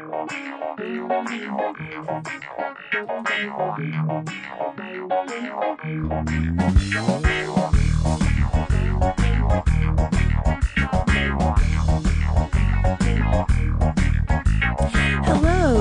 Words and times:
Hello 0.00 0.16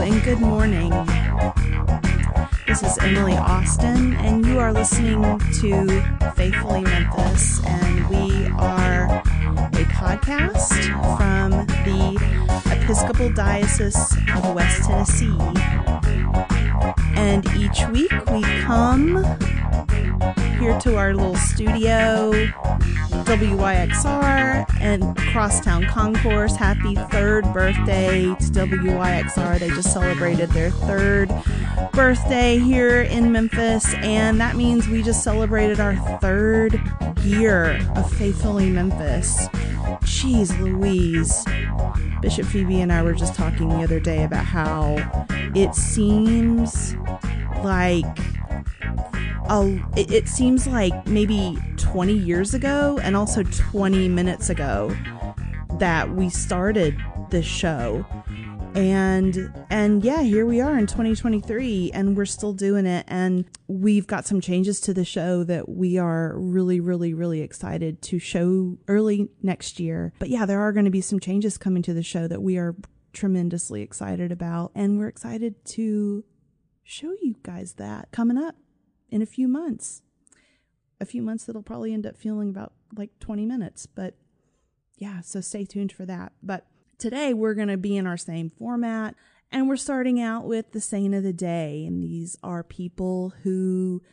and 0.02 0.24
good 0.24 0.42
morning. 0.42 0.92
This 2.68 2.84
is 2.84 2.98
Emily 3.00 3.38
Austin, 3.38 4.16
and 4.16 4.46
you 4.46 4.60
are 4.60 4.74
listening 4.74 5.40
to 5.62 6.02
Faithfully 6.36 6.82
Memphis, 6.82 7.64
and 7.66 8.10
we 8.10 8.48
are 8.58 9.06
a 9.06 9.86
podcast 9.94 10.84
from 11.18 11.52
the 11.86 12.39
Episcopal 12.68 13.30
Diocese 13.32 14.18
of 14.36 14.54
West 14.56 14.84
Tennessee. 14.84 15.36
And 17.16 17.46
each 17.56 17.88
week 17.90 18.12
we 18.32 18.42
come 18.62 19.24
here 20.60 20.78
to 20.80 20.98
our 20.98 21.14
little 21.14 21.36
studio, 21.36 22.32
WYXR 23.24 24.66
and 24.82 25.16
Crosstown 25.32 25.86
Concourse. 25.86 26.56
Happy 26.56 26.96
third 26.96 27.46
birthday 27.54 28.24
to 28.24 28.36
WYXR. 28.36 29.60
They 29.60 29.70
just 29.70 29.94
celebrated 29.94 30.50
their 30.52 30.72
third 30.72 31.32
birthday 31.94 32.58
here 32.58 33.04
in 33.04 33.32
Memphis, 33.32 33.94
and 33.96 34.40
that 34.40 34.56
means 34.56 34.88
we 34.88 35.02
just 35.02 35.24
celebrated 35.24 35.80
our 35.80 35.96
third 36.20 36.82
year 37.24 37.80
of 37.96 38.12
Faithfully 38.14 38.70
Memphis. 38.70 39.48
Jeez 40.04 40.58
Louise. 40.60 41.46
Bishop 42.22 42.46
Phoebe 42.46 42.82
and 42.82 42.92
I 42.92 43.02
were 43.02 43.14
just 43.14 43.36
talking 43.36 43.70
the 43.70 43.84
other 43.84 44.00
day 44.00 44.24
about 44.24 44.46
how 44.46 44.96
it 45.56 45.74
seems 45.76 46.96
like 47.64 48.06
a, 49.50 49.82
it, 49.96 50.12
it 50.12 50.28
seems 50.28 50.68
like 50.68 51.08
maybe 51.08 51.58
20 51.78 52.14
years 52.14 52.54
ago 52.54 53.00
and 53.02 53.16
also 53.16 53.44
20 53.44 54.08
minutes 54.10 54.50
ago 54.50 54.96
that 55.80 56.14
we 56.14 56.30
started 56.30 56.96
this 57.30 57.46
show 57.46 58.06
and 58.76 59.52
and 59.70 60.04
yeah 60.04 60.22
here 60.22 60.46
we 60.46 60.62
are 60.62 60.78
in 60.78 60.86
2023 60.86 61.92
and 61.94 62.16
we're 62.16 62.26
still 62.26 62.54
doing 62.54 62.86
it. 62.86 63.06
And 63.08 63.46
we've 63.68 64.06
got 64.06 64.26
some 64.26 64.42
changes 64.42 64.80
to 64.82 64.94
the 64.94 65.06
show 65.06 65.44
that 65.44 65.68
we 65.68 65.98
are 65.98 66.38
really 66.38 66.80
really 66.80 67.14
really 67.14 67.42
excited 67.42 68.02
to 68.04 68.20
show 68.20 68.78
early 68.88 69.30
next 69.42 69.80
year. 69.80 70.14
But 70.20 70.30
yeah 70.30 70.46
there 70.46 70.62
are 70.62 70.72
going 70.72 70.86
to 70.86 70.92
be 70.92 71.02
some 71.02 71.20
changes 71.20 71.58
coming 71.58 71.82
to 71.84 71.94
the 71.94 72.04
show 72.04 72.28
that 72.28 72.42
we 72.42 72.58
are 72.58 72.76
tremendously 73.12 73.82
excited 73.82 74.32
about. 74.32 74.72
And 74.76 75.00
we're 75.00 75.08
excited 75.08 75.66
to 75.66 76.24
show 76.84 77.14
you 77.22 77.36
guys 77.44 77.74
that 77.74 78.12
coming 78.12 78.38
up 78.38 78.56
in 79.10 79.22
a 79.22 79.28
few 79.28 79.48
months. 79.48 80.02
A 81.02 81.06
few 81.06 81.22
months 81.22 81.46
that'll 81.46 81.64
probably 81.64 81.94
end 81.94 82.06
up 82.06 82.18
feeling 82.18 82.50
about 82.50 82.74
like 82.96 83.12
20 83.20 83.46
minutes 83.46 83.86
but 83.86 84.16
yeah 84.98 85.22
so 85.22 85.42
stay 85.42 85.66
tuned 85.66 85.92
for 85.92 86.06
that. 86.06 86.34
But 86.44 86.68
Today, 87.00 87.34
we're 87.34 87.54
going 87.54 87.70
to 87.70 87.78
be 87.78 87.96
in 87.96 88.06
our 88.06 88.18
same 88.18 88.50
format, 88.50 89.16
and 89.54 89.70
we're 89.70 89.78
starting 89.78 90.20
out 90.20 90.44
with 90.44 90.74
the 90.74 90.82
saint 90.82 91.16
of 91.16 91.24
the 91.24 91.32
day. 91.32 91.86
And 91.88 92.04
these 92.04 92.38
are 92.44 92.62
people 92.62 93.34
who 93.44 94.04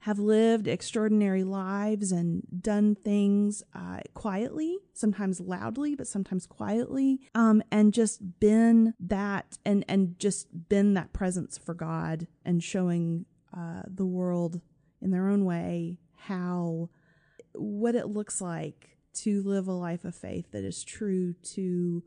have 0.00 0.20
lived 0.20 0.68
extraordinary 0.68 1.42
lives 1.42 2.12
and 2.12 2.44
done 2.62 2.94
things 2.94 3.64
uh, 3.74 3.98
quietly, 4.14 4.78
sometimes 4.92 5.40
loudly, 5.40 5.96
but 5.96 6.06
sometimes 6.06 6.46
quietly, 6.46 7.18
um, 7.34 7.64
and 7.72 7.92
just 7.92 8.38
been 8.38 8.94
that 9.00 9.58
and 9.64 9.84
and 9.88 10.16
just 10.20 10.68
been 10.68 10.94
that 10.94 11.12
presence 11.12 11.58
for 11.58 11.74
God 11.74 12.28
and 12.44 12.62
showing 12.62 13.26
uh, 13.56 13.82
the 13.88 14.06
world 14.06 14.60
in 15.02 15.10
their 15.10 15.28
own 15.28 15.44
way 15.44 15.98
how 16.14 16.90
what 17.56 17.96
it 17.96 18.06
looks 18.06 18.40
like 18.40 18.98
to 19.14 19.42
live 19.42 19.66
a 19.66 19.72
life 19.72 20.04
of 20.04 20.14
faith 20.14 20.52
that 20.52 20.62
is 20.62 20.84
true 20.84 21.32
to 21.42 22.04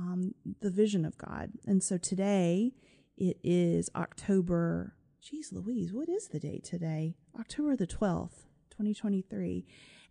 um, 0.00 0.34
the 0.60 0.70
vision 0.70 1.04
of 1.04 1.16
God. 1.18 1.50
And 1.66 1.82
so 1.82 1.98
today 1.98 2.72
it 3.16 3.38
is 3.42 3.90
October. 3.94 4.94
Geez, 5.20 5.52
Louise, 5.52 5.92
what 5.92 6.08
is 6.08 6.28
the 6.28 6.40
date 6.40 6.64
today? 6.64 7.14
October 7.38 7.76
the 7.76 7.86
12th, 7.86 8.46
2023. 8.70 9.66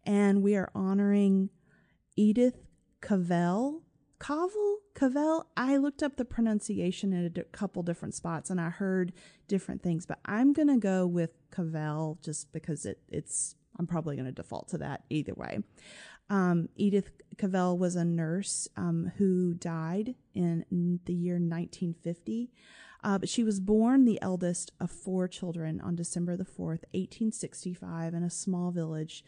And 0.05 0.43
we 0.43 0.55
are 0.55 0.71
honoring 0.75 1.49
Edith 2.15 2.67
Cavell. 3.01 3.81
Cavell? 4.19 4.77
Cavell? 4.93 5.47
I 5.57 5.77
looked 5.77 6.03
up 6.03 6.17
the 6.17 6.25
pronunciation 6.25 7.13
in 7.13 7.25
a 7.25 7.29
d- 7.29 7.41
couple 7.51 7.81
different 7.83 8.13
spots 8.13 8.49
and 8.49 8.61
I 8.61 8.69
heard 8.69 9.13
different 9.47 9.81
things, 9.81 10.05
but 10.05 10.19
I'm 10.25 10.53
going 10.53 10.67
to 10.67 10.77
go 10.77 11.07
with 11.07 11.31
Cavell 11.51 12.19
just 12.21 12.51
because 12.51 12.85
it, 12.85 12.99
it's, 13.07 13.55
I'm 13.79 13.87
probably 13.87 14.15
going 14.15 14.25
to 14.25 14.31
default 14.31 14.67
to 14.69 14.77
that 14.79 15.05
either 15.09 15.33
way. 15.33 15.59
Um, 16.29 16.69
Edith 16.75 17.11
Cavell 17.37 17.77
was 17.77 17.95
a 17.95 18.05
nurse 18.05 18.67
um, 18.75 19.11
who 19.17 19.53
died 19.53 20.15
in 20.35 20.99
the 21.05 21.13
year 21.13 21.35
1950. 21.35 22.51
Uh, 23.01 23.17
but 23.17 23.29
she 23.29 23.43
was 23.43 23.59
born 23.59 24.03
the 24.03 24.21
eldest 24.21 24.71
of 24.79 24.91
four 24.91 25.27
children 25.27 25.79
on 25.79 25.95
December 25.95 26.35
the 26.35 26.43
4th, 26.43 26.83
1865, 26.91 28.13
in 28.13 28.23
a 28.23 28.29
small 28.29 28.71
village 28.71 29.23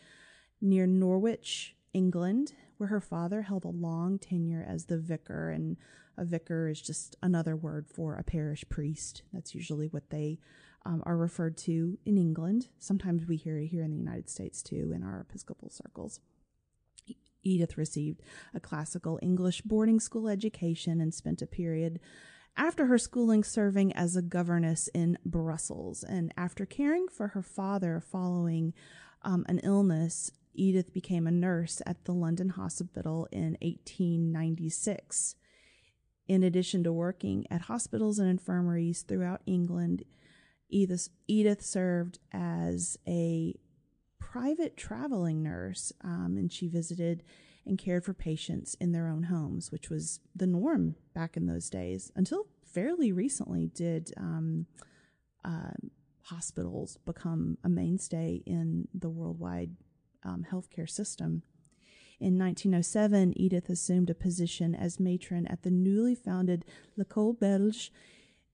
near 0.60 0.86
Norwich, 0.86 1.76
England, 1.94 2.54
where 2.78 2.90
her 2.90 3.00
father 3.00 3.44
held 3.44 3.64
a 3.64 3.70
long 3.70 4.20
tenure 4.20 4.66
as 4.68 4.86
the 4.86 4.98
vicar. 4.98 5.50
And 5.50 5.78
a 6.18 6.26
vicar 6.26 6.68
is 6.68 6.82
just 6.82 7.16
another 7.24 7.56
word 7.56 7.88
for 7.88 8.16
a 8.16 8.24
parish 8.24 8.66
priest. 8.68 9.24
That's 9.32 9.56
usually 9.56 9.88
what 9.88 10.10
they 10.10 10.40
um, 10.86 11.02
are 11.06 11.18
referred 11.18 11.58
to 11.60 11.98
in 12.06 12.18
England. 12.18 12.68
Sometimes 12.78 13.26
we 13.26 13.38
hear 13.38 13.58
it 13.58 13.68
here 13.68 13.84
in 13.84 13.92
the 13.92 13.98
United 13.98 14.30
States 14.30 14.62
too, 14.62 14.92
in 14.94 15.02
our 15.02 15.22
Episcopal 15.22 15.70
circles. 15.70 16.20
Edith 17.44 17.78
received 17.78 18.22
a 18.54 18.60
classical 18.60 19.20
English 19.22 19.62
boarding 19.62 20.00
school 20.00 20.28
education 20.28 21.02
and 21.02 21.14
spent 21.14 21.42
a 21.42 21.48
period 21.48 22.00
after 22.58 22.88
her 22.88 22.98
schooling 22.98 23.44
serving 23.44 23.94
as 23.94 24.16
a 24.16 24.22
governess 24.22 24.90
in 24.94 25.18
Brussels. 25.26 26.04
And 26.04 26.34
after 26.36 26.66
caring 26.66 27.08
for 27.08 27.30
her 27.30 27.42
father 27.42 28.00
following 28.02 28.74
um, 29.24 29.46
an 29.48 29.60
illness, 29.60 30.32
Edith 30.54 30.94
became 30.94 31.28
a 31.28 31.32
nurse 31.32 31.82
at 31.86 32.06
the 32.06 32.14
London 32.14 32.50
Hospital 32.50 33.28
in 33.32 33.58
1896. 33.62 35.36
In 36.28 36.44
addition 36.44 36.84
to 36.84 36.94
working 36.94 37.46
at 37.50 37.62
hospitals 37.62 38.20
and 38.20 38.30
infirmaries 38.30 39.02
throughout 39.02 39.42
England, 39.46 40.04
Edith, 40.70 41.10
Edith 41.28 41.62
served 41.62 42.20
as 42.32 42.98
a 43.08 43.56
private 44.22 44.78
traveling 44.78 45.44
nurse, 45.44 45.92
um, 46.04 46.36
and 46.38 46.54
she 46.54 46.70
visited 46.70 47.24
and 47.66 47.78
cared 47.78 48.06
for 48.06 48.14
patients 48.14 48.76
in 48.80 48.94
their 48.94 49.08
own 49.08 49.24
homes, 49.24 49.72
which 49.72 49.90
was 49.90 50.22
the 50.34 50.48
norm 50.48 50.96
back 51.14 51.36
in 51.36 51.48
those 51.48 51.70
days. 51.70 52.12
Until 52.16 52.48
fairly 52.66 53.12
recently, 53.12 53.68
did 53.68 54.14
um, 54.16 54.68
uh, 55.44 55.72
hospitals 56.24 56.98
become 57.06 57.58
a 57.64 57.70
mainstay 57.70 58.42
in 58.46 58.88
the 58.94 59.10
worldwide 59.10 59.72
um, 60.24 60.46
healthcare 60.50 60.90
system. 60.90 61.44
In 62.20 62.38
1907, 62.38 63.34
Edith 63.36 63.70
assumed 63.70 64.10
a 64.10 64.16
position 64.16 64.76
as 64.76 65.00
matron 65.00 65.48
at 65.48 65.64
the 65.64 65.72
newly 65.72 66.14
founded 66.14 66.64
L'École 66.96 67.40
Belge 67.40 67.92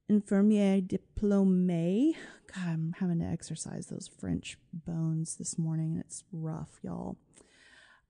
infirmière 0.10 0.88
diplômée. 0.88 2.16
God, 2.54 2.68
I'm 2.68 2.96
having 3.00 3.20
to 3.20 3.26
exercise 3.26 3.88
those 3.88 4.08
French 4.08 4.58
bones 4.74 5.36
this 5.36 5.58
morning, 5.58 5.98
it's 6.00 6.24
rough, 6.32 6.80
y'all. 6.82 7.18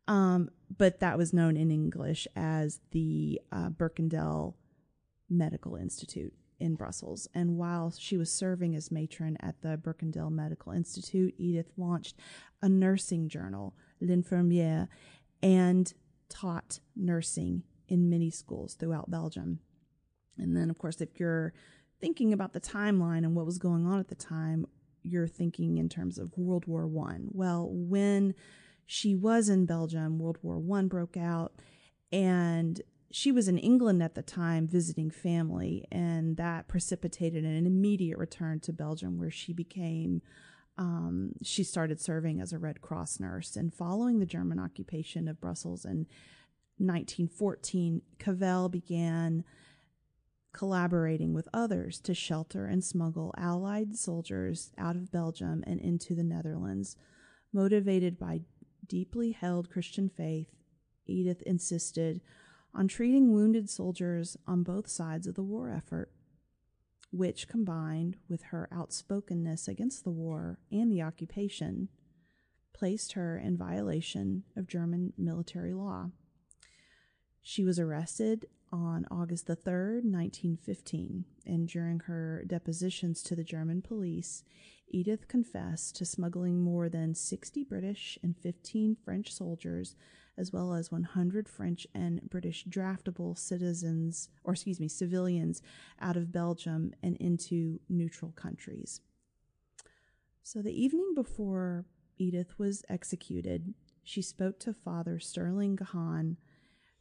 Um, 0.07 0.49
but 0.75 0.99
that 0.99 1.17
was 1.17 1.33
known 1.33 1.57
in 1.57 1.71
English 1.71 2.27
as 2.35 2.79
the 2.91 3.41
uh, 3.51 3.69
Berkendael 3.69 4.53
Medical 5.29 5.75
Institute 5.75 6.33
in 6.59 6.75
Brussels. 6.75 7.27
And 7.33 7.57
while 7.57 7.93
she 7.97 8.17
was 8.17 8.31
serving 8.31 8.75
as 8.75 8.91
matron 8.91 9.37
at 9.41 9.61
the 9.61 9.77
Berkendael 9.77 10.31
Medical 10.31 10.71
Institute, 10.71 11.33
Edith 11.37 11.71
launched 11.77 12.15
a 12.61 12.69
nursing 12.69 13.27
journal, 13.27 13.75
L'Infirmière, 13.99 14.87
and 15.43 15.93
taught 16.29 16.79
nursing 16.95 17.63
in 17.87 18.09
many 18.09 18.29
schools 18.29 18.75
throughout 18.75 19.11
Belgium. 19.11 19.59
And 20.37 20.55
then, 20.55 20.69
of 20.69 20.77
course, 20.77 21.01
if 21.01 21.19
you're 21.19 21.53
thinking 21.99 22.33
about 22.33 22.53
the 22.53 22.61
timeline 22.61 23.19
and 23.19 23.35
what 23.35 23.45
was 23.45 23.57
going 23.57 23.85
on 23.85 23.99
at 23.99 24.07
the 24.07 24.15
time, 24.15 24.65
you're 25.03 25.27
thinking 25.27 25.77
in 25.77 25.89
terms 25.89 26.17
of 26.17 26.37
World 26.37 26.65
War 26.65 26.85
One. 26.85 27.29
Well, 27.31 27.69
when 27.71 28.35
she 28.85 29.15
was 29.15 29.49
in 29.49 29.65
Belgium, 29.65 30.19
World 30.19 30.37
War 30.41 30.59
One 30.59 30.87
broke 30.87 31.17
out, 31.17 31.53
and 32.11 32.81
she 33.11 33.31
was 33.31 33.47
in 33.47 33.57
England 33.57 34.03
at 34.03 34.15
the 34.15 34.21
time 34.21 34.67
visiting 34.67 35.09
family, 35.09 35.85
and 35.91 36.37
that 36.37 36.67
precipitated 36.67 37.43
an 37.45 37.65
immediate 37.65 38.17
return 38.17 38.59
to 38.61 38.73
Belgium, 38.73 39.17
where 39.17 39.31
she 39.31 39.53
became. 39.53 40.21
Um, 40.79 41.31
she 41.41 41.63
started 41.63 41.99
serving 41.99 42.39
as 42.39 42.53
a 42.53 42.59
Red 42.59 42.81
Cross 42.81 43.19
nurse, 43.19 43.55
and 43.55 43.73
following 43.73 44.19
the 44.19 44.27
German 44.27 44.59
occupation 44.59 45.27
of 45.27 45.41
Brussels 45.41 45.85
in 45.85 46.05
1914, 46.77 48.03
Cavell 48.19 48.69
began 48.69 49.43
collaborating 50.57 51.33
with 51.33 51.47
others 51.53 51.99
to 51.99 52.15
shelter 52.15 52.65
and 52.65 52.83
smuggle 52.83 53.31
Allied 53.37 53.95
soldiers 53.95 54.71
out 54.75 54.95
of 54.95 55.11
Belgium 55.11 55.63
and 55.67 55.79
into 55.79 56.15
the 56.15 56.23
Netherlands. 56.23 56.97
Motivated 57.53 58.17
by 58.17 58.41
deeply 58.87 59.33
held 59.33 59.69
Christian 59.69 60.09
faith, 60.09 60.49
Edith 61.05 61.43
insisted 61.43 62.21
on 62.73 62.87
treating 62.87 63.31
wounded 63.31 63.69
soldiers 63.69 64.35
on 64.47 64.63
both 64.63 64.87
sides 64.87 65.27
of 65.27 65.35
the 65.35 65.43
war 65.43 65.69
effort, 65.69 66.11
which, 67.11 67.47
combined 67.47 68.17
with 68.27 68.41
her 68.43 68.67
outspokenness 68.73 69.67
against 69.67 70.03
the 70.03 70.09
war 70.09 70.57
and 70.71 70.91
the 70.91 71.03
occupation, 71.03 71.87
placed 72.73 73.13
her 73.13 73.37
in 73.37 73.57
violation 73.57 74.43
of 74.55 74.67
German 74.67 75.13
military 75.17 75.73
law. 75.73 76.09
She 77.43 77.63
was 77.63 77.79
arrested 77.79 78.47
on 78.71 79.05
August 79.09 79.47
the 79.47 79.55
3rd, 79.55 80.03
1915, 80.03 81.25
and 81.45 81.67
during 81.67 81.99
her 82.01 82.43
depositions 82.47 83.21
to 83.23 83.35
the 83.35 83.43
German 83.43 83.81
police, 83.81 84.43
Edith 84.89 85.27
confessed 85.27 85.95
to 85.97 86.05
smuggling 86.05 86.61
more 86.61 86.89
than 86.89 87.13
60 87.13 87.63
British 87.63 88.17
and 88.23 88.37
15 88.37 88.95
French 89.03 89.33
soldiers, 89.33 89.95
as 90.37 90.53
well 90.53 90.73
as 90.73 90.91
100 90.91 91.49
French 91.49 91.87
and 91.93 92.21
British 92.29 92.65
draftable 92.65 93.37
citizens, 93.37 94.29
or 94.43 94.53
excuse 94.53 94.79
me, 94.79 94.87
civilians, 94.87 95.61
out 95.99 96.15
of 96.15 96.31
Belgium 96.31 96.93
and 97.01 97.17
into 97.17 97.79
neutral 97.89 98.31
countries. 98.31 99.01
So 100.43 100.61
the 100.61 100.81
evening 100.81 101.13
before 101.13 101.85
Edith 102.17 102.57
was 102.57 102.83
executed, 102.87 103.73
she 104.03 104.21
spoke 104.21 104.59
to 104.61 104.73
Father 104.73 105.19
Stirling 105.19 105.75
Gahan 105.75 106.37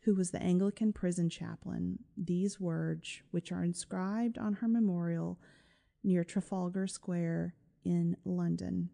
who 0.07 0.15
was 0.15 0.31
the 0.31 0.41
Anglican 0.41 0.93
prison 0.93 1.29
chaplain, 1.29 1.99
these 2.17 2.61
words, 2.61 3.23
which 3.33 3.51
are 3.51 3.65
inscribed 3.65 4.39
on 4.39 4.55
her 4.55 4.69
memorial 4.69 5.37
near 6.05 6.23
Trafalgar 6.23 6.87
Square 6.87 7.57
in 7.85 8.17
London. 8.25 8.91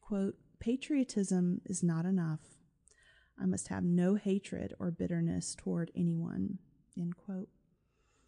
Quote, 0.00 0.36
Patriotism 0.58 1.60
is 1.66 1.82
not 1.82 2.06
enough. 2.06 2.40
I 3.38 3.44
must 3.44 3.68
have 3.68 3.84
no 3.84 4.14
hatred 4.14 4.72
or 4.80 4.90
bitterness 4.90 5.54
toward 5.54 5.90
anyone. 5.94 6.60
End 6.98 7.18
quote. 7.18 7.50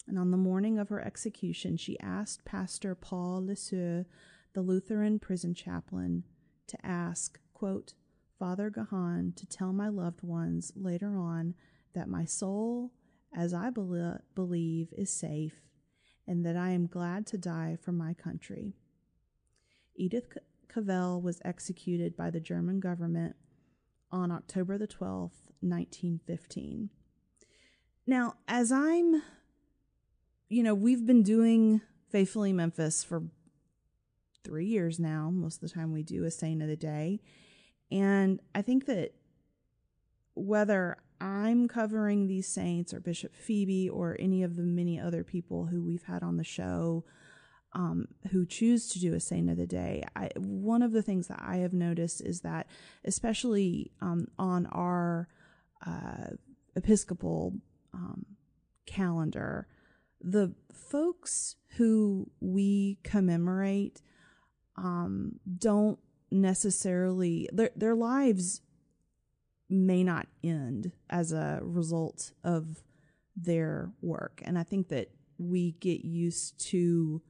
And 0.07 0.19
on 0.19 0.33
the 0.33 0.37
morning 0.37 0.79
of 0.79 0.91
her 0.91 1.03
execution, 1.03 1.79
she 1.79 1.99
asked 2.01 2.45
Pastor 2.45 2.95
Paul 2.95 3.47
Le 3.47 3.57
Seur, 3.57 4.05
the 4.53 4.61
Lutheran 4.61 5.19
prison 5.19 5.55
chaplain, 5.55 6.25
to 6.67 6.87
ask, 6.87 7.41
quote, 7.55 7.95
Father 8.41 8.71
Gahan 8.71 9.35
to 9.37 9.45
tell 9.45 9.75
my 9.75 9.89
loved 9.89 10.23
ones 10.23 10.73
later 10.75 11.19
on 11.19 11.55
that 11.95 12.09
my 12.09 12.25
soul, 12.25 12.91
as 13.37 13.53
I 13.53 13.69
be- 13.69 14.15
believe, 14.35 14.89
is 14.97 15.11
safe 15.11 15.61
and 16.27 16.45
that 16.47 16.57
I 16.57 16.71
am 16.71 16.87
glad 16.87 17.27
to 17.29 17.39
die 17.39 17.77
for 17.79 17.93
my 17.93 18.15
country. 18.15 18.73
Edith 19.95 20.39
Cavell 20.73 21.21
was 21.21 21.43
executed 21.45 22.17
by 22.17 22.31
the 22.31 22.41
German 22.41 22.81
government 22.81 23.37
on 24.11 24.33
October 24.33 24.79
the 24.79 24.89
12th, 24.89 25.53
1915. 25.61 26.89
Now, 28.07 28.37
as 28.49 28.73
I'm, 28.73 29.23
you 30.49 30.63
know, 30.63 30.75
we've 30.75 31.05
been 31.05 31.23
doing 31.23 31.83
Faithfully 32.09 32.55
Memphis 32.55 33.05
for 33.05 33.25
three 34.43 34.67
years 34.67 34.99
now. 34.99 35.29
Most 35.31 35.63
of 35.63 35.69
the 35.69 35.75
time 35.75 35.93
we 35.93 36.03
do 36.03 36.25
a 36.25 36.31
Saint 36.31 36.63
of 36.63 36.69
the 36.69 36.77
Day. 36.77 37.21
And 37.91 38.41
I 38.55 38.63
think 38.63 38.87
that 38.87 39.15
whether 40.35 40.97
I'm 41.21 41.69
covering 41.69 42.27
these 42.27 42.49
saints 42.49 42.95
or 42.95 43.01
Bishop 43.01 43.35
Phoebe 43.35 43.89
or 43.89 44.17
any 44.19 44.43
of 44.43 44.57
the 44.57 44.63
many 44.63 44.99
other 44.99 45.23
people 45.23 45.67
who 45.67 45.83
we've 45.83 46.05
had 46.05 46.23
on 46.23 46.37
the 46.37 46.45
show 46.45 47.05
um, 47.73 48.09
who 48.31 48.47
choose 48.47 48.89
to 48.89 48.99
do 48.99 49.15
a 49.15 49.21
saint 49.21 49.51
of 49.51 49.57
the 49.57 49.67
day, 49.67 50.05
I, 50.17 50.31
one 50.37 50.83
of 50.83 50.93
the 50.93 51.03
things 51.03 51.29
that 51.29 51.41
I 51.41 51.57
have 51.59 51.73
noticed 51.73 52.21
is 52.21 52.41
that, 52.41 52.67
especially 53.05 53.93
um, 54.01 54.29
on 54.39 54.67
our 54.67 55.29
uh, 55.87 56.31
Episcopal 56.75 57.55
um, 57.93 58.25
calendar, 58.87 59.69
the 60.21 60.55
folks 60.73 61.57
who 61.77 62.31
we 62.41 62.99
commemorate 63.05 64.03
um, 64.77 65.39
don't 65.59 65.99
necessarily 66.31 67.49
their 67.53 67.71
their 67.77 67.95
lives 67.95 68.61
may 69.69 70.03
not 70.03 70.27
end 70.43 70.93
as 71.09 71.33
a 71.33 71.61
result 71.63 72.33
of 72.43 72.83
their 73.37 73.93
work. 74.03 74.43
And 74.45 74.59
I 74.59 74.65
think 74.65 74.89
that 74.89 75.11
we 75.39 75.73
get 75.73 76.05
used 76.05 76.59
to 76.71 77.23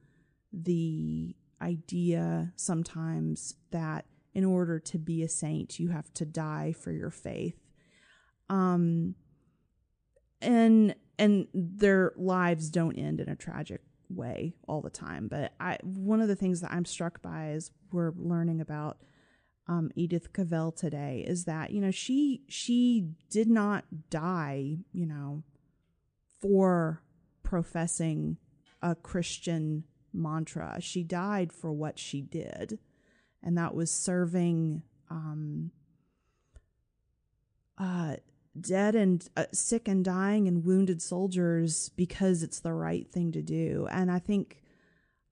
the 0.51 1.35
idea 1.61 2.51
sometimes 2.55 3.55
that 3.71 4.05
in 4.33 4.43
order 4.43 4.79
to 4.79 4.97
be 4.97 5.23
a 5.23 5.29
saint, 5.29 5.79
you 5.79 5.89
have 5.89 6.11
to 6.15 6.25
die 6.25 6.73
for 6.73 6.91
your 6.91 7.11
faith. 7.11 7.59
Um, 8.49 9.15
and, 10.41 10.95
and 11.19 11.47
their 11.53 12.13
lives 12.17 12.69
don't 12.69 12.97
end 12.97 13.19
in 13.19 13.29
a 13.29 13.35
tragic 13.35 13.81
way 14.15 14.53
all 14.67 14.81
the 14.81 14.89
time. 14.89 15.27
But 15.27 15.53
I, 15.59 15.77
one 15.83 16.21
of 16.21 16.27
the 16.27 16.35
things 16.35 16.61
that 16.61 16.71
I'm 16.71 16.85
struck 16.85 17.21
by 17.21 17.51
is 17.51 17.71
we're 17.91 18.13
learning 18.15 18.61
about 18.61 18.97
um, 19.67 19.91
Edith 19.95 20.33
Cavell 20.33 20.71
today 20.71 21.23
is 21.25 21.45
that 21.45 21.71
you 21.71 21.81
know 21.81 21.91
she 21.91 22.41
she 22.49 23.09
did 23.29 23.47
not 23.47 23.85
die 24.09 24.77
you 24.91 25.05
know 25.05 25.43
for 26.41 27.03
professing 27.43 28.37
a 28.81 28.95
Christian 28.95 29.83
mantra. 30.13 30.77
She 30.81 31.03
died 31.03 31.53
for 31.53 31.71
what 31.71 31.99
she 31.99 32.21
did, 32.21 32.79
and 33.43 33.57
that 33.57 33.75
was 33.75 33.91
serving 33.91 34.83
um, 35.09 35.71
uh, 37.77 38.15
dead 38.59 38.95
and 38.95 39.27
uh, 39.37 39.45
sick 39.53 39.87
and 39.87 40.03
dying 40.03 40.47
and 40.47 40.65
wounded 40.65 41.01
soldiers 41.01 41.89
because 41.95 42.43
it's 42.43 42.59
the 42.59 42.73
right 42.73 43.09
thing 43.09 43.31
to 43.31 43.41
do. 43.41 43.87
And 43.89 44.11
I 44.11 44.19
think, 44.19 44.61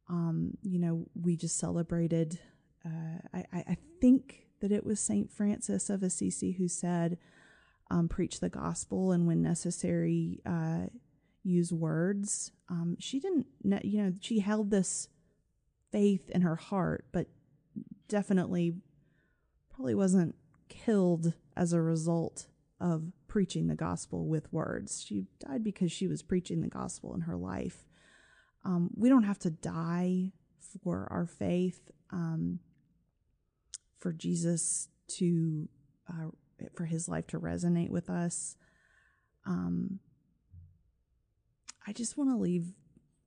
um, 0.10 0.58
you 0.62 0.80
know, 0.80 1.06
we 1.22 1.36
just 1.36 1.58
celebrated. 1.58 2.40
Uh, 2.86 3.20
I, 3.34 3.46
I 3.54 3.78
think 4.00 4.48
that 4.62 4.72
it 4.72 4.86
was 4.86 5.00
Saint 5.00 5.32
Francis 5.32 5.90
of 5.90 6.04
Assisi 6.04 6.54
who 6.54 6.68
said, 6.68 7.18
um, 7.92 8.08
"Preach 8.08 8.40
the 8.40 8.50
gospel, 8.50 9.12
and 9.12 9.28
when 9.28 9.42
necessary, 9.42 10.42
uh, 10.46 10.88
use 11.44 11.74
words." 11.74 12.52
Um, 12.70 12.96
she 13.00 13.20
didn't, 13.20 13.48
you 13.84 14.04
know, 14.04 14.14
she 14.22 14.40
held 14.40 14.72
this 14.72 15.10
faith 15.92 16.30
in 16.30 16.42
her 16.42 16.56
heart, 16.56 17.06
but 17.12 17.28
definitely 18.08 18.76
probably 19.74 19.96
wasn't 19.96 20.36
killed 20.68 21.34
as 21.56 21.74
a 21.74 21.82
result 21.82 22.48
of 22.80 23.12
preaching 23.30 23.68
the 23.68 23.76
gospel 23.76 24.28
with 24.28 24.52
words. 24.52 25.02
She 25.06 25.28
died 25.40 25.64
because 25.64 25.92
she 25.92 26.08
was 26.08 26.22
preaching 26.22 26.62
the 26.62 26.68
gospel 26.68 27.14
in 27.16 27.22
her 27.22 27.38
life. 27.38 27.86
Um, 28.66 28.90
we 28.96 29.08
don't 29.08 29.24
have 29.24 29.40
to 29.40 29.50
die 29.50 30.34
for 30.84 31.08
our 31.10 31.26
faith, 31.26 31.92
um, 32.12 32.60
for 34.00 34.12
Jesus 34.12 34.90
to, 35.08 35.70
uh, 36.10 36.30
for 36.76 36.86
his 36.86 37.08
life 37.08 37.28
to 37.28 37.40
resonate 37.40 37.90
with 37.90 38.10
us. 38.10 38.58
Um, 39.46 40.00
I 41.88 41.94
just 41.94 42.18
want 42.18 42.30
to 42.32 42.36
leave 42.36 42.74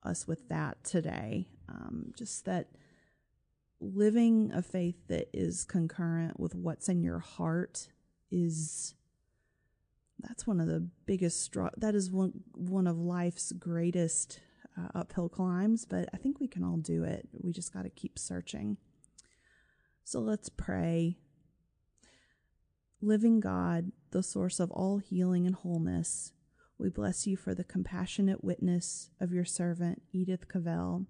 us 0.03 0.27
with 0.27 0.49
that 0.49 0.85
today. 0.85 1.49
Um, 1.69 2.13
just 2.17 2.45
that 2.45 2.69
living 3.81 4.53
a 4.55 4.63
faith 4.63 5.09
that 5.09 5.29
is 5.33 5.65
concurrent 5.65 6.39
with 6.39 6.55
what's 6.55 6.89
in 6.89 7.03
your 7.03 7.19
heart 7.19 7.89
is 8.31 8.95
that's 10.23 10.47
one 10.47 10.61
of 10.61 10.67
the 10.67 10.89
biggest 11.07 11.57
that 11.77 11.95
is 11.95 12.11
one 12.11 12.33
one 12.55 12.87
of 12.87 12.99
life's 12.99 13.53
greatest 13.53 14.41
uh, 14.79 14.89
uphill 14.95 15.29
climbs 15.29 15.85
but 15.85 16.09
i 16.15 16.17
think 16.17 16.41
we 16.41 16.49
can 16.49 16.65
all 16.65 16.77
do 16.77 17.05
it. 17.05 17.29
We 17.33 17.53
just 17.53 17.73
got 17.73 17.83
to 17.83 17.91
keep 17.91 18.19
searching. 18.19 18.79
So 20.05 20.21
let's 20.21 20.49
pray. 20.49 21.19
Living 23.01 23.41
god 23.41 23.93
the 24.11 24.23
source 24.23 24.61
of 24.61 24.71
all 24.71 24.99
healing 24.99 25.47
and 25.47 25.57
wholeness 25.57 26.33
we 26.79 26.89
bless 26.89 27.27
you 27.27 27.37
for 27.37 27.55
the 27.55 27.65
compassionate 27.65 28.43
witness 28.43 29.11
of 29.21 29.33
your 29.33 29.45
servant 29.45 30.03
edith 30.13 30.49
cavell. 30.49 31.07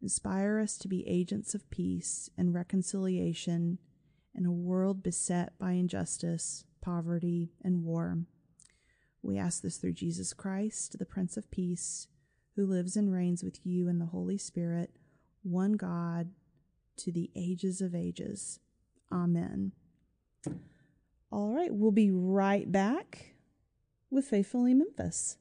Inspire 0.00 0.58
us 0.58 0.78
to 0.78 0.88
be 0.88 1.06
agents 1.06 1.54
of 1.54 1.70
peace 1.70 2.30
and 2.38 2.54
reconciliation 2.54 3.78
in 4.34 4.46
a 4.46 4.52
world 4.52 5.02
beset 5.02 5.58
by 5.58 5.72
injustice 5.72 6.64
poverty 6.80 7.52
and 7.62 7.84
war 7.84 8.18
we 9.24 9.38
ask 9.38 9.62
this 9.62 9.78
through 9.78 9.92
Jesus 9.92 10.32
Christ, 10.32 10.98
the 10.98 11.06
Prince 11.06 11.36
of 11.36 11.50
Peace, 11.50 12.08
who 12.56 12.66
lives 12.66 12.96
and 12.96 13.12
reigns 13.12 13.42
with 13.42 13.64
you 13.64 13.88
in 13.88 13.98
the 13.98 14.06
Holy 14.06 14.38
Spirit, 14.38 14.90
one 15.42 15.72
God, 15.72 16.30
to 16.98 17.10
the 17.10 17.30
ages 17.34 17.80
of 17.80 17.94
ages. 17.94 18.60
Amen. 19.10 19.72
All 21.30 21.54
right, 21.54 21.72
we'll 21.72 21.90
be 21.90 22.10
right 22.10 22.70
back 22.70 23.34
with 24.10 24.26
Faithfully 24.26 24.74
Memphis. 24.74 25.36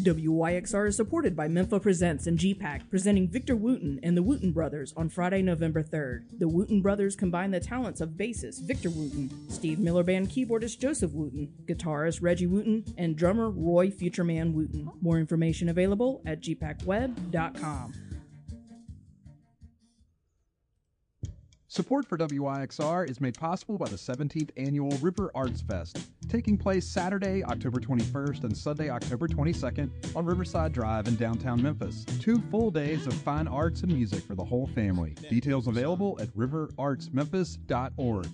WYXR 0.00 0.88
is 0.88 0.96
supported 0.96 1.36
by 1.36 1.46
Mempha 1.46 1.80
Presents 1.80 2.26
and 2.26 2.38
GPAC, 2.38 2.88
presenting 2.88 3.28
Victor 3.28 3.54
Wooten 3.54 4.00
and 4.02 4.16
the 4.16 4.22
Wooten 4.22 4.50
Brothers 4.50 4.94
on 4.96 5.10
Friday, 5.10 5.42
November 5.42 5.82
3rd. 5.82 6.38
The 6.38 6.48
Wooten 6.48 6.80
Brothers 6.80 7.14
combine 7.14 7.50
the 7.50 7.60
talents 7.60 8.00
of 8.00 8.10
bassist 8.10 8.62
Victor 8.62 8.88
Wooten, 8.88 9.30
Steve 9.50 9.78
Miller 9.78 10.02
Band 10.02 10.30
keyboardist 10.30 10.78
Joseph 10.78 11.12
Wooten, 11.12 11.52
guitarist 11.66 12.22
Reggie 12.22 12.46
Wooten, 12.46 12.84
and 12.96 13.14
drummer 13.14 13.50
Roy 13.50 13.90
Futureman 13.90 14.54
Wooten. 14.54 14.90
More 15.02 15.18
information 15.18 15.68
available 15.68 16.22
at 16.24 16.40
gpacweb.com. 16.40 18.09
Support 21.80 22.04
for 22.04 22.18
WYXR 22.18 23.08
is 23.08 23.22
made 23.22 23.38
possible 23.38 23.78
by 23.78 23.88
the 23.88 23.96
17th 23.96 24.50
Annual 24.58 24.90
River 24.98 25.30
Arts 25.34 25.62
Fest, 25.62 26.10
taking 26.28 26.58
place 26.58 26.86
Saturday, 26.86 27.42
October 27.42 27.80
21st 27.80 28.44
and 28.44 28.54
Sunday, 28.54 28.90
October 28.90 29.26
22nd 29.26 29.88
on 30.14 30.26
Riverside 30.26 30.74
Drive 30.74 31.08
in 31.08 31.16
downtown 31.16 31.62
Memphis. 31.62 32.04
Two 32.20 32.38
full 32.50 32.70
days 32.70 33.06
of 33.06 33.14
fine 33.14 33.48
arts 33.48 33.80
and 33.80 33.94
music 33.94 34.22
for 34.24 34.34
the 34.34 34.44
whole 34.44 34.66
family. 34.66 35.14
Details 35.30 35.68
available 35.68 36.18
at 36.20 36.28
riverartsmemphis.org. 36.36 38.26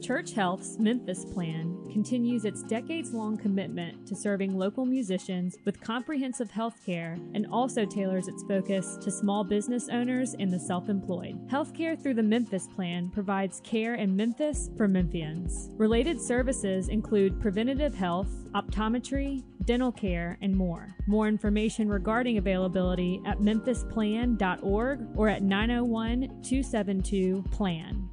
Church 0.00 0.32
Health's 0.32 0.78
Memphis 0.78 1.24
Plan 1.24 1.76
continues 1.90 2.44
its 2.44 2.62
decades 2.62 3.12
long 3.12 3.36
commitment 3.36 4.06
to 4.06 4.14
serving 4.14 4.56
local 4.56 4.86
musicians 4.86 5.56
with 5.64 5.80
comprehensive 5.80 6.50
health 6.50 6.80
care 6.86 7.18
and 7.34 7.46
also 7.50 7.84
tailors 7.84 8.28
its 8.28 8.44
focus 8.44 8.96
to 9.02 9.10
small 9.10 9.42
business 9.42 9.88
owners 9.88 10.34
and 10.38 10.52
the 10.52 10.58
self 10.58 10.88
employed. 10.88 11.36
Healthcare 11.48 12.00
through 12.00 12.14
the 12.14 12.22
Memphis 12.22 12.68
Plan 12.68 13.10
provides 13.10 13.60
care 13.64 13.96
in 13.96 14.14
Memphis 14.14 14.70
for 14.76 14.86
Memphians. 14.86 15.70
Related 15.78 16.20
services 16.20 16.88
include 16.88 17.40
preventative 17.40 17.94
health, 17.94 18.30
optometry, 18.54 19.42
dental 19.64 19.92
care, 19.92 20.38
and 20.40 20.56
more. 20.56 20.94
More 21.06 21.28
information 21.28 21.88
regarding 21.88 22.38
availability 22.38 23.20
at 23.26 23.40
memphisplan.org 23.40 25.06
or 25.16 25.28
at 25.28 25.42
901 25.42 26.20
272 26.42 27.44
PLAN. 27.50 28.07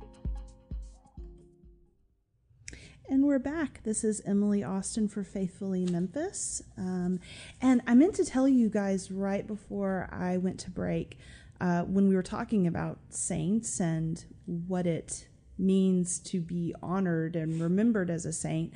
And 3.07 3.23
we're 3.23 3.37
back. 3.37 3.81
This 3.83 4.03
is 4.03 4.19
Emily 4.25 4.63
Austin 4.63 5.07
for 5.07 5.23
Faithfully 5.23 5.85
Memphis. 5.85 6.63
Um, 6.75 7.19
and 7.61 7.81
I 7.85 7.93
meant 7.93 8.15
to 8.15 8.25
tell 8.25 8.47
you 8.47 8.67
guys 8.67 9.11
right 9.11 9.45
before 9.45 10.09
I 10.11 10.37
went 10.37 10.59
to 10.61 10.71
break 10.71 11.19
uh, 11.61 11.83
when 11.83 12.07
we 12.07 12.15
were 12.15 12.23
talking 12.23 12.65
about 12.65 12.97
saints 13.09 13.79
and 13.79 14.25
what 14.45 14.87
it 14.87 15.27
means 15.59 16.17
to 16.19 16.41
be 16.41 16.73
honored 16.81 17.35
and 17.35 17.61
remembered 17.61 18.09
as 18.09 18.25
a 18.25 18.33
saint 18.33 18.73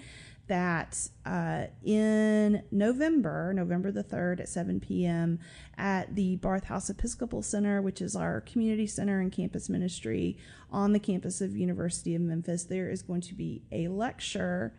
that 0.50 1.10
uh, 1.26 1.68
in 1.84 2.64
November, 2.72 3.54
November 3.54 3.92
the 3.92 4.04
3rd 4.04 4.42
at 4.42 4.50
7 4.50 4.80
p.m., 4.80 5.40
at 5.78 6.14
the 6.16 6.36
Barth 6.36 6.66
House 6.66 6.90
Episcopal 6.90 7.42
Center, 7.42 7.82
which 7.82 8.02
is 8.02 8.16
our 8.16 8.42
community 8.42 8.86
center 8.86 9.22
and 9.22 9.32
campus 9.32 9.70
ministry 9.70 10.38
on 10.72 10.92
the 10.92 11.00
campus 11.00 11.40
of 11.40 11.56
University 11.56 12.14
of 12.16 12.22
Memphis, 12.22 12.66
there 12.66 12.90
is 12.90 13.02
going 13.02 13.22
to 13.22 13.34
be 13.34 13.64
a 13.72 13.88
lecture 13.88 14.74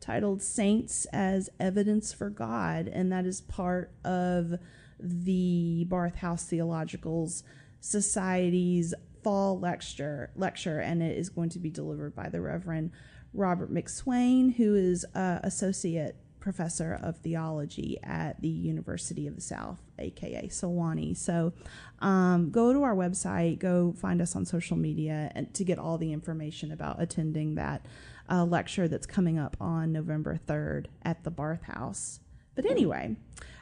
titled 0.00 0.42
Saints 0.42 1.06
as 1.12 1.50
Evidence 1.60 2.12
for 2.12 2.30
God, 2.30 2.88
and 2.88 3.12
that 3.12 3.26
is 3.26 3.42
part 3.42 3.92
of 4.04 4.54
the 4.98 5.84
Barth 5.88 6.16
House 6.16 6.48
Theologicals 6.48 7.42
Society's 7.80 8.94
fall 9.22 9.58
lecture 9.58 10.30
lecture 10.36 10.78
and 10.78 11.02
it 11.02 11.18
is 11.18 11.28
going 11.28 11.48
to 11.48 11.58
be 11.58 11.68
delivered 11.68 12.14
by 12.14 12.28
the 12.28 12.40
Reverend 12.40 12.92
Robert 13.36 13.72
MacSwain, 13.72 14.56
who 14.56 14.74
is 14.74 15.04
uh, 15.14 15.40
associate 15.42 16.16
professor 16.40 16.96
of 17.02 17.16
theology 17.18 17.98
at 18.04 18.40
the 18.40 18.48
University 18.48 19.26
of 19.26 19.34
the 19.34 19.40
South, 19.40 19.80
aka 19.98 20.46
Sewanee. 20.46 21.16
So 21.16 21.52
um, 21.98 22.50
go 22.50 22.72
to 22.72 22.84
our 22.84 22.94
website, 22.94 23.58
go 23.58 23.92
find 23.92 24.22
us 24.22 24.36
on 24.36 24.46
social 24.46 24.76
media, 24.76 25.32
and 25.34 25.52
to 25.54 25.64
get 25.64 25.78
all 25.78 25.98
the 25.98 26.12
information 26.12 26.70
about 26.70 27.02
attending 27.02 27.56
that 27.56 27.84
uh, 28.30 28.44
lecture 28.44 28.86
that's 28.86 29.06
coming 29.06 29.40
up 29.40 29.56
on 29.60 29.92
November 29.92 30.38
3rd 30.46 30.86
at 31.02 31.24
the 31.24 31.32
Barth 31.32 31.64
House. 31.64 32.20
But 32.54 32.64
anyway, 32.64 33.16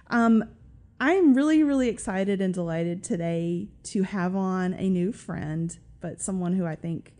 um, 0.08 0.44
I'm 1.00 1.34
really, 1.34 1.62
really 1.62 1.88
excited 1.88 2.40
and 2.40 2.52
delighted 2.52 3.02
today 3.02 3.68
to 3.84 4.02
have 4.02 4.36
on 4.36 4.74
a 4.74 4.90
new 4.90 5.10
friend, 5.10 5.76
but 6.00 6.20
someone 6.20 6.52
who 6.52 6.66
I 6.66 6.76
think 6.76 7.14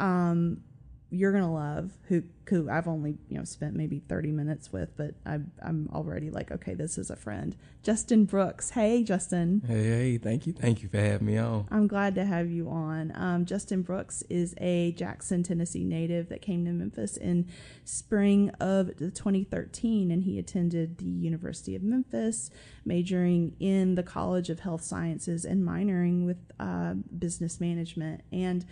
um, 0.00 0.62
you're 1.10 1.32
gonna 1.32 1.52
love 1.52 1.92
who 2.08 2.24
who 2.48 2.70
I've 2.70 2.86
only 2.86 3.18
you 3.28 3.38
know 3.38 3.44
spent 3.44 3.74
maybe 3.74 4.00
30 4.08 4.30
minutes 4.32 4.72
with, 4.72 4.96
but 4.96 5.14
I'm 5.24 5.52
I'm 5.62 5.88
already 5.92 6.30
like, 6.30 6.50
okay, 6.50 6.74
this 6.74 6.98
is 6.98 7.10
a 7.10 7.16
friend. 7.16 7.56
Justin 7.82 8.24
Brooks. 8.24 8.70
Hey, 8.70 9.04
Justin. 9.04 9.62
Hey, 9.64 9.84
hey, 9.84 10.18
thank 10.18 10.46
you, 10.46 10.52
thank 10.52 10.82
you 10.82 10.88
for 10.88 10.98
having 10.98 11.26
me 11.26 11.38
on. 11.38 11.68
I'm 11.70 11.86
glad 11.86 12.16
to 12.16 12.24
have 12.24 12.50
you 12.50 12.68
on. 12.68 13.12
Um, 13.14 13.44
Justin 13.44 13.82
Brooks 13.82 14.22
is 14.28 14.54
a 14.58 14.92
Jackson, 14.92 15.44
Tennessee 15.44 15.84
native 15.84 16.28
that 16.28 16.42
came 16.42 16.64
to 16.64 16.72
Memphis 16.72 17.16
in 17.16 17.46
spring 17.84 18.50
of 18.60 18.96
2013, 18.98 20.10
and 20.10 20.24
he 20.24 20.38
attended 20.38 20.98
the 20.98 21.04
University 21.04 21.76
of 21.76 21.82
Memphis, 21.84 22.50
majoring 22.84 23.54
in 23.60 23.94
the 23.94 24.02
College 24.02 24.50
of 24.50 24.60
Health 24.60 24.82
Sciences 24.82 25.44
and 25.44 25.62
minoring 25.64 26.26
with 26.26 26.38
uh, 26.58 26.94
business 27.16 27.60
management. 27.60 28.22
And 28.32 28.64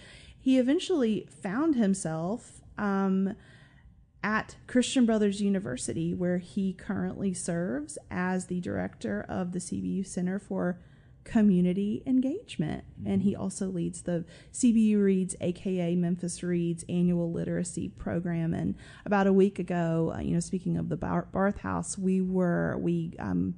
he 0.44 0.58
eventually 0.58 1.26
found 1.30 1.74
himself 1.74 2.60
um, 2.76 3.34
at 4.22 4.56
Christian 4.66 5.06
Brothers 5.06 5.40
University, 5.40 6.12
where 6.12 6.36
he 6.36 6.74
currently 6.74 7.32
serves 7.32 7.96
as 8.10 8.44
the 8.44 8.60
director 8.60 9.24
of 9.26 9.52
the 9.52 9.58
CBU 9.58 10.06
Center 10.06 10.38
for 10.38 10.78
Community 11.24 12.02
Engagement. 12.04 12.84
Mm-hmm. 13.00 13.10
And 13.10 13.22
he 13.22 13.34
also 13.34 13.68
leads 13.68 14.02
the 14.02 14.26
CBU 14.52 15.02
Reads, 15.02 15.34
aka 15.40 15.96
Memphis 15.96 16.42
Reads, 16.42 16.84
annual 16.90 17.32
literacy 17.32 17.88
program. 17.88 18.52
And 18.52 18.74
about 19.06 19.26
a 19.26 19.32
week 19.32 19.58
ago, 19.58 20.12
uh, 20.14 20.20
you 20.20 20.34
know, 20.34 20.40
speaking 20.40 20.76
of 20.76 20.90
the 20.90 20.98
Barth 20.98 21.60
House, 21.60 21.96
we 21.96 22.20
were, 22.20 22.76
we, 22.78 23.14
um, 23.18 23.54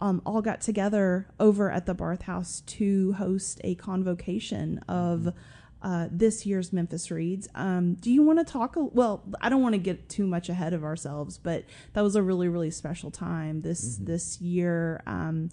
um, 0.00 0.22
all 0.24 0.42
got 0.42 0.60
together 0.60 1.26
over 1.40 1.72
at 1.72 1.86
the 1.86 1.94
Barth 1.94 2.22
House 2.22 2.60
to 2.66 3.14
host 3.14 3.60
a 3.64 3.74
convocation 3.74 4.78
of 4.86 5.22
mm-hmm 5.22 5.38
uh, 5.84 6.08
this 6.10 6.46
year's 6.46 6.72
Memphis 6.72 7.10
Reads. 7.10 7.46
Um, 7.54 7.94
do 7.94 8.10
you 8.10 8.22
want 8.22 8.38
to 8.38 8.44
talk? 8.50 8.74
A, 8.76 8.84
well, 8.84 9.22
I 9.42 9.50
don't 9.50 9.62
want 9.62 9.74
to 9.74 9.78
get 9.78 10.08
too 10.08 10.26
much 10.26 10.48
ahead 10.48 10.72
of 10.72 10.82
ourselves, 10.82 11.36
but 11.36 11.64
that 11.92 12.00
was 12.00 12.16
a 12.16 12.22
really 12.22 12.48
really 12.48 12.70
special 12.70 13.10
time 13.10 13.60
this 13.60 13.96
mm-hmm. 13.96 14.06
this 14.06 14.40
year. 14.40 15.02
Um, 15.06 15.50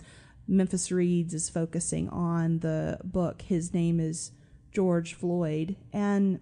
Memphis 0.48 0.90
Reads 0.90 1.34
is 1.34 1.50
focusing 1.50 2.08
on 2.10 2.60
the 2.60 2.98
book. 3.04 3.42
His 3.42 3.74
name 3.74 4.00
is 4.00 4.32
George 4.72 5.14
Floyd, 5.14 5.76
and 5.92 6.40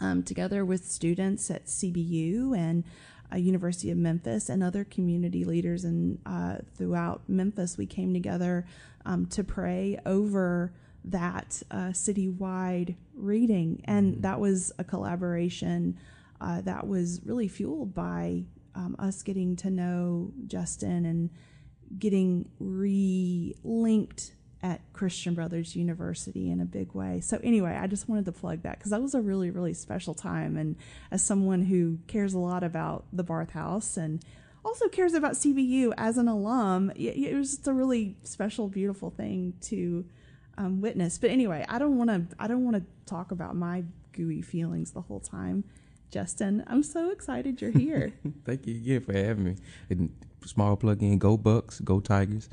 um, 0.00 0.24
together 0.24 0.64
with 0.64 0.84
students 0.84 1.48
at 1.48 1.66
CBU 1.66 2.58
and 2.58 2.82
uh, 3.32 3.36
University 3.36 3.92
of 3.92 3.98
Memphis 3.98 4.48
and 4.48 4.64
other 4.64 4.82
community 4.82 5.44
leaders 5.44 5.84
and 5.84 6.18
uh, 6.26 6.56
throughout 6.76 7.22
Memphis, 7.28 7.78
we 7.78 7.86
came 7.86 8.12
together 8.12 8.66
um, 9.04 9.26
to 9.26 9.44
pray 9.44 9.98
over 10.04 10.72
that 11.06 11.62
uh, 11.70 11.88
citywide 11.88 12.96
reading. 13.14 13.82
And 13.84 14.14
mm-hmm. 14.14 14.20
that 14.22 14.40
was 14.40 14.72
a 14.78 14.84
collaboration 14.84 15.98
uh, 16.40 16.60
that 16.62 16.86
was 16.86 17.20
really 17.24 17.48
fueled 17.48 17.94
by 17.94 18.44
um, 18.74 18.96
us 18.98 19.22
getting 19.22 19.56
to 19.56 19.70
know 19.70 20.32
Justin 20.46 21.06
and 21.06 21.30
getting 21.98 22.48
re-linked 22.58 24.32
at 24.62 24.80
Christian 24.92 25.34
Brothers 25.34 25.76
University 25.76 26.50
in 26.50 26.60
a 26.60 26.64
big 26.64 26.92
way. 26.92 27.20
So 27.20 27.38
anyway, 27.42 27.78
I 27.80 27.86
just 27.86 28.08
wanted 28.08 28.24
to 28.24 28.32
plug 28.32 28.62
that 28.62 28.78
because 28.78 28.90
that 28.90 29.00
was 29.00 29.14
a 29.14 29.20
really 29.20 29.50
really 29.50 29.74
special 29.74 30.14
time 30.14 30.56
and 30.56 30.76
as 31.10 31.22
someone 31.22 31.62
who 31.62 31.98
cares 32.06 32.34
a 32.34 32.38
lot 32.38 32.64
about 32.64 33.04
the 33.12 33.22
Barth 33.22 33.50
House 33.50 33.96
and 33.96 34.24
also 34.64 34.88
cares 34.88 35.14
about 35.14 35.34
CBU 35.34 35.92
as 35.96 36.18
an 36.18 36.26
alum, 36.26 36.90
it 36.96 37.34
was 37.34 37.50
just 37.50 37.68
a 37.68 37.72
really 37.72 38.16
special 38.24 38.66
beautiful 38.66 39.10
thing 39.10 39.54
to 39.60 40.04
um, 40.58 40.80
witness. 40.80 41.18
But 41.18 41.30
anyway, 41.30 41.64
I 41.68 41.78
don't 41.78 41.96
want 41.96 42.10
to. 42.10 42.36
I 42.38 42.46
don't 42.46 42.64
want 42.64 42.76
to 42.76 42.82
talk 43.06 43.30
about 43.30 43.56
my 43.56 43.84
gooey 44.12 44.42
feelings 44.42 44.92
the 44.92 45.02
whole 45.02 45.20
time. 45.20 45.64
Justin, 46.10 46.64
I'm 46.66 46.82
so 46.82 47.10
excited 47.10 47.60
you're 47.60 47.72
here. 47.72 48.12
Thank 48.44 48.66
you 48.66 48.76
again 48.76 49.00
for 49.00 49.12
having 49.12 49.44
me. 49.44 49.56
And 49.90 50.14
small 50.44 50.76
plug 50.76 51.02
in, 51.02 51.18
go 51.18 51.36
Bucks, 51.36 51.80
go 51.80 52.00
Tigers. 52.00 52.48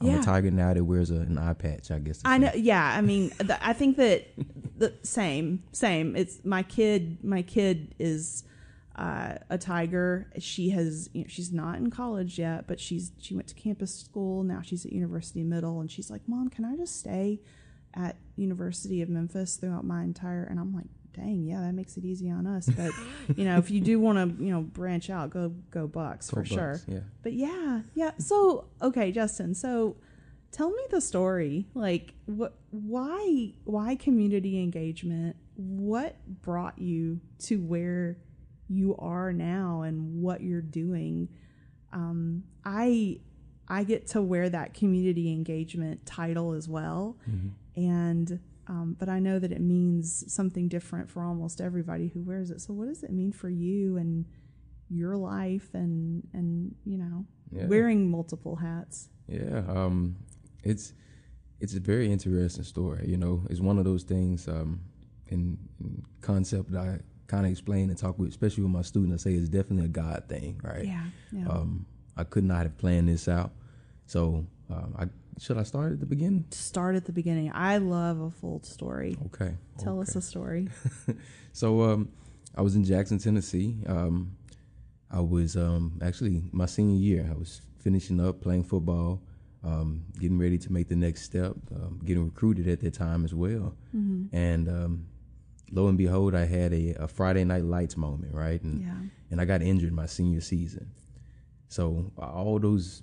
I'm 0.00 0.06
yeah. 0.06 0.20
a 0.20 0.22
Tiger 0.22 0.50
now 0.50 0.72
that 0.72 0.84
wears 0.84 1.10
a, 1.10 1.16
an 1.16 1.38
eye 1.38 1.54
patch. 1.54 1.90
I 1.90 1.98
guess. 1.98 2.22
I 2.24 2.38
know. 2.38 2.52
Yeah. 2.54 2.84
I 2.84 3.00
mean, 3.00 3.32
the, 3.38 3.58
I 3.66 3.72
think 3.72 3.96
that 3.96 4.28
the 4.76 4.94
same, 5.02 5.64
same. 5.72 6.14
It's 6.14 6.44
my 6.44 6.62
kid. 6.62 7.24
My 7.24 7.42
kid 7.42 7.94
is 7.98 8.44
uh, 8.98 9.38
a 9.48 9.56
tiger. 9.56 10.28
She 10.38 10.70
has, 10.70 11.08
you 11.12 11.22
know, 11.22 11.28
she's 11.28 11.52
not 11.52 11.76
in 11.76 11.88
college 11.88 12.38
yet, 12.38 12.66
but 12.66 12.80
she's 12.80 13.12
she 13.20 13.34
went 13.34 13.46
to 13.48 13.54
campus 13.54 13.94
school. 13.94 14.42
Now 14.42 14.60
she's 14.62 14.84
at 14.84 14.92
University 14.92 15.44
Middle, 15.44 15.80
and 15.80 15.90
she's 15.90 16.10
like, 16.10 16.22
"Mom, 16.26 16.48
can 16.48 16.64
I 16.64 16.76
just 16.76 16.98
stay 16.98 17.40
at 17.94 18.16
University 18.34 19.00
of 19.00 19.08
Memphis 19.08 19.56
throughout 19.56 19.84
my 19.84 20.02
entire?" 20.02 20.42
And 20.42 20.58
I'm 20.58 20.74
like, 20.74 20.86
dang, 21.12 21.44
yeah, 21.44 21.60
that 21.60 21.74
makes 21.74 21.96
it 21.96 22.04
easy 22.04 22.28
on 22.28 22.46
us. 22.46 22.68
But 22.76 22.92
you 23.36 23.44
know, 23.44 23.58
if 23.58 23.70
you 23.70 23.80
do 23.80 24.00
want 24.00 24.38
to, 24.38 24.44
you 24.44 24.50
know, 24.50 24.62
branch 24.62 25.10
out, 25.10 25.30
go 25.30 25.54
go 25.70 25.86
Bucks 25.86 26.28
Go 26.30 26.40
for 26.40 26.44
sure. 26.44 26.80
Yeah. 26.88 27.00
But 27.22 27.34
yeah, 27.34 27.82
yeah. 27.94 28.10
So 28.18 28.66
okay, 28.82 29.12
Justin. 29.12 29.54
So 29.54 29.96
tell 30.50 30.70
me 30.70 30.82
the 30.90 31.00
story. 31.00 31.66
Like, 31.74 32.14
what? 32.26 32.58
Why? 32.70 33.52
Why 33.62 33.94
community 33.94 34.60
engagement? 34.60 35.36
What 35.54 36.16
brought 36.42 36.78
you 36.78 37.20
to 37.40 37.60
where 37.60 38.18
you 38.68 38.94
are 38.98 39.32
now 39.32 39.82
and 39.82 40.20
what 40.22 40.42
you're 40.42 40.60
doing? 40.62 41.28
Um, 41.92 42.44
I 42.64 43.20
I 43.68 43.84
get 43.84 44.06
to 44.08 44.22
wear 44.22 44.48
that 44.50 44.74
community 44.74 45.30
engagement 45.32 46.06
title 46.06 46.52
as 46.52 46.68
well, 46.68 47.16
and 47.76 48.40
um, 48.66 48.96
but 48.98 49.08
I 49.08 49.18
know 49.18 49.38
that 49.38 49.50
it 49.52 49.60
means 49.60 50.30
something 50.32 50.68
different 50.68 51.10
for 51.10 51.22
almost 51.24 51.60
everybody 51.60 52.08
who 52.08 52.20
wears 52.22 52.50
it. 52.50 52.60
So, 52.60 52.72
what 52.74 52.88
does 52.88 53.02
it 53.02 53.10
mean 53.12 53.32
for 53.32 53.48
you 53.48 53.96
and 53.96 54.26
your 54.90 55.16
life 55.16 55.70
and 55.74 56.26
and 56.32 56.74
you 56.84 56.98
know 56.98 57.24
Yeah. 57.50 57.66
wearing 57.66 58.10
multiple 58.10 58.56
hats? 58.56 59.08
Yeah, 59.26 59.62
um, 59.68 60.16
it's 60.62 60.92
it's 61.60 61.74
a 61.74 61.80
very 61.80 62.10
interesting 62.12 62.64
story. 62.64 63.06
You 63.08 63.16
know, 63.16 63.42
it's 63.50 63.60
one 63.60 63.78
of 63.78 63.84
those 63.84 64.04
things 64.04 64.46
um, 64.48 64.80
in, 65.26 65.58
in 65.80 66.02
concept 66.20 66.70
that 66.72 66.80
I 66.80 67.00
kind 67.28 67.46
of 67.46 67.52
explain 67.52 67.88
and 67.90 67.96
talk 67.98 68.18
with, 68.18 68.30
especially 68.30 68.64
with 68.64 68.72
my 68.72 68.82
students. 68.82 69.24
I 69.24 69.30
say 69.30 69.36
it's 69.36 69.48
definitely 69.48 69.84
a 69.84 69.88
God 69.88 70.24
thing, 70.28 70.60
right? 70.64 70.84
Yeah, 70.84 71.04
yeah. 71.30 71.48
Um, 71.48 71.86
I 72.16 72.24
could 72.24 72.44
not 72.44 72.64
have 72.64 72.76
planned 72.76 73.08
this 73.08 73.28
out. 73.28 73.52
So, 74.06 74.44
um, 74.70 74.94
I 74.98 75.06
should 75.40 75.56
I 75.56 75.62
start 75.62 75.92
at 75.92 76.00
the 76.00 76.06
beginning? 76.06 76.46
Start 76.50 76.96
at 76.96 77.04
the 77.04 77.12
beginning. 77.12 77.52
I 77.54 77.78
love 77.78 78.20
a 78.20 78.30
full 78.30 78.60
story. 78.64 79.16
Okay. 79.26 79.54
Tell 79.78 80.00
us 80.00 80.16
a 80.16 80.20
story. 80.20 80.68
So 81.52 81.82
um, 81.82 82.10
I 82.54 82.62
was 82.62 82.76
in 82.76 82.84
Jackson, 82.84 83.18
Tennessee. 83.18 83.78
Um, 83.88 84.36
I 85.10 85.18
was 85.18 85.56
um, 85.56 85.98
actually 86.00 86.44
my 86.52 86.66
senior 86.66 86.96
year. 86.96 87.28
I 87.28 87.36
was 87.36 87.62
finishing 87.80 88.20
up 88.20 88.40
playing 88.40 88.62
football, 88.62 89.22
um, 89.64 90.04
getting 90.20 90.38
ready 90.38 90.56
to 90.58 90.72
make 90.72 90.86
the 90.86 90.94
next 90.94 91.22
step, 91.22 91.56
um, 91.74 92.00
getting 92.04 92.24
recruited 92.24 92.68
at 92.68 92.78
that 92.80 92.94
time 92.94 93.24
as 93.24 93.34
well. 93.34 93.74
And 94.32 94.68
um, 94.68 95.06
lo 95.70 95.88
and 95.88 95.98
behold, 95.98 96.34
I 96.34 96.44
had 96.46 96.72
a, 96.72 96.94
a 96.94 97.08
Friday 97.08 97.44
Night 97.44 97.64
Lights 97.64 97.96
moment, 97.96 98.34
right? 98.34 98.62
And 98.62 98.80
Yeah. 98.82 98.94
and 99.30 99.40
I 99.40 99.44
got 99.44 99.62
injured 99.62 99.92
my 99.92 100.06
senior 100.06 100.40
season. 100.40 100.90
So 101.68 102.12
all 102.16 102.58
those 102.58 103.02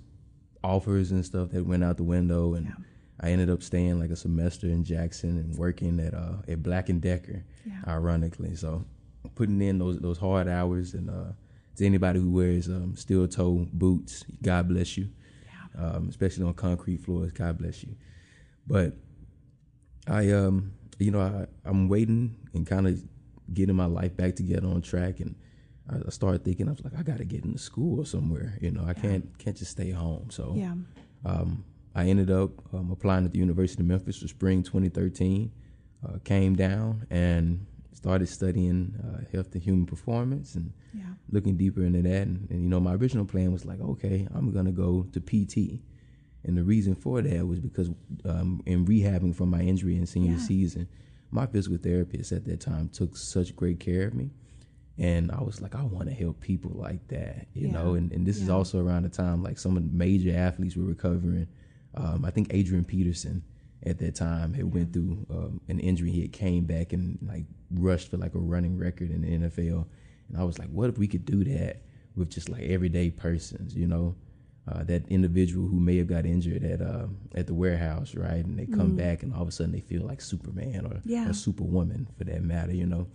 offers 0.64 1.12
and 1.12 1.24
stuff 1.24 1.50
that 1.50 1.64
went 1.64 1.84
out 1.84 1.96
the 1.96 2.02
window, 2.04 2.54
and 2.54 2.66
Yeah. 2.66 2.74
I 3.20 3.30
ended 3.30 3.48
up 3.48 3.62
staying 3.62 3.98
like 4.00 4.10
a 4.10 4.16
semester 4.16 4.66
in 4.66 4.84
Jackson 4.84 5.38
and 5.38 5.56
working 5.56 6.00
at 6.00 6.14
uh, 6.14 6.42
at 6.48 6.62
Black 6.62 6.88
and 6.88 7.00
Decker, 7.00 7.44
Yeah. 7.64 7.82
ironically. 7.86 8.54
So 8.56 8.84
putting 9.34 9.60
in 9.62 9.78
those 9.78 9.98
those 10.00 10.18
hard 10.18 10.48
hours, 10.48 10.94
and 10.94 11.08
uh, 11.10 11.32
to 11.76 11.86
anybody 11.86 12.18
who 12.20 12.30
wears 12.30 12.68
um, 12.68 12.96
steel 12.96 13.28
toe 13.28 13.66
boots, 13.72 14.24
God 14.42 14.68
bless 14.68 14.96
you, 14.96 15.08
um, 15.78 16.08
especially 16.08 16.44
on 16.44 16.54
concrete 16.54 16.98
floors, 16.98 17.32
God 17.32 17.58
bless 17.58 17.82
you. 17.84 17.94
But 18.66 18.94
I 20.08 20.30
um 20.32 20.72
you 20.98 21.10
know 21.10 21.20
I 21.20 21.46
I'm 21.68 21.88
waiting 21.88 22.36
and 22.54 22.66
kind 22.66 22.86
of 22.86 23.02
getting 23.52 23.76
my 23.76 23.86
life 23.86 24.16
back 24.16 24.34
together 24.36 24.66
on 24.68 24.82
track 24.82 25.20
and 25.20 25.34
I, 25.88 25.96
I 26.06 26.10
started 26.10 26.44
thinking 26.44 26.68
I 26.68 26.72
was 26.72 26.82
like 26.84 26.94
I 26.98 27.02
got 27.02 27.18
to 27.18 27.24
get 27.24 27.44
into 27.44 27.58
school 27.58 28.00
or 28.00 28.06
somewhere 28.06 28.58
you 28.60 28.70
know 28.70 28.84
I 28.86 28.94
can't 28.94 29.36
can't 29.38 29.56
just 29.56 29.70
stay 29.72 29.90
home 29.90 30.30
so 30.30 30.54
Yeah. 30.56 30.74
um, 31.24 31.64
I 31.94 32.08
ended 32.08 32.30
up 32.30 32.50
um, 32.74 32.90
applying 32.90 33.24
at 33.24 33.32
the 33.32 33.38
University 33.38 33.82
of 33.82 33.86
Memphis 33.86 34.18
for 34.20 34.28
spring 34.28 34.62
2013 34.62 35.50
uh, 36.06 36.18
came 36.24 36.54
down 36.56 37.06
and 37.10 37.66
started 37.92 38.28
studying 38.28 38.94
uh, 39.02 39.24
health 39.32 39.54
and 39.54 39.62
human 39.62 39.86
performance 39.86 40.54
and 40.56 40.72
Yeah. 40.92 41.02
looking 41.30 41.56
deeper 41.56 41.82
into 41.84 42.02
that 42.02 42.26
and, 42.26 42.50
and 42.50 42.62
you 42.62 42.68
know 42.68 42.80
my 42.80 42.94
original 42.94 43.24
plan 43.24 43.52
was 43.52 43.64
like 43.64 43.80
okay 43.80 44.26
I'm 44.34 44.50
gonna 44.52 44.72
go 44.72 45.06
to 45.12 45.20
PT 45.20 45.80
and 46.46 46.56
the 46.56 46.62
reason 46.64 46.94
for 46.94 47.20
that 47.20 47.46
was 47.46 47.58
because 47.60 47.90
um, 48.24 48.62
in 48.66 48.86
rehabbing 48.86 49.34
from 49.34 49.50
my 49.50 49.60
injury 49.60 49.96
in 49.96 50.06
senior 50.06 50.32
Yeah. 50.32 50.38
season, 50.38 50.88
my 51.30 51.44
physical 51.46 51.76
therapist 51.76 52.32
at 52.32 52.44
that 52.46 52.60
time 52.60 52.88
took 52.88 53.16
such 53.16 53.54
great 53.56 53.80
care 53.80 54.06
of 54.06 54.14
me. 54.14 54.30
And 54.98 55.30
I 55.30 55.42
was 55.42 55.60
like, 55.60 55.74
I 55.74 55.82
want 55.82 56.08
to 56.08 56.14
help 56.14 56.40
people 56.40 56.70
like 56.74 57.06
that, 57.08 57.48
you 57.52 57.66
Yeah. 57.66 57.72
know. 57.72 57.94
And, 57.94 58.12
and 58.12 58.26
this 58.26 58.40
is 58.40 58.48
also 58.48 58.78
around 58.82 59.02
the 59.02 59.08
time 59.10 59.42
like 59.42 59.58
some 59.58 59.76
of 59.76 59.82
the 59.82 59.94
major 59.96 60.34
athletes 60.34 60.76
were 60.76 60.84
recovering. 60.84 61.48
Um, 61.94 62.24
I 62.24 62.30
think 62.30 62.54
Adrian 62.54 62.84
Peterson 62.84 63.42
at 63.84 63.98
that 63.98 64.14
time 64.14 64.54
had 64.54 64.72
went 64.72 64.92
through 64.92 65.26
um, 65.30 65.60
an 65.68 65.80
injury. 65.80 66.10
He 66.12 66.22
had 66.22 66.32
came 66.32 66.64
back 66.64 66.92
and 66.92 67.18
like 67.22 67.44
rushed 67.70 68.10
for 68.10 68.16
like 68.18 68.34
a 68.34 68.38
running 68.38 68.78
record 68.78 69.10
in 69.10 69.22
the 69.22 69.48
NFL. 69.48 69.86
And 70.28 70.38
I 70.38 70.44
was 70.44 70.58
like, 70.58 70.68
what 70.68 70.88
if 70.88 70.96
we 70.96 71.08
could 71.08 71.24
do 71.24 71.44
that 71.44 71.82
with 72.14 72.30
just 72.30 72.48
like 72.48 72.62
everyday 72.62 73.10
persons, 73.10 73.74
you 73.76 73.86
know? 73.88 74.14
Uh, 74.68 74.82
that 74.84 75.06
individual 75.08 75.68
who 75.68 75.78
may 75.78 75.96
have 75.96 76.06
got 76.08 76.26
injured 76.26 76.64
at 76.64 76.80
uh, 76.82 77.06
at 77.34 77.46
the 77.46 77.54
warehouse, 77.54 78.14
right? 78.14 78.44
And 78.44 78.58
they 78.58 78.66
come 78.66 78.96
back, 78.96 79.22
and 79.22 79.32
all 79.32 79.42
of 79.42 79.48
a 79.48 79.52
sudden 79.52 79.72
they 79.72 79.80
feel 79.80 80.02
like 80.02 80.20
Superman 80.20 80.86
or, 80.86 81.00
Yeah. 81.04 81.28
or 81.30 81.32
Superwoman, 81.32 82.08
for 82.18 82.24
that 82.24 82.42
matter, 82.42 82.72
you 82.74 82.86
know. 82.86 83.06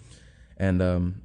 And 0.58 0.82
um, 0.82 1.22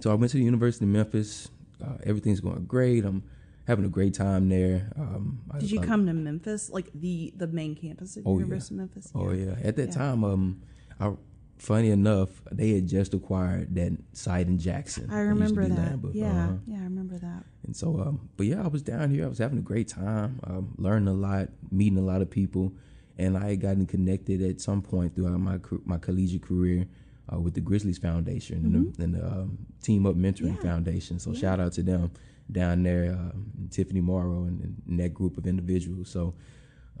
so 0.00 0.10
I 0.10 0.14
went 0.14 0.32
to 0.32 0.38
the 0.38 0.44
University 0.44 0.84
of 0.84 0.90
Memphis. 0.90 1.48
Uh, 1.82 1.96
everything's 2.04 2.40
going 2.40 2.64
great. 2.64 3.04
I'm 3.04 3.22
having 3.66 3.84
a 3.84 3.88
great 3.88 4.14
time 4.14 4.48
there. 4.48 4.90
Um, 4.96 5.42
I- 5.50 5.58
Did 5.58 5.70
you 5.70 5.80
I- 5.80 5.84
come 5.86 6.06
to 6.06 6.12
Memphis, 6.12 6.70
like 6.70 6.90
the 6.94 7.32
the 7.36 7.46
main 7.46 7.74
campus 7.74 8.16
of 8.16 8.26
Oh, 8.26 8.32
yeah. 8.38 8.44
University 8.44 8.74
of 8.74 8.78
Memphis? 8.78 9.12
Oh 9.14 9.30
yeah. 9.32 9.56
At 9.62 9.76
that 9.76 9.88
Yeah. 9.88 9.94
time, 9.94 10.24
um, 10.24 10.62
I, 10.98 11.12
funny 11.58 11.90
enough, 11.90 12.30
they 12.50 12.70
had 12.70 12.86
just 12.88 13.14
acquired 13.14 13.74
that 13.76 13.92
site 14.12 14.46
in 14.48 14.58
Jackson. 14.58 15.08
I 15.10 15.20
It 15.22 15.26
used 15.28 15.54
to 15.54 15.60
remember 15.60 15.68
that. 15.74 15.90
Lambert. 15.90 16.14
Yeah, 16.14 16.44
Uh-huh. 16.44 16.56
yeah, 16.66 16.80
I 16.80 16.84
remember 16.84 17.18
that. 17.18 17.44
And 17.66 17.76
so, 17.76 18.00
um, 18.00 18.28
but 18.36 18.46
yeah, 18.46 18.62
I 18.62 18.68
was 18.68 18.82
down 18.82 19.10
here. 19.10 19.24
I 19.24 19.28
was 19.28 19.38
having 19.38 19.58
a 19.58 19.62
great 19.62 19.88
time, 19.88 20.40
um, 20.44 20.74
learning 20.78 21.08
a 21.08 21.12
lot, 21.12 21.48
meeting 21.70 21.98
a 21.98 22.02
lot 22.02 22.22
of 22.22 22.30
people, 22.30 22.72
and 23.18 23.36
I 23.36 23.50
had 23.50 23.60
gotten 23.60 23.86
connected 23.86 24.40
at 24.42 24.60
some 24.60 24.82
point 24.82 25.14
throughout 25.14 25.40
my 25.40 25.58
my 25.84 25.98
collegiate 25.98 26.42
career 26.42 26.86
uh, 27.32 27.40
with 27.40 27.54
the 27.54 27.60
Grizzlies 27.60 27.98
Foundation 27.98 28.58
and 28.64 28.94
the, 28.94 29.02
and 29.02 29.14
the 29.14 29.26
um, 29.26 29.58
Team 29.82 30.06
Up 30.06 30.14
Mentoring 30.14 30.52
Mm-hmm. 30.52 30.66
Yeah. 30.66 30.72
Foundation. 30.72 31.18
So 31.18 31.34
shout 31.34 31.60
out 31.60 31.72
to 31.72 31.82
them 31.82 32.12
down 32.50 32.84
there, 32.84 33.12
um, 33.12 33.50
Tiffany 33.70 34.00
Morrow 34.00 34.44
and, 34.44 34.80
and 34.86 35.00
that 35.00 35.12
group 35.12 35.36
of 35.36 35.46
individuals. 35.46 36.08
So 36.08 36.34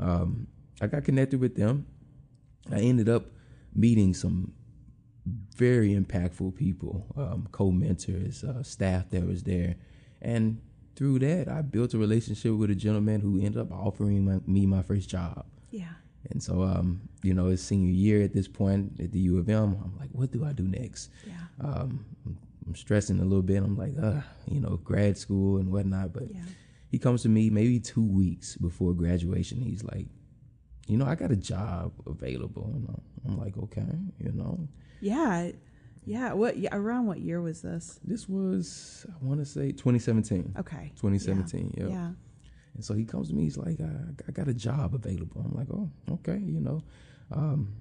um, 0.00 0.48
I 0.80 0.88
got 0.88 1.04
connected 1.04 1.40
with 1.40 1.54
them. 1.54 1.86
I 2.72 2.80
ended 2.80 3.08
up 3.08 3.26
meeting 3.74 4.12
some 4.14 4.52
very 5.56 5.94
impactful 5.94 6.54
people, 6.56 7.06
um, 7.16 7.48
co-mentors, 7.52 8.42
uh, 8.44 8.62
staff 8.62 9.10
that 9.10 9.26
was 9.26 9.44
there, 9.44 9.76
and 10.22 10.60
through 10.94 11.18
that, 11.20 11.48
I 11.48 11.62
built 11.62 11.92
a 11.94 11.98
relationship 11.98 12.52
with 12.54 12.70
a 12.70 12.74
gentleman 12.74 13.20
who 13.20 13.38
ended 13.38 13.58
up 13.58 13.70
offering 13.72 14.24
my, 14.24 14.40
me 14.46 14.64
my 14.66 14.82
first 14.82 15.08
job. 15.10 15.44
Yeah. 15.70 15.92
And 16.30 16.42
so, 16.42 16.62
um, 16.62 17.02
you 17.22 17.34
know, 17.34 17.48
it's 17.48 17.62
senior 17.62 17.90
year 17.92 18.22
at 18.22 18.32
this 18.32 18.48
point 18.48 18.98
at 18.98 19.12
the 19.12 19.18
U 19.20 19.38
of 19.38 19.48
M. 19.48 19.76
I'm 19.84 19.96
like, 19.98 20.08
what 20.12 20.32
do 20.32 20.44
I 20.44 20.52
do 20.52 20.64
next? 20.66 21.10
Yeah. 21.26 21.34
Um, 21.60 22.04
I'm 22.66 22.74
stressing 22.74 23.20
a 23.20 23.24
little 23.24 23.42
bit. 23.42 23.62
I'm 23.62 23.76
like, 23.76 23.94
uh, 24.02 24.20
you 24.50 24.58
know, 24.60 24.78
grad 24.82 25.16
school 25.18 25.58
and 25.58 25.70
whatnot. 25.70 26.12
But 26.12 26.30
Yeah. 26.34 26.40
he 26.90 26.98
comes 26.98 27.22
to 27.22 27.28
me 27.28 27.48
maybe 27.50 27.78
two 27.78 28.04
weeks 28.04 28.56
before 28.56 28.92
graduation. 28.94 29.60
He's 29.60 29.84
like, 29.84 30.06
you 30.88 30.96
know, 30.96 31.04
I 31.04 31.14
got 31.14 31.30
a 31.30 31.36
job 31.36 31.92
available. 32.06 32.72
And 32.74 32.88
I'm- 32.88 33.02
I'm 33.28 33.38
like, 33.38 33.56
okay, 33.58 33.86
you 34.18 34.32
know. 34.32 34.66
Yeah. 35.00 35.50
Yeah. 36.06 36.32
What 36.32 36.56
yeah, 36.56 36.70
around 36.74 37.06
what 37.06 37.18
year 37.20 37.40
was 37.42 37.60
this? 37.62 38.00
This 38.04 38.28
was, 38.28 39.04
I 39.10 39.24
want 39.24 39.40
to 39.40 39.44
say 39.46 39.72
2017. 39.72 40.54
Okay. 40.58 40.92
2017, 40.96 41.74
Yeah. 41.76 41.82
yep. 41.82 41.90
Yeah. 41.92 42.10
And 42.74 42.84
so 42.84 42.94
he 42.94 43.04
comes 43.04 43.28
to 43.28 43.34
me, 43.34 43.42
he's 43.44 43.56
like, 43.58 43.80
I, 43.80 43.90
I 44.28 44.32
got 44.32 44.48
a 44.48 44.54
job 44.54 44.94
available. 44.94 45.42
I'm 45.44 45.56
like, 45.56 45.68
oh, 45.70 45.90
okay, 46.12 46.38
you 46.38 46.60
know. 46.60 46.82
Um, 47.32 47.72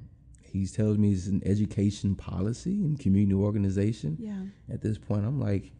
he 0.41 0.65
tells 0.67 0.97
me 0.97 1.11
it's 1.11 1.27
an 1.27 1.41
education 1.45 2.15
policy 2.15 2.81
and 2.81 2.97
community 2.99 3.35
organization. 3.35 4.17
Yeah. 4.19 4.73
At 4.73 4.81
this 4.81 4.97
point, 4.97 5.25
I'm 5.25 5.39
like, 5.39 5.71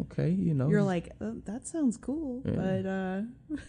okay, 0.00 0.30
you 0.30 0.54
know. 0.54 0.68
You're 0.70 0.82
like, 0.82 1.12
oh, 1.20 1.36
that 1.44 1.66
sounds 1.66 1.96
cool, 1.98 2.42
Yeah. 2.44 2.52
but 2.52 2.86
uh, 2.86 3.20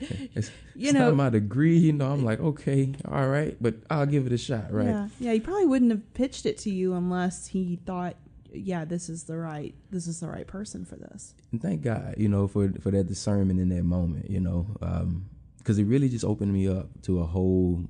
it's, 0.34 0.50
you 0.74 0.88
it's 0.90 0.92
know- 0.94 1.06
not 1.08 1.16
my 1.16 1.30
degree, 1.30 1.78
you 1.78 1.92
know. 1.92 2.10
I'm 2.12 2.24
like, 2.24 2.40
okay, 2.40 2.92
all 3.06 3.28
right, 3.28 3.56
but 3.60 3.76
I'll 3.90 4.06
give 4.06 4.26
it 4.26 4.32
a 4.32 4.38
shot, 4.38 4.72
right? 4.72 4.86
yeah, 4.86 5.08
yeah. 5.20 5.32
He 5.32 5.40
probably 5.40 5.66
wouldn't 5.66 5.90
have 5.90 6.14
pitched 6.14 6.46
it 6.46 6.58
to 6.58 6.70
you 6.70 6.94
unless 6.94 7.46
he 7.48 7.78
thought, 7.86 8.16
yeah, 8.52 8.84
this 8.84 9.08
is 9.08 9.24
the 9.24 9.36
right, 9.36 9.74
this 9.90 10.06
is 10.06 10.20
the 10.20 10.28
right 10.28 10.46
person 10.46 10.84
for 10.84 10.96
this. 10.96 11.34
And 11.52 11.60
thank 11.60 11.82
God, 11.82 12.14
you 12.18 12.28
know, 12.28 12.46
for 12.48 12.70
for 12.80 12.90
that 12.92 13.08
discernment 13.08 13.60
in 13.60 13.68
that 13.70 13.84
moment, 13.84 14.30
you 14.30 14.40
know, 14.40 14.66
um, 14.82 15.26
because 15.58 15.78
it 15.78 15.84
really 15.84 16.08
just 16.08 16.24
opened 16.24 16.52
me 16.52 16.68
up 16.68 16.88
to 17.02 17.20
a 17.20 17.24
whole 17.24 17.84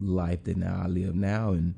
life 0.00 0.44
that 0.44 0.56
now 0.56 0.80
I 0.84 0.86
live 0.86 1.14
now, 1.14 1.50
and 1.52 1.74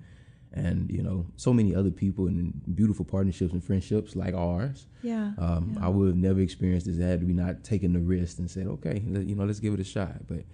and 0.52 0.90
you 0.90 1.02
know, 1.02 1.26
so 1.36 1.52
many 1.52 1.74
other 1.74 1.90
people 1.90 2.26
and 2.26 2.52
beautiful 2.74 3.04
partnerships 3.04 3.52
and 3.52 3.62
friendships 3.62 4.16
like 4.16 4.34
ours. 4.34 4.86
Yeah. 5.02 5.32
Um, 5.38 5.74
yeah. 5.76 5.86
I 5.86 5.88
would 5.88 6.08
have 6.08 6.16
never 6.16 6.40
experienced 6.40 6.86
this 6.86 6.98
had 6.98 7.24
we 7.26 7.32
not 7.32 7.64
taken 7.64 7.92
the 7.92 8.00
risk 8.00 8.38
and 8.38 8.50
said, 8.50 8.66
okay, 8.66 9.02
let- 9.06 9.26
you 9.26 9.34
know, 9.34 9.44
let's 9.44 9.60
give 9.60 9.74
it 9.74 9.80
a 9.80 9.84
shot. 9.84 10.26
But 10.26 10.44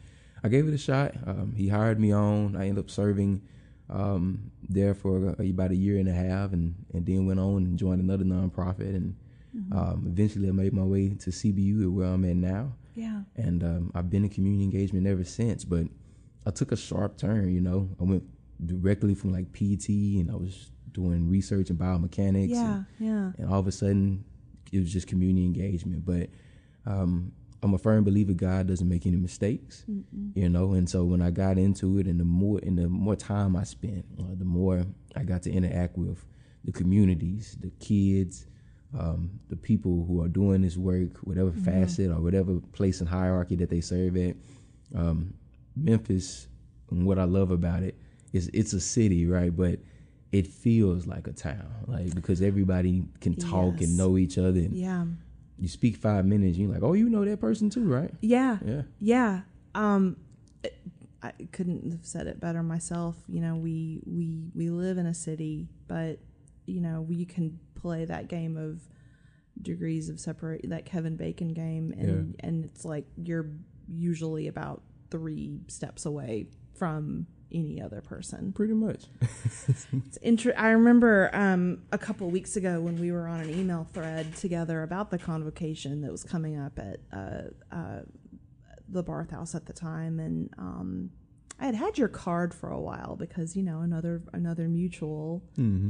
I 0.42 0.48
gave 0.48 0.66
it 0.68 0.74
a 0.74 0.78
shot. 0.78 1.14
Um, 1.26 1.54
he 1.56 1.68
hired 1.68 1.98
me 2.00 2.12
on. 2.12 2.54
I 2.56 2.68
ended 2.68 2.84
up 2.84 2.90
serving 2.90 3.40
um, 3.90 4.50
there 4.68 4.94
for 4.94 5.34
about 5.38 5.70
a 5.70 5.76
year 5.76 5.98
and 5.98 6.08
a 6.08 6.12
half, 6.12 6.52
and 6.52 6.74
and 6.92 7.04
then 7.06 7.26
went 7.26 7.38
on 7.40 7.64
and 7.64 7.78
joined 7.78 8.00
another 8.00 8.24
nonprofit, 8.24 8.94
and 8.94 9.16
Mm-hmm. 9.56 9.78
um, 9.78 10.04
eventually 10.08 10.48
I 10.48 10.50
made 10.50 10.72
my 10.72 10.82
way 10.82 11.10
to 11.10 11.30
CBU, 11.30 11.88
where 11.92 12.08
I'm 12.08 12.24
at 12.24 12.34
now, 12.34 12.72
Yeah. 12.96 13.20
and 13.36 13.62
um, 13.62 13.92
I've 13.94 14.10
been 14.10 14.24
in 14.24 14.30
community 14.30 14.64
engagement 14.64 15.06
ever 15.06 15.22
since. 15.22 15.64
But 15.64 15.86
I 16.44 16.50
took 16.50 16.72
a 16.72 16.76
sharp 16.76 17.16
turn, 17.16 17.54
you 17.54 17.60
know. 17.60 17.88
I 18.00 18.02
went 18.02 18.24
directly 18.64 19.14
from 19.14 19.32
like 19.32 19.52
PT, 19.52 19.88
and 20.20 20.30
I 20.30 20.36
was 20.36 20.70
doing 20.92 21.28
research 21.28 21.70
in 21.70 21.76
biomechanics, 21.76 22.50
Yeah. 22.50 22.76
and, 22.76 22.86
Yeah. 22.98 23.32
and 23.38 23.48
all 23.50 23.58
of 23.58 23.66
a 23.66 23.72
sudden 23.72 24.24
it 24.72 24.78
was 24.80 24.92
just 24.92 25.06
community 25.06 25.44
engagement. 25.44 26.04
But 26.04 26.30
um, 26.86 27.32
I'm 27.62 27.72
a 27.74 27.78
firm 27.78 28.04
believer 28.04 28.32
God 28.34 28.66
doesn't 28.66 28.88
make 28.88 29.06
any 29.06 29.16
mistakes, 29.16 29.84
you 30.34 30.48
know. 30.48 30.72
And 30.74 30.88
so 30.88 31.04
when 31.04 31.22
I 31.22 31.30
got 31.30 31.58
into 31.58 31.98
it, 31.98 32.06
and 32.06 32.20
the 32.20 32.24
more 32.24 32.60
and 32.62 32.78
the 32.78 32.88
more 32.88 33.16
time 33.16 33.56
I 33.56 33.64
spent, 33.64 34.04
uh, 34.20 34.34
the 34.36 34.44
more 34.44 34.84
I 35.16 35.22
got 35.24 35.42
to 35.44 35.50
interact 35.50 35.96
with 35.96 36.24
the 36.64 36.72
communities, 36.72 37.56
the 37.60 37.70
kids, 37.80 38.46
um, 38.98 39.40
the 39.48 39.56
people 39.56 40.04
who 40.06 40.22
are 40.22 40.28
doing 40.28 40.60
this 40.62 40.76
work, 40.76 41.18
whatever 41.18 41.50
facet 41.52 42.10
or 42.10 42.20
whatever 42.20 42.60
place 42.72 43.00
in 43.00 43.06
hierarchy 43.06 43.56
that 43.56 43.70
they 43.70 43.80
serve 43.80 44.16
at. 44.16 44.36
Um, 44.94 45.34
Memphis, 45.76 46.46
and 46.90 47.04
what 47.06 47.18
I 47.18 47.24
love 47.24 47.50
about 47.50 47.82
it 47.82 47.98
is 48.34 48.50
it's 48.52 48.72
a 48.72 48.80
city, 48.80 49.26
right? 49.26 49.54
But 49.56 49.78
it 50.32 50.46
feels 50.48 51.06
like 51.06 51.26
a 51.28 51.32
town, 51.32 51.68
like 51.86 52.14
because 52.14 52.42
everybody 52.42 53.04
can 53.20 53.34
talk 53.36 53.80
Yes. 53.80 53.88
and 53.88 53.96
know 53.96 54.18
each 54.18 54.36
other. 54.36 54.58
And 54.60 54.74
Yeah. 54.74 55.06
you 55.58 55.68
speak 55.68 55.96
five 55.96 56.26
minutes, 56.26 56.58
you're 56.58 56.70
like, 56.72 56.82
oh, 56.82 56.92
you 56.94 57.08
know 57.08 57.24
that 57.24 57.40
person 57.40 57.70
too, 57.70 57.84
right? 57.84 58.12
Yeah. 58.20 58.58
Yeah. 58.66 58.82
Yeah. 59.00 59.40
Um 59.74 60.16
I 61.22 61.32
couldn't 61.52 61.90
have 61.90 62.04
said 62.04 62.26
it 62.26 62.38
better 62.38 62.62
myself. 62.62 63.16
You 63.28 63.40
know, 63.40 63.56
we 63.56 64.02
we 64.04 64.50
we 64.54 64.68
live 64.70 64.98
in 64.98 65.06
a 65.06 65.14
city, 65.14 65.68
but 65.88 66.18
you 66.66 66.80
know, 66.80 67.00
we 67.00 67.24
can 67.24 67.58
play 67.76 68.04
that 68.04 68.28
game 68.28 68.56
of 68.56 68.82
degrees 69.62 70.08
of 70.08 70.18
separate 70.18 70.68
that 70.68 70.84
Kevin 70.84 71.16
Bacon 71.16 71.48
game 71.54 71.94
and 71.96 72.34
and 72.40 72.64
it's 72.64 72.84
like 72.84 73.06
you're 73.16 73.50
usually 73.88 74.48
about 74.48 74.82
3 75.10 75.60
steps 75.68 76.04
away 76.06 76.46
from 76.74 77.26
any 77.54 77.80
other 77.80 78.00
person. 78.00 78.52
Pretty 78.52 78.74
much. 78.74 79.04
It's 80.06 80.16
inter- 80.18 80.54
I 80.58 80.70
remember 80.70 81.30
um, 81.32 81.82
a 81.92 81.96
couple 81.98 82.28
weeks 82.28 82.56
ago 82.56 82.80
when 82.80 83.00
we 83.00 83.10
were 83.12 83.26
on 83.26 83.40
an 83.40 83.50
email 83.50 83.86
thread 83.92 84.36
together 84.36 84.82
about 84.82 85.10
the 85.10 85.18
convocation 85.18 86.02
that 86.02 86.10
was 86.12 86.22
coming 86.22 86.58
up 86.58 86.78
at 86.78 87.00
uh, 87.12 87.74
uh, 87.74 88.00
the 88.88 89.02
Barth 89.02 89.30
House 89.30 89.54
at 89.54 89.64
the 89.66 89.72
time, 89.72 90.20
and 90.20 90.50
um, 90.58 91.10
I 91.58 91.66
had 91.66 91.74
had 91.74 91.96
your 91.96 92.08
card 92.08 92.52
for 92.52 92.70
a 92.70 92.80
while 92.80 93.16
because 93.16 93.56
you 93.56 93.62
know 93.62 93.80
another 93.80 94.22
another 94.32 94.68
mutual 94.68 95.42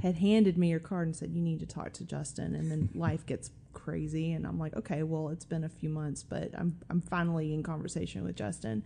had 0.03 0.17
handed 0.17 0.57
me 0.59 0.69
your 0.69 0.81
card 0.81 1.09
and 1.09 1.17
said 1.17 1.33
you 1.33 1.43
need 1.43 1.61
to 1.61 1.67
talk 1.67 1.93
to 1.95 2.05
Justin, 2.05 2.55
and 2.55 2.71
then 2.71 2.91
life 2.95 3.27
gets 3.27 3.51
crazy, 3.73 4.33
and 4.33 4.47
I'm 4.47 4.59
like, 4.59 4.77
okay, 4.77 5.03
well 5.03 5.31
it's 5.31 5.45
been 5.47 5.65
a 5.65 5.69
few 5.69 5.89
months, 5.89 6.23
but 6.23 6.51
I'm 6.57 6.79
I'm 6.91 7.01
finally 7.01 7.53
in 7.55 7.63
conversation 7.63 8.23
with 8.25 8.37
Justin. 8.37 8.85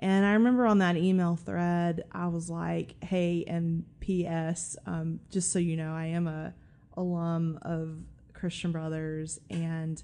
And 0.00 0.24
I 0.24 0.32
remember 0.32 0.66
on 0.66 0.78
that 0.78 0.96
email 0.96 1.36
thread, 1.36 2.04
I 2.10 2.28
was 2.28 2.48
like, 2.48 3.02
"Hey, 3.04 3.44
and 3.46 3.84
P.S. 4.00 4.76
Um, 4.86 5.20
just 5.30 5.52
so 5.52 5.58
you 5.58 5.76
know, 5.76 5.92
I 5.92 6.06
am 6.06 6.26
a 6.26 6.54
alum 6.96 7.58
of 7.62 7.98
Christian 8.32 8.72
Brothers, 8.72 9.38
and 9.50 10.02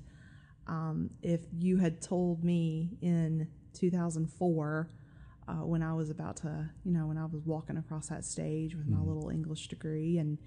um, 0.66 1.10
if 1.22 1.40
you 1.58 1.78
had 1.78 2.02
told 2.02 2.44
me 2.44 2.90
in 3.00 3.48
2004, 3.72 4.90
uh, 5.48 5.52
when 5.54 5.82
I 5.82 5.94
was 5.94 6.10
about 6.10 6.36
to, 6.38 6.70
you 6.84 6.92
know, 6.92 7.06
when 7.06 7.16
I 7.16 7.24
was 7.24 7.46
walking 7.46 7.76
across 7.76 8.08
that 8.08 8.24
stage 8.24 8.74
with 8.74 8.88
my 8.88 8.98
little 8.98 9.30
English 9.30 9.68
degree 9.68 10.18
and 10.18 10.38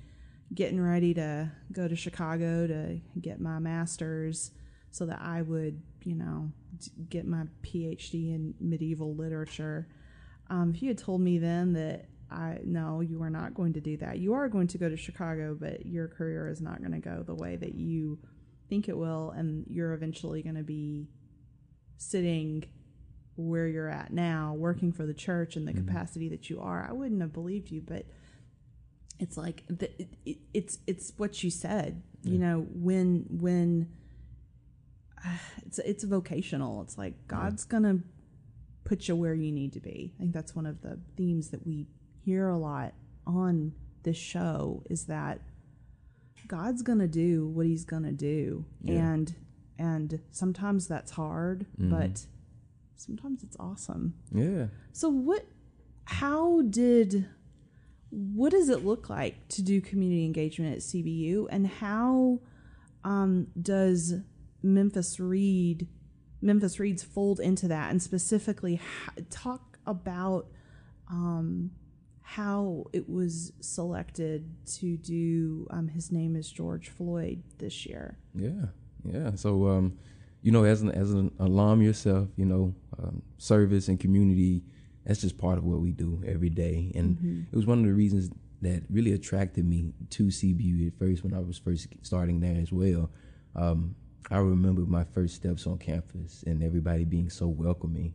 getting 0.54 0.82
ready 0.82 1.14
to 1.14 1.52
go 1.72 1.88
to 1.88 1.96
Chicago 1.96 2.68
to 2.68 3.00
get 3.20 3.40
my 3.40 3.60
master's, 3.60 4.52
so 4.92 5.06
that 5.06 5.20
I 5.22 5.42
would, 5.42 5.82
you 6.04 6.16
know, 6.16 6.52
get 7.10 7.28
my 7.28 7.44
PhD 7.62 8.34
in 8.34 8.54
medieval 8.60 9.16
literature. 9.16 9.88
Um, 10.50 10.72
if 10.74 10.82
you 10.82 10.90
had 10.90 10.98
told 10.98 11.22
me 11.22 11.38
then 11.38 11.74
that 11.74 12.10
I 12.32 12.60
no, 12.64 13.02
you 13.02 13.22
are 13.24 13.30
not 13.30 13.54
going 13.54 13.74
to 13.74 13.82
do 13.82 13.98
that. 13.98 14.20
You 14.20 14.34
are 14.34 14.48
going 14.48 14.68
to 14.68 14.78
go 14.78 14.90
to 14.90 14.98
Chicago, 14.98 15.56
but 15.60 15.86
your 15.86 16.08
career 16.08 16.48
is 16.48 16.62
not 16.62 16.80
going 16.80 16.92
to 16.92 17.00
go 17.00 17.24
the 17.24 17.36
way 17.36 17.56
that 17.56 17.76
you 17.76 18.20
think 18.70 18.88
it 18.88 18.98
will, 18.98 19.32
and 19.32 19.66
you're 19.68 19.94
eventually 19.94 20.44
going 20.44 20.56
to 20.56 20.64
be 20.64 21.08
sitting 21.98 22.66
where 23.36 23.68
you're 23.68 23.90
at 23.90 24.12
now, 24.12 24.54
working 24.58 24.92
for 24.92 25.06
the 25.06 25.14
church 25.14 25.56
in 25.56 25.66
the 25.66 25.74
capacity 25.74 26.30
that 26.30 26.50
you 26.50 26.60
are. 26.60 26.86
I 26.88 26.94
wouldn't 26.94 27.22
have 27.22 27.34
believed 27.34 27.72
you, 27.72 27.82
but 27.82 28.06
it's 29.20 29.38
like 29.38 29.64
the, 29.68 29.90
it, 30.00 30.10
it, 30.26 30.38
it's 30.54 30.80
it's 30.88 31.14
what 31.18 31.44
you 31.44 31.50
said. 31.50 32.04
You 32.22 32.38
know, 32.38 32.68
when 32.74 33.26
when 33.30 33.88
it's 35.66 35.80
it's 35.80 36.04
vocational. 36.04 36.82
It's 36.82 36.98
like 36.98 37.28
God's 37.28 37.66
gonna 37.66 38.00
put 38.84 39.08
you 39.08 39.16
where 39.16 39.34
you 39.34 39.52
need 39.52 39.74
to 39.74 39.80
be. 39.80 40.14
I 40.18 40.22
think 40.22 40.34
that's 40.34 40.56
one 40.56 40.66
of 40.66 40.82
the 40.82 41.00
themes 41.16 41.50
that 41.50 41.66
we 41.66 41.88
hear 42.24 42.50
a 42.50 42.58
lot 42.58 42.94
on 43.26 43.74
this 44.04 44.18
show 44.18 44.84
is 44.90 45.06
that 45.06 45.42
God's 46.48 46.82
gonna 46.82 47.08
do 47.08 47.48
what 47.48 47.66
He's 47.66 47.86
gonna 47.86 48.12
do, 48.12 48.66
and 48.88 49.36
and 49.78 50.20
sometimes 50.32 50.88
that's 50.88 51.12
hard, 51.12 51.66
but 51.78 52.26
sometimes 52.96 53.44
it's 53.44 53.56
awesome. 53.60 54.16
Yeah. 54.32 54.68
So 54.92 55.10
what? 55.10 55.46
How 56.06 56.62
did? 56.64 57.28
What 58.10 58.52
does 58.52 58.70
it 58.70 58.84
look 58.84 59.08
like 59.10 59.48
to 59.50 59.62
do 59.62 59.82
community 59.82 60.26
engagement 60.26 60.74
at 60.74 60.80
CBU, 60.80 61.48
and 61.52 61.68
how 61.68 62.40
um, 63.04 63.48
does 63.62 64.16
Memphis 64.62 65.20
Read, 65.20 65.88
Memphis 66.42 66.80
Reads 66.80 67.04
fold 67.04 67.40
into 67.40 67.68
that, 67.68 67.92
and 67.92 68.02
specifically 68.02 68.76
h- 68.76 69.26
talk 69.30 69.78
about 69.86 70.48
um, 71.10 71.72
how 72.22 72.86
it 72.94 73.10
was 73.10 73.54
selected 73.60 74.50
to 74.66 74.98
do. 74.98 75.68
Um, 75.72 75.88
his 75.88 76.12
name 76.12 76.36
is 76.36 76.52
George 76.52 76.90
Floyd 76.90 77.44
this 77.58 77.86
year. 77.86 78.18
Yeah, 78.36 78.68
yeah. 79.04 79.32
So, 79.36 79.68
um, 79.68 79.98
you 80.42 80.52
know, 80.52 80.64
as 80.64 80.82
an 80.82 80.92
as 80.92 81.12
an 81.12 81.32
alum 81.40 81.82
yourself, 81.82 82.30
you 82.36 82.46
know, 82.46 82.76
um, 83.02 83.22
service 83.38 83.88
and 83.88 84.00
community, 84.00 84.64
that's 85.06 85.22
just 85.22 85.38
part 85.38 85.58
of 85.58 85.64
what 85.64 85.80
we 85.80 85.92
do 85.92 86.22
every 86.28 86.50
day. 86.50 86.92
And 86.96 87.48
it 87.52 87.56
was 87.56 87.66
one 87.66 87.80
of 87.80 87.86
the 87.86 87.94
reasons 87.94 88.30
that 88.62 88.84
really 88.90 89.14
attracted 89.14 89.66
me 89.66 89.94
to 90.12 90.26
CBU 90.26 90.88
at 90.88 91.00
first 91.00 91.24
when 91.24 91.34
I 91.34 91.40
was 91.40 91.58
first 91.58 91.88
starting 92.04 92.42
there 92.42 92.62
as 92.62 92.72
well. 92.72 93.10
Um, 93.56 93.96
I 94.32 94.38
remember 94.38 94.82
my 94.82 95.04
first 95.04 95.36
steps 95.36 95.66
on 95.66 95.78
campus 95.80 96.44
and 96.46 96.64
everybody 96.64 97.04
being 97.06 97.30
so 97.30 97.48
welcoming, 97.48 98.14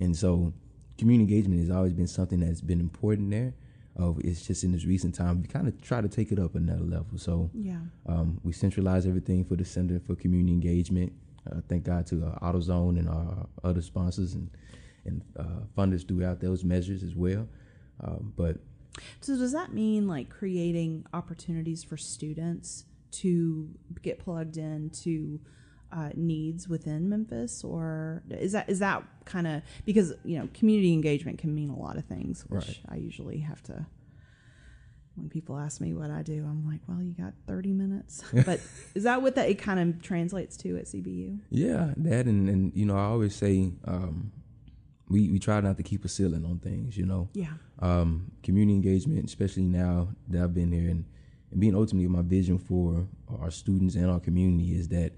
and 0.00 0.16
so 0.16 0.52
community 0.98 1.34
engagement 1.34 1.60
has 1.60 1.70
always 1.70 1.92
been 1.92 2.06
something 2.08 2.40
that's 2.40 2.60
been 2.60 2.80
important 2.80 3.30
there. 3.30 3.54
Of 3.96 4.18
it's 4.24 4.44
just 4.44 4.64
in 4.64 4.72
this 4.72 4.84
recent 4.84 5.14
time 5.14 5.40
we 5.40 5.46
kind 5.46 5.68
of 5.68 5.80
try 5.80 6.00
to 6.00 6.08
take 6.08 6.32
it 6.32 6.38
up 6.40 6.56
another 6.56 6.82
level. 6.82 7.16
So 7.16 7.48
Yeah. 7.54 7.78
um, 8.06 8.40
we 8.42 8.52
centralize 8.52 9.06
everything 9.06 9.44
for 9.44 9.54
the 9.54 9.64
Center 9.64 10.00
for 10.00 10.16
Community 10.16 10.52
Engagement. 10.52 11.12
Uh, 11.48 11.60
thank 11.68 11.84
God 11.84 12.04
to 12.08 12.24
uh, 12.26 12.38
AutoZone 12.40 12.98
and 12.98 13.08
our 13.08 13.46
other 13.62 13.82
sponsors 13.82 14.34
and 14.34 14.50
and 15.04 15.22
uh, 15.38 15.60
funders 15.76 16.08
throughout 16.08 16.40
those 16.40 16.64
measures 16.64 17.02
as 17.04 17.14
well. 17.14 17.46
Um, 18.02 18.32
but 18.36 18.56
So 19.20 19.36
does 19.36 19.52
that 19.52 19.72
mean 19.72 20.08
like 20.08 20.28
creating 20.28 21.04
opportunities 21.12 21.84
for 21.84 21.96
students 21.96 22.86
to 23.22 23.68
get 24.02 24.18
plugged 24.18 24.56
into 24.56 25.40
uh, 25.92 26.10
needs 26.16 26.68
within 26.68 27.08
Memphis, 27.08 27.62
or 27.64 28.22
is 28.30 28.52
that 28.52 28.68
is 28.68 28.80
that 28.80 29.04
kind 29.24 29.46
of 29.46 29.62
because 29.84 30.12
you 30.24 30.38
know 30.38 30.48
community 30.54 30.92
engagement 30.92 31.38
can 31.38 31.54
mean 31.54 31.70
a 31.70 31.78
lot 31.78 31.96
of 31.96 32.04
things, 32.04 32.44
which 32.48 32.66
Right. 32.66 32.80
I 32.88 32.96
usually 32.96 33.38
have 33.38 33.62
to. 33.64 33.86
When 35.16 35.28
people 35.28 35.56
ask 35.56 35.80
me 35.80 35.94
what 35.94 36.10
I 36.10 36.22
do, 36.22 36.44
I'm 36.44 36.66
like, 36.66 36.80
"Well, 36.88 37.00
you 37.00 37.14
got 37.14 37.34
30 37.46 37.72
minutes." 37.72 38.24
But 38.44 38.58
is 38.96 39.04
that 39.04 39.22
what 39.22 39.36
that 39.36 39.48
it 39.48 39.58
kind 39.60 39.78
of 39.78 40.02
translates 40.02 40.56
to 40.58 40.76
at 40.76 40.86
CBU? 40.86 41.38
yeah, 41.50 41.92
that 41.98 42.26
and, 42.26 42.48
and 42.48 42.72
you 42.74 42.84
know 42.84 42.96
I 42.96 43.04
always 43.04 43.36
say 43.36 43.70
um, 43.84 44.32
we 45.08 45.30
we 45.30 45.38
try 45.38 45.60
not 45.60 45.76
to 45.76 45.84
keep 45.84 46.04
a 46.04 46.08
ceiling 46.08 46.44
on 46.44 46.58
things. 46.58 46.96
You 46.96 47.06
know, 47.06 47.28
Yeah. 47.32 47.52
um, 47.78 48.32
community 48.42 48.74
engagement, 48.74 49.24
especially 49.26 49.62
now 49.66 50.08
that 50.30 50.42
I've 50.42 50.54
been 50.54 50.72
here, 50.72 50.90
and, 50.90 51.04
and 51.54 51.60
being 51.60 51.74
ultimately 51.76 52.08
my 52.08 52.20
vision 52.22 52.58
for 52.58 53.06
our 53.40 53.50
students 53.50 53.94
and 53.94 54.10
our 54.10 54.18
community 54.20 54.74
is 54.74 54.88
that 54.88 55.12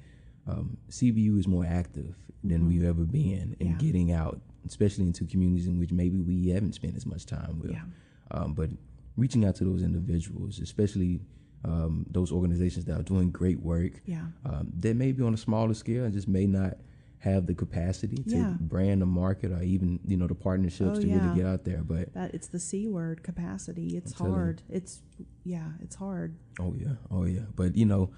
um, 0.46 0.76
CBU 0.90 1.38
is 1.38 1.48
more 1.48 1.64
active 1.66 2.14
than 2.44 2.66
we've 2.68 2.84
ever 2.84 3.04
been 3.04 3.56
in 3.58 3.68
Yeah. 3.68 3.76
getting 3.78 4.12
out, 4.12 4.40
especially 4.66 5.04
into 5.04 5.24
communities 5.24 5.66
in 5.66 5.78
which 5.80 5.90
maybe 5.92 6.20
we 6.20 6.48
haven't 6.50 6.74
spent 6.74 6.94
as 6.94 7.06
much 7.06 7.24
time 7.26 7.58
with. 7.58 7.72
Yeah. 7.72 7.82
Um, 8.30 8.52
but 8.52 8.70
reaching 9.16 9.44
out 9.46 9.56
to 9.56 9.64
those 9.64 9.82
individuals, 9.82 10.60
especially 10.60 11.20
um, 11.64 12.06
those 12.10 12.30
organizations 12.30 12.84
that 12.84 13.00
are 13.00 13.02
doing 13.02 13.30
great 13.30 13.58
work, 13.60 14.00
Yeah. 14.06 14.26
um, 14.44 14.70
that 14.78 14.94
may 14.94 15.10
be 15.12 15.22
on 15.24 15.32
a 15.34 15.38
smaller 15.38 15.74
scale 15.74 16.04
and 16.04 16.12
just 16.12 16.28
may 16.28 16.46
not 16.46 16.76
have 17.20 17.46
the 17.46 17.54
capacity 17.54 18.16
to 18.22 18.36
Yeah. 18.36 18.56
brand 18.60 19.02
the 19.02 19.06
market 19.06 19.50
or 19.50 19.62
even 19.62 19.98
you 20.06 20.16
know 20.16 20.26
the 20.26 20.34
partnerships 20.34 20.98
Oh, 20.98 21.00
to 21.00 21.06
yeah. 21.08 21.22
really 21.24 21.36
get 21.36 21.46
out 21.46 21.64
there. 21.64 21.82
But 21.82 22.12
That 22.14 22.34
it's 22.34 22.48
the 22.48 22.60
c 22.60 22.86
word 22.88 23.22
capacity. 23.22 23.96
It's 23.96 24.18
you. 24.20 24.26
hard. 24.26 24.62
It's 24.68 25.02
yeah, 25.44 25.72
it's 25.80 25.96
hard. 25.96 26.36
Oh 26.60 26.74
yeah, 26.78 26.94
oh 27.10 27.24
yeah. 27.24 27.46
But 27.54 27.76
you 27.76 27.86
know, 27.86 28.10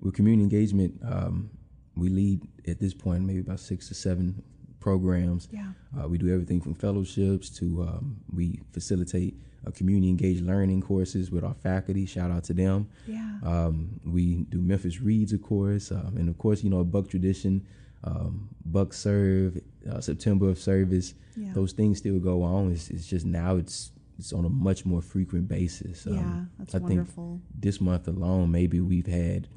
with 0.00 0.14
community 0.14 0.42
engagement, 0.44 1.00
um, 1.04 1.50
we 1.96 2.08
lead 2.08 2.46
at 2.66 2.78
this 2.78 2.94
point 2.94 3.24
maybe 3.24 3.40
about 3.40 3.60
six 3.60 3.88
to 3.88 3.94
seven 3.94 4.42
programs. 4.80 5.48
Yeah. 5.50 5.72
Uh, 5.98 6.08
we 6.08 6.18
do 6.18 6.32
everything 6.32 6.60
from 6.60 6.74
fellowships 6.74 7.48
to 7.58 7.82
um, 7.82 8.18
we 8.32 8.60
facilitate 8.72 9.36
uh, 9.66 9.70
community 9.70 10.10
engaged 10.10 10.42
learning 10.44 10.82
courses 10.82 11.30
with 11.30 11.42
our 11.42 11.54
faculty. 11.54 12.04
Shout 12.06 12.30
out 12.30 12.44
to 12.44 12.54
them. 12.54 12.88
Yeah. 13.06 13.38
Um, 13.42 14.00
we 14.04 14.42
do 14.50 14.60
Memphis 14.60 15.00
Reads, 15.00 15.32
of 15.32 15.42
course, 15.42 15.90
um, 15.90 16.16
and 16.18 16.28
of 16.28 16.36
course, 16.38 16.62
you 16.62 16.68
know, 16.70 16.80
a 16.80 16.84
Buck 16.84 17.08
tradition, 17.08 17.64
um, 18.04 18.48
Buck 18.64 18.92
Serve, 18.92 19.58
uh, 19.90 20.00
September 20.00 20.48
of 20.50 20.58
Service. 20.58 21.14
Yeah. 21.36 21.52
Those 21.54 21.72
things 21.72 21.98
still 21.98 22.18
go 22.18 22.42
on. 22.42 22.72
It's, 22.72 22.90
it's 22.90 23.06
just 23.06 23.26
now 23.26 23.56
it's 23.56 23.90
it's 24.18 24.32
on 24.32 24.44
a 24.44 24.48
much 24.48 24.86
more 24.86 25.02
frequent 25.02 25.48
basis. 25.48 26.06
Um, 26.06 26.14
yeah, 26.14 26.44
that's 26.58 26.74
I 26.74 26.78
think 26.78 26.90
wonderful. 26.90 27.40
this 27.58 27.80
month 27.80 28.06
alone, 28.06 28.52
maybe 28.52 28.80
we've 28.80 29.06
had 29.08 29.48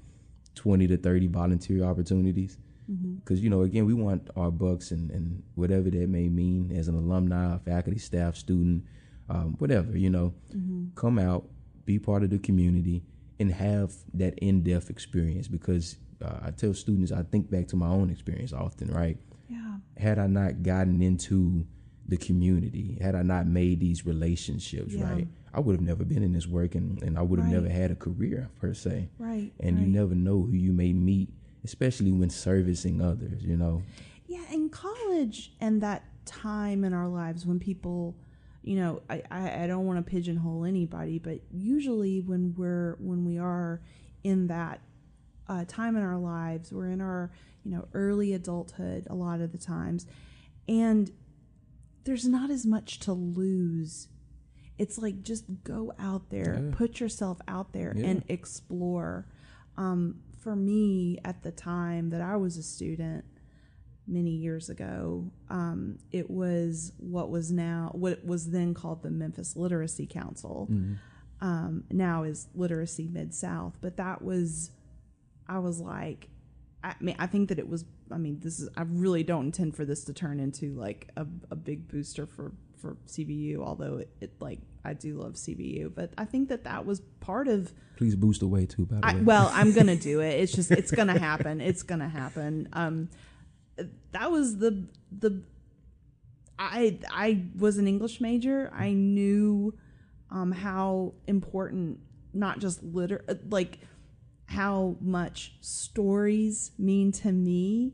20 0.55 0.87
to 0.87 0.97
30 0.97 1.27
volunteer 1.27 1.83
opportunities. 1.83 2.57
Mm-hmm. 2.91 3.15
Because, 3.17 3.39
you 3.41 3.49
know, 3.51 3.61
again, 3.61 3.85
we 3.85 3.93
want 3.93 4.29
our 4.35 4.49
bucks 4.49 4.89
and, 4.91 5.11
and 5.11 5.43
whatever 5.55 5.91
that 5.91 6.09
may 6.09 6.27
mean 6.29 6.71
as 6.75 6.87
an 6.87 6.95
alumni, 6.95 7.57
faculty, 7.59 7.99
staff, 7.99 8.35
student, 8.35 8.83
um, 9.29 9.55
whatever, 9.59 9.95
you 9.95 10.09
know, 10.09 10.33
Mm-hmm. 10.55 10.85
come 10.95 11.19
out, 11.19 11.45
be 11.85 11.99
part 11.99 12.23
of 12.23 12.29
the 12.31 12.39
community, 12.39 13.03
and 13.39 13.51
have 13.51 13.93
that 14.15 14.39
in 14.39 14.63
depth 14.63 14.89
experience. 14.89 15.47
Because 15.47 15.97
uh, 16.23 16.39
I 16.43 16.51
tell 16.51 16.73
students, 16.73 17.11
I 17.11 17.23
think 17.23 17.49
back 17.49 17.67
to 17.69 17.75
my 17.75 17.87
own 17.87 18.09
experience 18.09 18.53
often, 18.53 18.89
right? 18.91 19.17
Yeah. 19.49 19.77
had 19.97 20.19
I 20.19 20.27
not 20.27 20.61
gotten 20.63 21.01
into 21.01 21.65
the 22.07 22.17
community, 22.17 22.97
had 23.01 23.15
I 23.15 23.21
not 23.21 23.47
made 23.47 23.79
these 23.79 24.05
relationships, 24.05 24.93
Yeah. 24.93 25.09
right, 25.11 25.27
I 25.53 25.59
would 25.61 25.73
have 25.75 25.81
never 25.81 26.03
been 26.03 26.21
in 26.23 26.33
this 26.33 26.47
work 26.47 26.75
and, 26.75 27.01
and 27.01 27.17
I 27.17 27.21
would 27.21 27.39
have 27.39 27.47
Right. 27.47 27.53
never 27.55 27.69
had 27.69 27.91
a 27.91 27.95
career 27.95 28.49
per 28.59 28.73
se. 28.73 29.09
Right. 29.17 29.51
And 29.59 29.79
you 29.79 29.87
never 29.87 30.15
know 30.15 30.41
who 30.43 30.51
you 30.53 30.73
may 30.73 30.91
meet, 30.93 31.29
especially 31.63 32.11
when 32.11 32.29
servicing 32.29 33.01
others, 33.01 33.43
you 33.43 33.55
know. 33.57 33.81
Yeah, 34.27 34.43
in 34.51 34.69
college 34.69 35.53
and 35.61 35.81
that 35.81 36.03
time 36.25 36.83
in 36.83 36.93
our 36.93 37.07
lives 37.07 37.45
when 37.45 37.59
people, 37.59 38.15
you 38.63 38.75
know, 38.75 39.01
I, 39.09 39.23
I, 39.31 39.63
I 39.63 39.67
don't 39.67 39.85
want 39.85 39.97
to 40.05 40.09
pigeonhole 40.09 40.65
anybody, 40.65 41.19
but 41.19 41.39
usually 41.51 42.19
when 42.21 42.53
we're 42.57 42.97
when 42.99 43.23
we 43.25 43.37
are 43.39 43.81
in 44.23 44.47
that 44.47 44.81
uh, 45.49 45.65
time 45.67 45.95
in 45.95 46.03
our 46.03 46.17
lives, 46.17 46.71
we're 46.73 46.89
in 46.89 47.01
our 47.01 47.31
you 47.63 47.71
know 47.71 47.87
early 47.93 48.33
adulthood 48.33 49.07
a 49.09 49.15
lot 49.15 49.41
of 49.41 49.51
the 49.51 49.57
times, 49.57 50.05
and 50.67 51.11
there's 52.03 52.27
not 52.27 52.49
as 52.49 52.65
much 52.65 52.99
to 52.99 53.13
lose. 53.13 54.07
It's 54.77 54.97
like 54.97 55.23
just 55.23 55.45
go 55.63 55.91
out 55.99 56.29
there, 56.29 56.61
Yeah. 56.63 56.75
put 56.75 56.99
yourself 56.99 57.39
out 57.47 57.73
there, 57.73 57.93
Yeah. 57.97 58.05
and 58.07 58.23
explore. 58.29 59.25
Um, 59.75 60.21
for 60.37 60.55
me, 60.55 61.17
at 61.25 61.43
the 61.43 61.51
time 61.51 62.09
that 62.11 62.21
I 62.21 62.35
was 62.37 62.57
a 62.57 62.63
student, 62.63 63.25
many 64.09 64.31
years 64.31 64.69
ago, 64.69 65.29
um, 65.49 65.97
it 66.11 66.29
was 66.29 66.93
what 66.97 67.29
was 67.29 67.51
now 67.51 67.91
what 67.93 68.23
was 68.25 68.51
then 68.51 68.73
called 68.73 69.03
the 69.03 69.11
Memphis 69.11 69.55
Literacy 69.57 70.05
Council. 70.07 70.69
Um, 71.41 71.83
now 71.91 72.23
is 72.23 72.47
Literacy 72.55 73.07
Mid 73.07 73.33
South, 73.33 73.77
but 73.81 73.97
that 73.97 74.21
was 74.21 74.71
I 75.47 75.59
was 75.59 75.79
like, 75.79 76.29
I 76.83 76.93
mean, 76.99 77.15
I 77.19 77.27
think 77.27 77.49
that 77.49 77.59
it 77.59 77.67
was. 77.67 77.85
I 78.11 78.17
mean, 78.17 78.39
this 78.39 78.59
is. 78.59 78.69
I 78.77 78.83
really 78.83 79.23
don't 79.23 79.45
intend 79.45 79.75
for 79.75 79.85
this 79.85 80.03
to 80.05 80.13
turn 80.13 80.39
into 80.39 80.73
like 80.73 81.09
a, 81.17 81.25
a 81.51 81.55
big 81.55 81.87
booster 81.87 82.25
for 82.25 82.53
for 82.79 82.97
CBU. 83.07 83.57
Although 83.59 83.97
it, 83.97 84.09
it 84.21 84.33
like 84.39 84.59
I 84.85 84.93
do 84.93 85.15
love 85.15 85.33
CBU, 85.33 85.93
but 85.93 86.11
I 86.17 86.25
think 86.25 86.49
that 86.49 86.63
that 86.65 86.85
was 86.85 87.01
part 87.19 87.47
of. 87.47 87.73
Please 87.97 88.15
boost 88.15 88.41
away 88.41 88.65
too, 88.65 88.85
by 88.85 88.97
the 88.97 89.05
I, 89.05 89.13
way. 89.15 89.21
well, 89.21 89.51
I'm 89.53 89.73
gonna 89.73 89.95
do 89.95 90.21
it. 90.21 90.39
It's 90.39 90.53
just 90.53 90.71
it's 90.71 90.91
gonna 90.91 91.17
happen. 91.17 91.61
It's 91.61 91.83
gonna 91.83 92.09
happen. 92.09 92.69
Um, 92.73 93.09
that 94.11 94.31
was 94.31 94.57
the 94.57 94.87
the. 95.11 95.43
I 96.59 96.99
I 97.11 97.43
was 97.57 97.77
an 97.77 97.87
English 97.87 98.21
major. 98.21 98.71
I 98.73 98.91
knew 98.93 99.73
um, 100.31 100.51
how 100.51 101.13
important 101.27 101.99
not 102.33 102.59
just 102.59 102.83
liter 102.83 103.25
like 103.49 103.79
how 104.47 104.95
much 105.01 105.55
stories 105.61 106.71
mean 106.77 107.11
to 107.11 107.31
me 107.31 107.93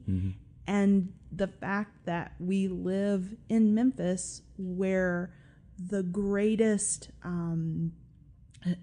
and 0.67 1.11
the 1.31 1.47
fact 1.47 2.05
that 2.05 2.33
we 2.39 2.67
live 2.67 3.35
in 3.49 3.73
Memphis 3.73 4.41
where 4.57 5.33
the 5.77 6.03
greatest 6.03 7.09
um, 7.23 7.91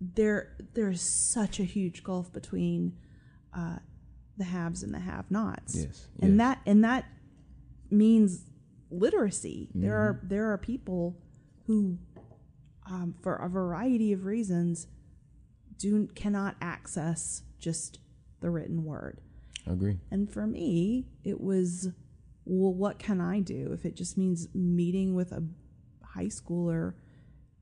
there 0.00 0.56
there's 0.74 1.00
such 1.00 1.58
a 1.58 1.64
huge 1.64 2.02
gulf 2.04 2.32
between 2.32 2.92
uh, 3.56 3.78
the 4.36 4.44
haves 4.44 4.82
and 4.82 4.94
the 4.94 5.00
have-nots 5.00 5.74
Yes, 5.74 6.06
and 6.20 6.32
yes. 6.32 6.38
that 6.38 6.60
and 6.66 6.84
that 6.84 7.06
means 7.90 8.44
literacy 8.90 9.68
there 9.74 9.96
are 9.96 10.14
Mm-hmm. 10.14 10.28
there 10.28 10.52
are 10.52 10.58
people 10.58 11.16
who 11.66 11.98
um, 12.90 13.14
for 13.22 13.34
a 13.36 13.48
variety 13.48 14.12
of 14.12 14.24
reasons 14.24 14.86
do 15.78 16.06
cannot 16.14 16.56
access 16.60 17.42
just 17.58 17.98
the 18.40 18.50
written 18.50 18.84
word 18.84 19.20
I 19.66 19.72
agree. 19.72 19.98
and 20.10 20.30
for 20.30 20.46
me, 20.46 21.06
it 21.24 21.40
was, 21.40 21.88
well, 22.44 22.72
what 22.72 22.98
can 22.98 23.20
I 23.20 23.40
do 23.40 23.72
if 23.72 23.84
it 23.84 23.94
just 23.94 24.16
means 24.16 24.48
meeting 24.54 25.14
with 25.14 25.32
a 25.32 25.42
high 26.02 26.26
schooler 26.26 26.94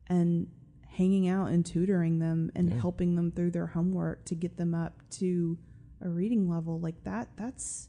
and 0.06 0.48
hanging 0.88 1.28
out 1.28 1.48
and 1.48 1.64
tutoring 1.66 2.20
them 2.20 2.50
and 2.54 2.72
helping 2.72 3.16
them 3.16 3.30
through 3.30 3.50
their 3.50 3.66
homework 3.66 4.24
to 4.26 4.34
get 4.34 4.56
them 4.56 4.74
up 4.74 5.02
to 5.10 5.58
a 6.00 6.08
reading 6.08 6.48
level 6.48 6.78
like 6.80 7.02
that? 7.04 7.28
That's 7.36 7.88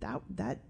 that 0.00 0.22
that 0.30 0.60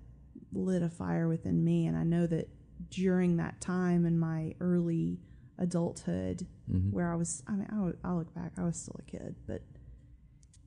lit 0.53 0.83
a 0.83 0.89
fire 0.91 1.29
within 1.29 1.65
me, 1.65 1.87
and 1.87 1.97
I 1.97 2.03
know 2.03 2.27
that 2.27 2.49
during 2.91 3.37
that 3.37 3.61
time 3.61 4.05
in 4.05 4.19
my 4.19 4.55
early 4.61 5.21
adulthood, 5.63 6.47
mm-hmm. 6.71 6.91
where 6.91 7.13
I 7.13 7.17
was, 7.17 7.43
I 7.47 7.53
mean, 7.53 7.69
I, 7.73 7.81
would- 7.81 7.99
I 8.05 8.13
look 8.13 8.35
back, 8.35 8.53
I 8.59 8.65
was 8.65 8.77
still 8.77 8.97
a 8.99 9.11
kid, 9.11 9.37
but. 9.47 9.63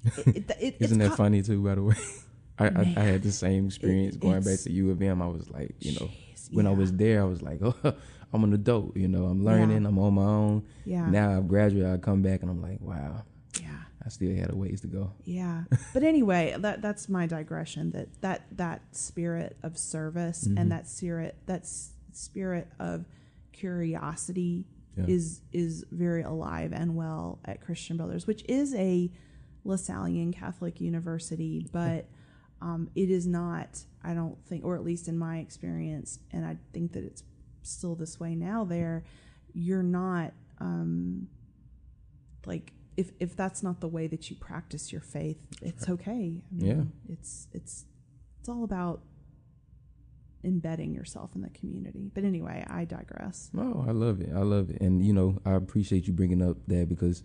It, 0.28 0.38
it, 0.38 0.52
it, 0.60 0.76
Isn't 0.80 1.02
it's 1.02 1.10
that 1.10 1.10
co- 1.10 1.24
funny 1.24 1.42
too, 1.42 1.64
by 1.64 1.76
the 1.76 1.84
way? 1.84 1.96
I, 2.60 2.68
I, 2.68 2.94
I 2.96 3.02
had 3.02 3.24
the 3.24 3.32
same 3.32 3.66
experience 3.66 4.16
going 4.16 4.42
back 4.44 4.60
to 4.60 4.72
U 4.72 4.92
of 4.92 5.02
M. 5.02 5.22
I 5.22 5.28
was 5.28 5.50
like, 5.50 5.76
you 5.80 5.94
know, 6.00 6.10
Jeez, 6.36 6.54
when 6.54 6.68
I 6.68 6.72
was 6.72 6.94
there, 6.94 7.22
I 7.22 7.26
was 7.26 7.42
like, 7.42 7.60
oh, 7.64 7.74
I'm 8.32 8.44
an 8.44 8.54
adult, 8.54 8.96
you 8.96 9.08
know, 9.08 9.26
I'm 9.26 9.44
learning, 9.44 9.82
Yeah. 9.82 9.88
I'm 9.88 10.00
on 10.00 10.14
my 10.14 10.24
own. 10.24 10.64
Yeah. 10.86 11.10
Now 11.10 11.36
I've 11.36 11.48
graduated, 11.48 11.92
I 11.92 11.98
come 11.98 12.22
back 12.22 12.42
and 12.44 12.52
I'm 12.52 12.62
like, 12.62 12.80
wow, 12.82 13.24
Yeah. 13.60 13.80
I 14.06 14.10
still 14.10 14.36
had 14.36 14.52
a 14.52 14.56
ways 14.56 14.82
to 14.82 14.88
go. 14.88 15.12
Yeah. 15.24 15.64
But 15.94 16.04
anyway, 16.04 16.56
that 16.60 16.82
that's 16.84 17.10
my 17.10 17.26
digression 17.26 17.92
that 17.92 18.22
that 18.22 18.46
that 18.58 18.82
spirit 18.96 19.58
of 19.64 19.78
service 19.78 20.44
and 20.46 20.58
mm-hmm. 20.58 20.70
that 20.70 20.88
spirit 20.88 21.36
that 21.48 21.62
s- 21.62 21.94
spirit 22.14 22.68
of 22.80 23.06
curiosity 23.52 24.66
Yeah. 24.98 25.06
is 25.08 25.42
is 25.52 25.84
very 25.92 26.22
alive 26.24 26.72
and 26.74 26.96
well 26.96 27.40
at 27.46 27.62
Christian 27.62 27.98
Brothers, 27.98 28.26
which 28.28 28.44
is 28.48 28.74
a 28.76 29.12
Lasallian 29.66 30.32
Catholic 30.34 30.80
university, 30.80 31.68
but 31.72 32.08
um, 32.62 32.90
it 32.96 33.10
is 33.10 33.26
not, 33.28 33.80
I 34.04 34.14
don't 34.14 34.38
think, 34.46 34.64
or 34.64 34.76
at 34.76 34.84
least 34.84 35.08
in 35.08 35.18
my 35.18 35.40
experience, 35.40 36.20
and 36.32 36.46
I 36.46 36.58
think 36.74 36.94
that 36.94 37.04
it's 37.04 37.24
still 37.64 37.96
this 37.96 38.20
way 38.20 38.36
now. 38.36 38.64
There, 38.64 39.04
you're 39.54 39.84
not 39.84 40.34
um, 40.60 41.28
like 42.46 42.72
if 42.96 43.12
if 43.20 43.36
that's 43.36 43.62
not 43.64 43.82
the 43.82 43.88
way 43.88 44.08
that 44.08 44.30
you 44.30 44.36
practice 44.38 44.92
your 44.92 45.02
faith, 45.02 45.38
it's 45.62 45.90
okay. 45.90 46.12
I 46.12 46.54
mean, 46.56 46.66
Yeah. 47.08 47.14
it's 47.14 47.48
it's 47.52 47.86
it's 48.40 48.48
all 48.50 48.64
about 48.64 49.02
embedding 50.46 50.94
yourself 50.94 51.32
in 51.36 51.42
the 51.42 51.50
community. 51.50 52.12
But 52.14 52.24
anyway, 52.24 52.64
I 52.70 52.86
digress. 52.86 53.50
No, 53.54 53.84
I 53.88 53.92
love 53.92 54.22
it. 54.22 54.30
I 54.34 54.40
love 54.44 54.70
it, 54.70 54.80
and 54.82 55.04
you 55.06 55.12
know, 55.14 55.40
I 55.46 55.52
appreciate 55.54 56.08
you 56.08 56.14
bringing 56.14 56.42
up 56.42 56.58
that 56.68 56.88
because, 56.88 57.24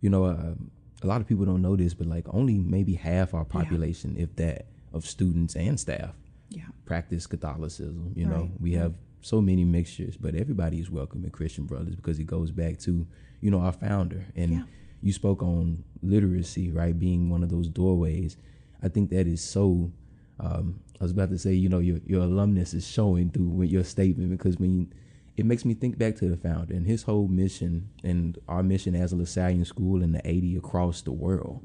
you 0.00 0.10
know, 0.10 0.24
uh, 0.24 0.54
a 1.02 1.06
lot 1.06 1.20
of 1.20 1.26
people 1.28 1.44
don't 1.44 1.62
know 1.62 1.76
this, 1.76 1.94
but 1.94 2.06
like 2.06 2.26
only 2.34 2.58
maybe 2.58 2.94
half 2.94 3.32
our 3.34 3.44
population, 3.44 4.16
if 4.18 4.34
that, 4.36 4.66
of 4.92 5.06
students 5.06 5.54
and 5.54 5.78
staff 5.78 6.14
Yeah. 6.50 6.64
practice 6.86 7.26
Catholicism. 7.26 8.12
You 8.16 8.26
know, 8.26 8.50
we 8.58 8.72
have 8.72 8.94
so 9.20 9.40
many 9.40 9.64
mixtures, 9.64 10.16
but 10.16 10.34
everybody 10.34 10.80
is 10.80 10.90
welcome 10.90 11.24
in 11.24 11.30
Christian 11.30 11.64
Brothers 11.66 11.94
because 11.94 12.18
it 12.18 12.24
goes 12.26 12.50
back 12.50 12.78
to, 12.80 13.06
you 13.40 13.50
know, 13.50 13.60
our 13.60 13.72
founder. 13.72 14.24
And 14.34 14.50
Yeah. 14.52 14.64
you 15.02 15.12
spoke 15.12 15.42
on 15.42 15.84
literacy, 16.02 16.72
right, 16.72 16.98
being 16.98 17.30
one 17.30 17.42
of 17.44 17.48
those 17.50 17.68
doorways. 17.68 18.36
I 18.82 18.88
think 18.88 19.10
that 19.10 19.26
is 19.28 19.40
so. 19.40 19.92
Um, 20.40 20.80
I 21.00 21.04
was 21.04 21.12
about 21.12 21.30
to 21.30 21.38
say, 21.38 21.52
you 21.52 21.68
know, 21.68 21.78
your 21.78 21.98
your 22.06 22.22
alumnus 22.22 22.74
is 22.74 22.86
showing 22.86 23.30
through 23.30 23.48
with 23.48 23.70
your 23.70 23.84
statement 23.84 24.30
because 24.30 24.58
when 24.58 24.92
it 25.36 25.46
makes 25.46 25.64
me 25.64 25.72
think 25.72 25.96
back 25.96 26.16
to 26.16 26.28
the 26.28 26.36
founder 26.36 26.74
and 26.74 26.84
his 26.84 27.04
whole 27.04 27.28
mission 27.28 27.90
and 28.02 28.38
our 28.48 28.62
mission 28.64 28.96
as 28.96 29.12
a 29.12 29.16
LaSallian 29.16 29.64
school 29.64 30.02
in 30.02 30.10
the 30.10 30.20
80 30.28 30.56
across 30.56 31.02
the 31.02 31.12
world. 31.12 31.60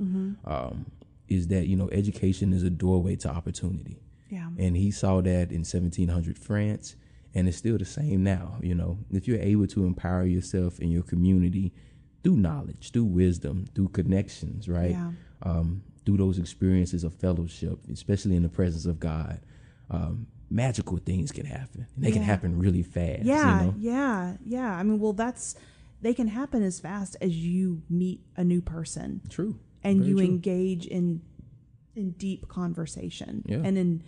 Um, 0.45 0.85
is 1.27 1.47
that 1.47 1.67
you 1.67 1.75
know 1.75 1.89
education 1.91 2.53
is 2.53 2.63
a 2.63 2.69
doorway 2.69 3.15
to 3.17 3.29
opportunity. 3.29 3.99
Yeah. 4.29 4.49
And 4.57 4.75
he 4.75 4.91
saw 4.91 5.21
that 5.21 5.51
in 5.51 5.59
1700 5.59 6.37
France, 6.37 6.95
and 7.33 7.47
it's 7.47 7.57
still 7.57 7.77
the 7.77 7.85
same 7.85 8.23
now. 8.23 8.57
You 8.61 8.75
know, 8.75 8.99
if 9.11 9.27
you're 9.27 9.39
able 9.39 9.67
to 9.67 9.85
empower 9.85 10.25
yourself 10.25 10.79
in 10.79 10.89
your 10.89 11.03
community 11.03 11.71
through 12.23 12.37
knowledge, 12.37 12.91
through 12.91 13.05
wisdom, 13.05 13.65
through 13.75 13.89
connections, 13.89 14.67
right? 14.67 14.91
Yeah. 14.91 15.11
Um, 15.43 15.83
through 16.05 16.17
those 16.17 16.37
experiences 16.37 17.03
of 17.03 17.13
fellowship, 17.13 17.79
especially 17.91 18.35
in 18.35 18.43
the 18.43 18.49
presence 18.49 18.85
of 18.85 18.99
God, 18.99 19.39
um, 19.89 20.27
magical 20.49 20.97
things 20.97 21.31
can 21.31 21.45
happen. 21.45 21.87
And 21.95 22.03
they 22.05 22.11
can 22.11 22.21
happen 22.23 22.59
really 22.59 22.83
fast. 22.83 23.23
Yeah, 23.23 23.59
You 23.61 23.65
know? 23.67 23.73
yeah, 23.77 24.37
yeah. 24.45 24.75
I 24.75 24.83
mean, 24.83 24.99
well, 24.99 25.13
that's 25.13 25.55
they 26.01 26.13
can 26.13 26.27
happen 26.27 26.61
as 26.63 26.79
fast 26.81 27.15
as 27.21 27.35
you 27.37 27.81
meet 27.89 28.21
a 28.35 28.43
new 28.43 28.61
person 28.61 29.21
True. 29.29 29.57
and 29.83 29.99
Very 29.99 30.09
you 30.09 30.15
true. 30.17 30.25
engage 30.25 30.85
in 30.85 31.21
in 31.95 32.11
deep 32.11 32.47
conversation 32.47 33.43
Yeah. 33.47 33.61
and 33.63 33.77
in 33.77 34.03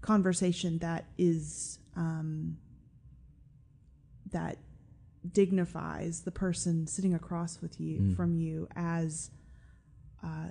conversation 0.00 0.78
that 0.78 1.04
is 1.18 1.78
um, 1.96 2.56
that 4.30 4.58
dignifies 5.30 6.22
the 6.22 6.30
person 6.30 6.86
sitting 6.86 7.14
across 7.14 7.60
with 7.60 7.80
you 7.80 8.00
Mm. 8.00 8.16
from 8.16 8.34
you 8.34 8.68
as 8.76 9.30
uh, 10.22 10.48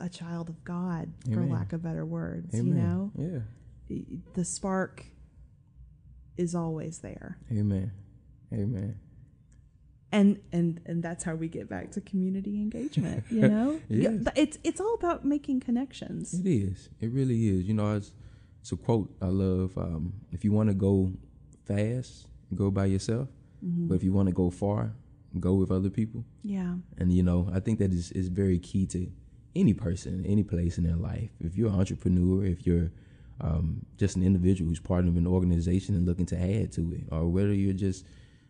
a 0.00 0.08
child 0.08 0.48
of 0.48 0.64
God, 0.64 1.12
for 1.32 1.44
lack 1.46 1.72
of 1.72 1.82
better 1.82 2.04
words. 2.04 2.54
You 2.54 2.64
know, 2.64 3.12
Yeah. 3.16 3.40
the 4.34 4.44
spark 4.44 5.06
is 6.36 6.54
always 6.54 6.98
there. 6.98 7.38
Amen. 7.50 7.92
Amen. 8.52 8.98
and 10.12 10.38
and 10.52 10.80
and 10.86 11.02
that's 11.02 11.24
how 11.24 11.34
we 11.34 11.48
get 11.48 11.68
back 11.68 11.90
to 11.90 12.00
community 12.00 12.54
engagement 12.62 13.24
you 13.30 13.40
know 13.54 13.80
Yes. 13.88 14.22
it's 14.36 14.58
it's 14.62 14.80
all 14.80 14.94
about 14.94 15.24
making 15.24 15.58
connections 15.60 16.34
It 16.34 16.46
is. 16.48 16.88
It 17.00 17.10
really 17.10 17.48
is. 17.48 17.66
You 17.66 17.74
know, 17.74 17.96
it's, 17.96 18.12
it's 18.60 18.70
a 18.72 18.76
quote 18.76 19.10
I 19.20 19.26
love. 19.26 19.76
Um, 19.76 20.12
if 20.30 20.44
you 20.44 20.52
want 20.52 20.68
to 20.68 20.74
go 20.74 21.12
fast, 21.64 22.28
go 22.54 22.70
by 22.70 22.86
yourself. 22.86 23.28
Mm-hmm. 23.64 23.88
But 23.88 23.94
if 23.96 24.04
you 24.04 24.12
want 24.12 24.28
to 24.28 24.34
go 24.34 24.50
far, 24.50 24.92
go 25.40 25.54
with 25.54 25.70
other 25.72 25.90
people. 25.90 26.24
yeah 26.42 26.74
And 26.98 27.12
you 27.12 27.22
know, 27.24 27.48
I 27.52 27.58
think 27.60 27.78
that 27.80 27.92
is 27.92 28.12
is 28.12 28.28
very 28.28 28.58
key 28.60 28.86
to 28.94 29.10
any 29.56 29.72
person, 29.74 30.24
any 30.26 30.42
place 30.42 30.78
in 30.78 30.84
their 30.84 30.96
life. 30.96 31.30
If 31.40 31.56
you're 31.56 31.68
an 31.70 31.78
entrepreneur, 31.78 32.44
if 32.44 32.66
you're 32.66 32.90
um, 33.40 33.84
just 33.96 34.16
an 34.16 34.22
individual 34.22 34.68
who's 34.68 34.80
part 34.80 35.06
of 35.06 35.16
an 35.16 35.26
organization 35.26 35.94
and 35.94 36.06
looking 36.06 36.26
to 36.26 36.36
add 36.40 36.72
to 36.72 36.92
it, 36.92 37.04
or 37.10 37.28
whether 37.28 37.52
you're 37.54 37.72
just 37.72 38.04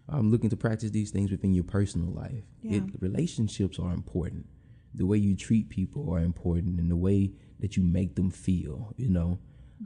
um, 0.08 0.30
looking 0.30 0.50
to 0.50 0.56
practice 0.56 0.90
these 0.90 1.10
things 1.10 1.30
within 1.30 1.54
your 1.54 1.64
personal 1.64 2.10
life, 2.12 2.44
Yeah. 2.62 2.78
it, 2.78 2.84
relationships 3.00 3.78
are 3.78 3.92
important. 3.94 4.46
The 4.94 5.06
way 5.06 5.16
you 5.18 5.34
treat 5.34 5.68
people 5.70 6.10
are 6.12 6.20
important, 6.20 6.78
and 6.80 6.90
the 6.90 6.96
way 6.96 7.32
that 7.60 7.76
you 7.76 7.82
make 7.82 8.14
them 8.14 8.30
feel. 8.30 8.92
You 8.96 9.08
know, 9.08 9.38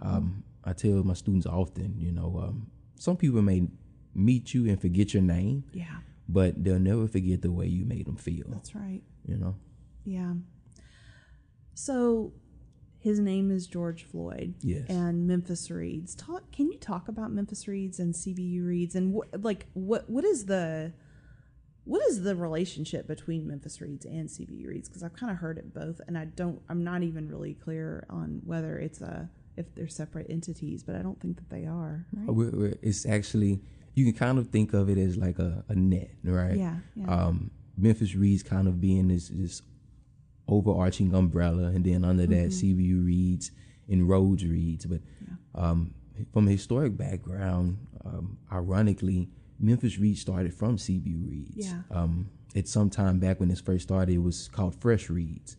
um, 0.02 0.42
I 0.64 0.72
tell 0.72 1.02
my 1.04 1.14
students 1.14 1.46
often, 1.46 1.94
you 1.98 2.12
know, 2.12 2.38
um, 2.44 2.66
some 2.96 3.16
people 3.16 3.40
may 3.42 3.68
meet 4.14 4.52
you 4.54 4.66
and 4.68 4.80
forget 4.80 5.14
your 5.14 5.22
name, 5.22 5.64
yeah 5.72 5.98
but 6.30 6.62
they'll 6.62 6.78
never 6.78 7.06
forget 7.08 7.40
the 7.40 7.50
way 7.50 7.66
you 7.66 7.86
made 7.86 8.04
them 8.06 8.16
feel. 8.16 8.44
that's 8.50 8.74
right 8.74 9.00
You 9.24 9.36
know, 9.38 9.54
yeah 10.04 10.34
so 11.78 12.32
his 12.98 13.20
name 13.20 13.50
is 13.50 13.66
george 13.66 14.02
floyd 14.04 14.54
Yes. 14.62 14.86
and 14.88 15.26
memphis 15.28 15.70
reads 15.70 16.14
talk 16.16 16.50
can 16.50 16.70
you 16.72 16.78
talk 16.78 17.08
about 17.08 17.30
memphis 17.32 17.68
reads 17.68 18.00
and 18.00 18.12
cbu 18.14 18.66
reads 18.66 18.94
and 18.96 19.12
what 19.12 19.28
like 19.42 19.66
what 19.74 20.10
what 20.10 20.24
is 20.24 20.46
the 20.46 20.92
what 21.84 22.02
is 22.08 22.22
the 22.22 22.34
relationship 22.34 23.06
between 23.06 23.46
memphis 23.46 23.80
reads 23.80 24.04
and 24.04 24.28
cbu 24.28 24.66
reads 24.66 24.88
because 24.88 25.02
i've 25.04 25.14
kind 25.14 25.30
of 25.30 25.38
heard 25.38 25.56
it 25.58 25.72
both 25.72 26.00
and 26.08 26.18
i 26.18 26.24
don't 26.24 26.60
i'm 26.68 26.82
not 26.82 27.02
even 27.04 27.28
really 27.28 27.54
clear 27.54 28.04
on 28.10 28.40
whether 28.44 28.78
it's 28.78 29.00
a 29.00 29.30
if 29.56 29.72
they're 29.76 29.88
separate 29.88 30.26
entities 30.28 30.82
but 30.82 30.96
i 30.96 30.98
don't 31.02 31.20
think 31.20 31.36
that 31.36 31.48
they 31.50 31.64
are 31.64 32.04
right 32.12 32.28
we're- 32.34 32.76
it's 32.82 33.06
actually 33.06 33.60
you 33.94 34.04
can 34.04 34.14
kind 34.14 34.38
of 34.38 34.48
think 34.48 34.72
of 34.74 34.88
it 34.88 34.96
as 34.98 35.16
like 35.16 35.40
a, 35.40 35.64
a 35.68 35.74
net, 35.74 36.10
right? 36.22 36.56
Yeah, 36.56 36.76
yeah. 36.94 37.06
Um, 37.12 37.50
Memphis 37.76 38.14
Reads 38.14 38.44
kind 38.44 38.68
of 38.68 38.80
being 38.80 39.08
this 39.08 39.28
this 39.28 39.60
overarching 40.48 41.14
umbrella, 41.14 41.64
and 41.64 41.84
then 41.84 42.04
under 42.04 42.26
that 42.26 42.48
Mm-hmm. 42.48 42.80
CBU 42.80 43.06
Reads 43.06 43.50
and 43.88 44.08
Rhodes 44.08 44.44
Reads. 44.44 44.86
But 44.86 45.00
um, 45.54 45.94
from 46.32 46.48
a 46.48 46.50
historic 46.50 46.96
background, 46.96 47.78
um, 48.04 48.38
ironically, 48.52 49.28
Memphis 49.60 49.98
Reads 49.98 50.20
started 50.20 50.54
from 50.54 50.76
CBU 50.76 51.30
Reads. 51.30 51.68
Yeah. 51.68 51.82
Um, 51.90 52.30
at 52.56 52.66
some 52.66 52.90
time 52.90 53.18
back 53.18 53.40
when 53.40 53.48
this 53.48 53.60
first 53.60 53.84
started, 53.84 54.14
it 54.14 54.18
was 54.18 54.48
called 54.48 54.74
Fresh 54.74 55.10
Reads. 55.10 55.56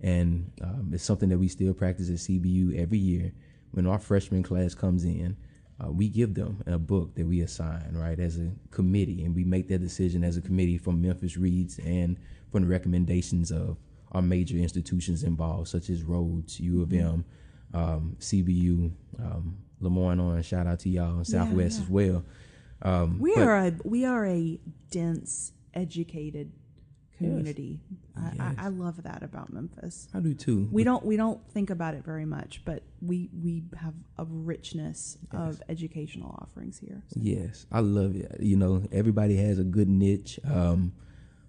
And 0.00 0.50
um, 0.60 0.90
it's 0.92 1.04
something 1.04 1.28
that 1.28 1.38
we 1.38 1.46
still 1.48 1.72
practice 1.72 2.08
at 2.08 2.16
CBU 2.16 2.76
every 2.76 2.98
year. 2.98 3.32
When 3.70 3.86
our 3.86 3.98
freshman 3.98 4.42
class 4.42 4.74
comes 4.74 5.04
in, 5.04 5.36
uh, 5.82 5.90
we 5.90 6.08
give 6.08 6.34
them 6.34 6.62
a 6.66 6.78
book 6.78 7.14
that 7.14 7.26
we 7.26 7.40
assign, 7.40 7.92
right, 7.92 8.18
as 8.18 8.38
a 8.38 8.50
committee. 8.70 9.24
And 9.24 9.34
we 9.34 9.44
make 9.44 9.68
that 9.68 9.78
decision 9.78 10.24
as 10.24 10.36
a 10.36 10.42
committee 10.42 10.76
from 10.76 11.00
Memphis 11.00 11.36
Reads 11.36 11.78
and 11.78 12.18
from 12.50 12.62
the 12.62 12.68
recommendations 12.68 13.50
of 13.52 13.76
our 14.12 14.22
major 14.22 14.56
institutions 14.56 15.22
involved, 15.24 15.68
such 15.68 15.90
as 15.90 16.02
Rhodes, 16.02 16.60
U 16.60 16.82
of 16.82 16.92
M, 16.92 17.24
um, 17.74 18.16
CBU, 18.20 18.92
um, 19.18 19.58
LeMoyne-Owen, 19.80 20.42
shout 20.42 20.66
out 20.66 20.78
to 20.80 20.88
y'all, 20.88 21.16
and 21.16 21.26
Southwest 21.26 21.78
yeah. 21.78 21.84
as 21.84 21.90
well. 21.90 22.24
Um, 22.82 23.18
We 23.18 23.34
but- 23.34 23.42
are 23.44 23.56
a 23.66 23.72
we 23.84 24.04
are 24.04 24.26
a 24.26 24.58
dense, 24.90 25.52
educated 25.74 26.52
community. 27.16 27.80
I, 28.16 28.32
I, 28.40 28.54
I 28.58 28.68
love 28.68 29.02
that 29.04 29.22
about 29.22 29.52
Memphis. 29.52 30.08
I 30.12 30.20
do 30.20 30.34
too. 30.34 30.68
We 30.72 30.82
don't 30.84 31.04
we 31.04 31.16
don't 31.16 31.40
think 31.52 31.70
about 31.70 31.94
it 31.94 32.04
very 32.04 32.24
much, 32.24 32.62
but 32.64 32.82
we 33.00 33.30
we 33.42 33.62
have 33.80 33.94
a 34.18 34.24
richness 34.24 35.18
of 35.30 35.62
educational 35.68 36.36
offerings 36.42 36.78
here. 36.78 37.02
So, 37.08 37.20
Yes, 37.22 37.66
I 37.70 37.80
love 37.80 38.16
it. 38.16 38.36
You 38.40 38.56
know, 38.56 38.82
everybody 38.92 39.36
has 39.36 39.58
a 39.58 39.64
good 39.64 39.88
niche, 39.88 40.40
um, 40.44 40.92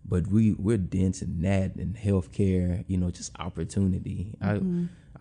but 0.05 0.27
we 0.27 0.53
we're 0.53 0.77
dense 0.77 1.21
in 1.21 1.41
that 1.41 1.75
and 1.75 1.95
healthcare. 1.95 2.83
You 2.87 2.97
know, 2.97 3.09
just 3.11 3.31
opportunity. 3.39 4.33
I, 4.41 4.61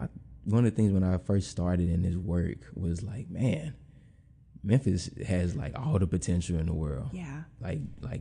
I 0.00 0.08
one 0.44 0.64
of 0.66 0.70
the 0.74 0.76
things 0.76 0.92
when 0.92 1.04
I 1.04 1.18
first 1.18 1.50
started 1.50 1.88
in 1.88 2.02
this 2.02 2.16
work 2.16 2.58
was 2.74 3.02
like, 3.02 3.30
man, 3.30 3.74
Memphis 4.64 5.10
has 5.26 5.54
like 5.54 5.78
all 5.78 5.98
the 5.98 6.06
potential 6.06 6.58
in 6.58 6.66
the 6.66 6.74
world. 6.74 7.10
yeah, 7.12 7.42
Like 7.60 7.80
like 8.00 8.20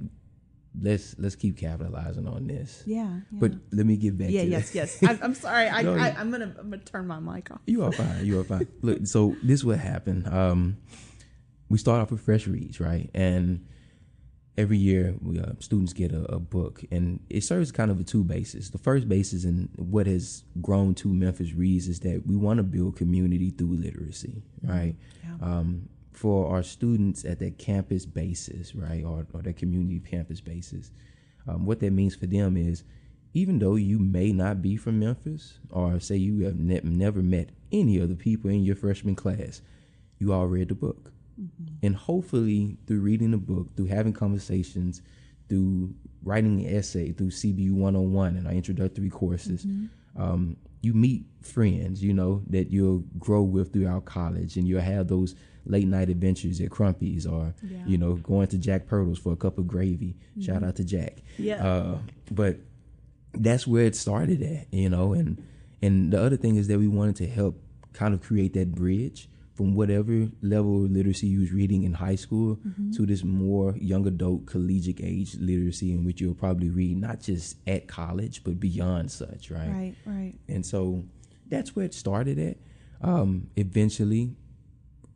let's 0.80 1.16
let's 1.18 1.36
keep 1.36 1.58
capitalizing 1.58 2.28
on 2.28 2.48
this. 2.48 2.84
yeah, 2.86 3.04
yeah. 3.06 3.20
But 3.32 3.54
let 3.72 3.86
me 3.86 3.98
get 3.98 4.18
back. 4.18 4.30
yeah, 4.30 4.42
to 4.44 4.48
yes, 4.48 4.74
yes. 4.76 5.04
I, 5.04 5.18
I'm 5.22 5.34
sorry. 5.36 5.68
I, 5.68 5.82
no, 5.84 5.96
I 5.96 6.16
i'm 6.18 6.32
gonna 6.32 6.56
I'm 6.60 6.70
gonna 6.70 6.78
turn 6.84 7.08
my 7.08 7.20
mic 7.20 7.52
off. 7.52 7.60
You 7.66 7.84
are 7.84 7.92
fine. 7.92 8.26
You 8.26 8.40
are 8.40 8.44
fine. 8.44 8.68
Look, 8.82 9.06
so 9.08 9.36
this 9.44 9.64
what 9.64 9.80
happened. 9.80 10.28
Um, 10.28 10.78
we 11.70 11.78
start 11.78 12.02
off 12.02 12.12
with 12.12 12.22
fresh 12.22 12.48
reads, 12.48 12.80
right? 12.80 13.10
And 13.14 13.66
every 14.58 14.78
year, 14.78 15.16
we 15.22 15.40
uh, 15.40 15.54
students 15.60 15.94
get 15.94 16.12
a, 16.12 16.24
a 16.32 16.40
book, 16.40 16.84
and 16.92 17.20
it 17.30 17.44
serves 17.44 17.72
kind 17.72 17.92
of 17.92 18.00
a 18.00 18.04
two 18.04 18.24
bases. 18.24 18.72
The 18.72 18.78
first 18.78 19.08
basis, 19.08 19.44
and 19.46 19.70
what 19.78 20.08
has 20.08 20.44
grown 20.62 20.94
to 20.96 21.08
Memphis 21.14 21.54
Reads, 21.54 21.88
is 21.88 22.00
that 22.02 22.24
we 22.26 22.36
want 22.36 22.58
to 22.58 22.64
build 22.64 22.96
community 22.96 23.50
through 23.50 23.76
literacy, 23.78 24.44
right? 24.64 24.96
Um, 25.42 25.90
for 26.12 26.52
our 26.54 26.62
students 26.62 27.26
at 27.26 27.40
that 27.40 27.58
campus 27.58 28.06
basis, 28.06 28.76
right, 28.76 29.04
or, 29.04 29.26
or 29.34 29.42
that 29.42 29.58
community 29.58 30.00
campus 30.00 30.42
basis, 30.42 30.92
um, 31.48 31.66
what 31.66 31.80
that 31.80 31.92
means 31.92 32.16
for 32.16 32.28
them 32.28 32.58
is 32.58 32.84
even 33.34 33.60
though 33.60 33.76
you 33.76 33.98
may 33.98 34.32
not 34.32 34.62
be 34.62 34.76
from 34.76 35.00
Memphis, 35.00 35.58
or 35.70 36.00
say 36.00 36.18
you 36.18 36.44
have 36.44 36.58
ne- 36.58 36.82
never 36.84 37.22
met 37.22 37.50
any 37.72 37.98
of 37.98 38.10
the 38.10 38.16
people 38.16 38.50
in 38.50 38.64
your 38.64 38.76
freshman 38.76 39.16
class, 39.16 39.62
you 40.20 40.34
all 40.34 40.48
read 40.48 40.68
the 40.68 40.76
book. 40.76 41.12
And 41.84 41.96
hopefully, 41.96 42.78
through 42.88 43.00
reading 43.02 43.32
the 43.32 43.38
book, 43.38 43.76
through 43.76 43.88
having 43.88 44.14
conversations, 44.14 45.02
through 45.50 45.94
writing 46.24 46.62
an 46.66 46.76
essay, 46.76 47.12
through 47.12 47.30
CBU 47.32 47.72
101 47.74 48.38
and 48.38 48.48
our 48.48 48.54
introductory 48.54 49.10
courses, 49.10 49.66
um, 50.16 50.58
you 50.82 50.94
meet 50.94 51.26
friends, 51.42 52.04
you 52.04 52.14
know, 52.14 52.42
that 52.48 52.72
you'll 52.72 53.04
grow 53.20 53.42
with 53.44 53.74
throughout 53.74 54.06
college, 54.06 54.58
and 54.58 54.68
you'll 54.68 54.82
have 54.82 55.08
those 55.08 55.36
late 55.66 55.88
night 55.88 56.10
adventures 56.10 56.60
at 56.60 56.70
Crumpy's 56.72 57.26
or, 57.28 57.54
Yeah. 57.64 57.86
you 57.86 57.98
know, 57.98 58.16
going 58.16 58.48
to 58.48 58.58
Jack 58.58 58.88
Pirtle's 58.88 59.20
for 59.20 59.34
a 59.34 59.36
cup 59.36 59.58
of 59.60 59.68
gravy. 59.68 60.16
Shout 60.40 60.64
out 60.64 60.76
to 60.78 60.84
Jack. 60.84 61.22
Yeah. 61.38 61.64
Uh, 61.66 61.98
but 62.32 62.58
that's 63.34 63.66
where 63.68 63.86
it 63.86 63.96
started 63.96 64.42
at, 64.42 64.68
you 64.74 64.90
know, 64.90 65.14
and 65.14 65.42
and 65.84 66.12
the 66.14 66.22
other 66.22 66.38
thing 66.38 66.56
is 66.58 66.68
that 66.68 66.78
we 66.78 66.88
wanted 66.88 67.16
to 67.18 67.28
help 67.28 67.60
kind 67.94 68.14
of 68.14 68.22
create 68.22 68.54
that 68.54 68.74
bridge 68.76 69.28
from 69.62 69.76
whatever 69.76 70.28
level 70.42 70.86
of 70.86 70.92
literacy 70.92 71.28
you 71.28 71.42
was 71.42 71.52
reading 71.52 71.84
in 71.84 71.94
high 71.94 72.16
school 72.16 72.58
to 72.96 73.06
this 73.06 73.24
more 73.24 73.76
young 73.78 74.08
adult 74.08 74.48
collegiate 74.48 75.00
age 75.04 75.36
literacy 75.36 75.94
in 75.94 76.04
which 76.04 76.20
you'll 76.20 76.34
probably 76.34 76.72
read 76.72 76.98
not 76.98 77.20
just 77.20 77.58
at 77.68 77.88
college 77.88 78.44
but 78.44 78.60
beyond 78.60 79.12
such, 79.12 79.52
right? 79.52 79.70
Right, 79.70 79.96
right. 80.04 80.34
And 80.50 80.66
so 80.66 81.04
that's 81.48 81.76
where 81.76 81.86
it 81.86 81.94
started 81.94 82.40
at. 82.40 82.58
Um, 83.08 83.52
eventually, 83.56 84.36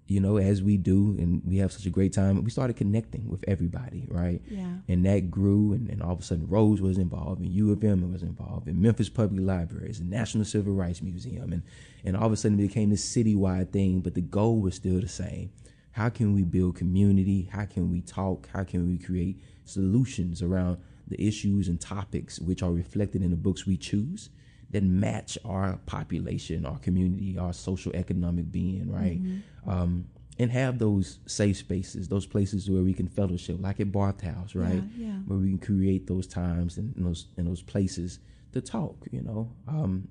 you 0.08 0.20
know, 0.20 0.38
as 0.38 0.62
we 0.62 0.78
do, 0.78 1.16
and 1.18 1.42
we 1.46 1.58
have 1.58 1.72
such 1.72 1.88
a 1.88 1.90
great 1.90 2.14
time, 2.14 2.44
we 2.44 2.52
started 2.52 2.76
connecting 2.76 3.28
with 3.28 3.44
everybody, 3.48 4.06
right? 4.08 4.40
Yeah. 4.48 4.76
And 4.88 5.04
that 5.06 5.32
grew, 5.32 5.74
and, 5.74 5.90
and 5.90 6.04
all 6.04 6.12
of 6.12 6.20
a 6.20 6.24
sudden, 6.24 6.48
Rhodes 6.48 6.80
was 6.80 7.00
involved, 7.00 7.42
and 7.42 7.50
U 7.50 7.72
of 7.72 7.84
M 7.84 8.12
was 8.12 8.22
involved, 8.22 8.68
and 8.68 8.80
Memphis 8.80 9.10
Public 9.10 9.42
Libraries, 9.44 10.00
and 10.00 10.10
National 10.10 10.46
Civil 10.46 10.74
Rights 10.74 11.02
Museum, 11.02 11.52
and 11.52 11.64
and 12.04 12.16
all 12.16 12.28
of 12.28 12.34
a 12.34 12.38
sudden, 12.38 12.60
it 12.60 12.68
became 12.68 12.92
this 12.92 13.04
citywide 13.04 13.72
thing. 13.72 14.02
But 14.02 14.14
the 14.14 14.22
goal 14.22 14.62
was 14.62 14.76
still 14.76 15.02
the 15.02 15.08
same: 15.08 15.52
how 15.94 16.10
can 16.10 16.34
we 16.34 16.44
build 16.44 16.76
community? 16.76 17.50
How 17.52 17.66
can 17.66 17.90
we 17.90 18.02
talk? 18.02 18.48
How 18.54 18.64
can 18.64 18.86
we 18.88 19.00
create 19.00 19.42
solutions 19.64 20.44
around 20.44 20.78
the 21.08 21.20
issues 21.20 21.68
and 21.68 21.82
topics 21.82 22.40
which 22.40 22.62
are 22.62 22.72
reflected 22.72 23.24
in 23.24 23.32
the 23.32 23.38
books 23.38 23.66
we 23.66 23.78
choose? 23.78 24.30
That 24.76 24.84
match 24.84 25.38
our 25.46 25.80
population, 25.86 26.66
our 26.66 26.78
community, 26.80 27.38
our 27.38 27.54
social 27.54 27.96
economic 27.96 28.52
being, 28.52 28.92
right? 28.92 29.24
Mm-hmm. 29.24 29.70
Um, 29.70 30.06
and 30.38 30.52
have 30.52 30.80
those 30.80 31.20
safe 31.28 31.56
spaces, 31.56 32.10
those 32.10 32.26
places 32.26 32.70
where 32.70 32.84
we 32.84 32.94
can 32.94 33.08
fellowship, 33.08 33.56
like 33.62 33.80
at 33.80 33.94
Barth 33.94 34.20
House, 34.20 34.54
right? 34.54 34.84
Yeah, 34.98 35.08
yeah. 35.08 35.14
Where 35.28 35.40
we 35.40 35.48
can 35.48 35.60
create 35.60 36.08
those 36.08 36.28
times 36.28 36.78
and, 36.78 36.94
and 36.98 37.06
those 37.06 37.28
and 37.38 37.48
those 37.48 37.62
places 37.62 38.20
to 38.52 38.60
talk. 38.60 38.98
You 39.12 39.22
know, 39.22 39.50
um, 39.66 40.10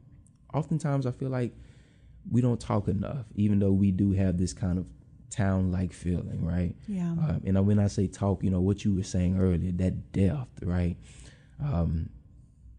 oftentimes 0.55 1.05
I 1.05 1.11
feel 1.11 1.29
like 1.29 1.53
we 2.31 2.41
don't 2.41 2.59
talk 2.59 2.89
enough, 2.89 3.27
even 3.35 3.59
though 3.59 3.73
we 3.73 3.91
do 3.91 4.13
have 4.13 4.39
this 4.39 4.55
kind 4.55 4.79
of 4.79 4.87
town-like 5.29 5.93
feeling, 5.93 6.43
right? 6.43 6.75
Yeah. 6.89 7.11
Um, 7.11 7.43
and 7.45 7.67
when 7.67 7.79
I 7.79 7.89
say 7.89 8.07
talk, 8.07 8.43
you 8.43 8.49
know 8.49 8.63
what 8.63 8.83
you 8.83 8.95
were 8.95 9.03
saying 9.03 9.39
earlier, 9.39 9.73
that 9.73 10.13
depth, 10.13 10.63
right? 10.63 10.97
Um, 11.63 12.09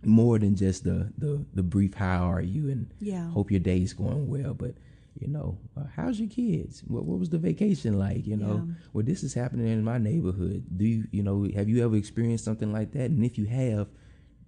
more 0.06 0.40
than 0.40 0.56
just 0.56 0.84
the 0.84 1.12
the 1.18 1.46
the 1.54 1.64
brief 1.64 1.94
how 1.96 2.30
are 2.32 2.42
you? 2.42 2.70
and 2.70 2.92
yeah. 3.00 3.30
hope 3.32 3.52
your 3.52 3.60
day's 3.60 3.94
going 3.94 4.28
well 4.28 4.54
but 4.54 4.76
you 5.20 5.28
know 5.28 5.58
uh, 5.78 5.84
how's 5.96 6.20
your 6.20 6.30
kids? 6.30 6.84
What, 6.88 7.06
what 7.06 7.20
was 7.20 7.30
the 7.30 7.38
vacation 7.38 7.98
like? 7.98 8.28
You 8.28 8.38
know 8.38 8.64
Yeah. 8.68 8.74
well 8.94 9.06
this 9.06 9.24
is 9.24 9.34
happening 9.34 9.68
in 9.68 9.84
my 9.84 9.98
neighborhood. 9.98 10.66
Do 10.76 10.86
you 10.86 11.06
you 11.12 11.24
know 11.24 11.48
have 11.56 11.70
you 11.70 11.84
ever 11.84 11.96
experienced 11.96 12.44
something 12.46 12.72
like 12.74 12.92
that? 12.94 13.10
And 13.12 13.24
if 13.24 13.38
you 13.38 13.46
have 13.46 13.88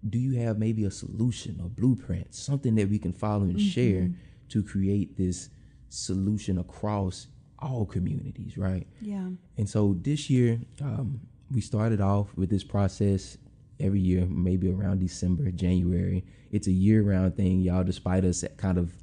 do 0.08 0.20
you 0.20 0.38
have 0.39 0.60
maybe 0.60 0.84
a 0.86 0.91
solution 0.91 1.60
or 1.62 1.70
blueprint 1.70 2.34
something 2.36 2.76
that 2.76 2.88
we 2.89 2.99
can 2.99 3.14
follow 3.14 3.43
and 3.43 3.60
share 3.60 4.12
to 4.49 4.62
create 4.64 5.18
this 5.18 5.49
solution 5.89 6.58
across 6.60 7.28
all 7.60 7.86
communities 7.86 8.58
right? 8.58 8.86
Yeah. 9.01 9.30
and 9.58 9.68
so 9.70 9.95
this 10.01 10.30
year, 10.30 10.60
um, 10.82 11.22
we 11.49 11.62
started 11.62 12.01
off 12.01 12.28
with 12.36 12.49
this 12.49 12.64
process 12.64 13.38
every 13.80 14.00
year, 14.00 14.26
maybe 14.26 14.70
around 14.72 15.00
December, 15.00 15.52
January. 15.52 16.26
It's 16.52 16.68
a 16.68 16.72
year 16.72 17.04
round 17.04 17.36
thing, 17.36 17.62
y'all, 17.62 17.84
despite 17.84 18.24
us 18.26 18.44
kind 18.58 18.78
of 18.78 18.94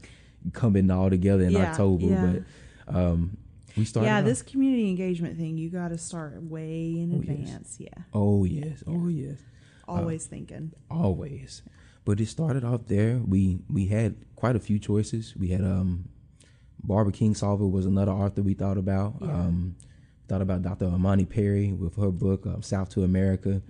coming 0.52 0.90
all 0.90 1.10
together 1.10 1.44
in 1.44 1.50
Yeah, 1.52 1.70
October. 1.70 2.06
yeah. 2.06 2.34
But 2.86 2.94
um, 2.96 3.36
we 3.76 3.84
started. 3.84 4.08
Yeah, 4.08 4.20
this 4.22 4.42
community 4.42 4.88
engagement 4.88 5.36
thing, 5.38 5.56
you 5.58 5.70
got 5.70 5.88
to 5.88 5.98
start 5.98 6.42
way 6.42 6.98
in 6.98 7.12
Oh, 7.14 7.22
yes. 7.22 7.38
advance. 7.38 7.76
Yeah. 7.78 7.88
Oh, 8.12 8.44
yes. 8.44 8.82
Oh, 8.86 9.08
yes. 9.08 9.38
Always 9.86 10.26
thinking. 10.26 10.72
always. 10.90 11.62
But 12.06 12.20
it 12.20 12.26
started 12.26 12.64
off 12.64 12.86
there. 12.86 13.18
We 13.26 13.60
we 13.70 13.86
had 13.86 14.16
quite 14.36 14.56
a 14.56 14.60
few 14.60 14.78
choices. 14.78 15.34
We 15.38 15.48
had 15.48 15.62
um 15.62 16.08
Barbara 16.82 17.12
Kingsolver 17.14 17.70
was 17.70 17.86
another 17.86 18.12
author 18.12 18.42
we 18.42 18.52
thought 18.54 18.76
about. 18.78 19.14
Yeah. 19.22 19.28
Um 19.28 19.76
thought 20.28 20.40
about 20.42 20.62
Dr. 20.62 20.86
Imani 20.86 21.24
Perry 21.26 21.72
with 21.72 21.96
her 21.96 22.10
book 22.10 22.46
um, 22.46 22.62
South 22.62 22.88
to 22.90 23.04
America. 23.04 23.62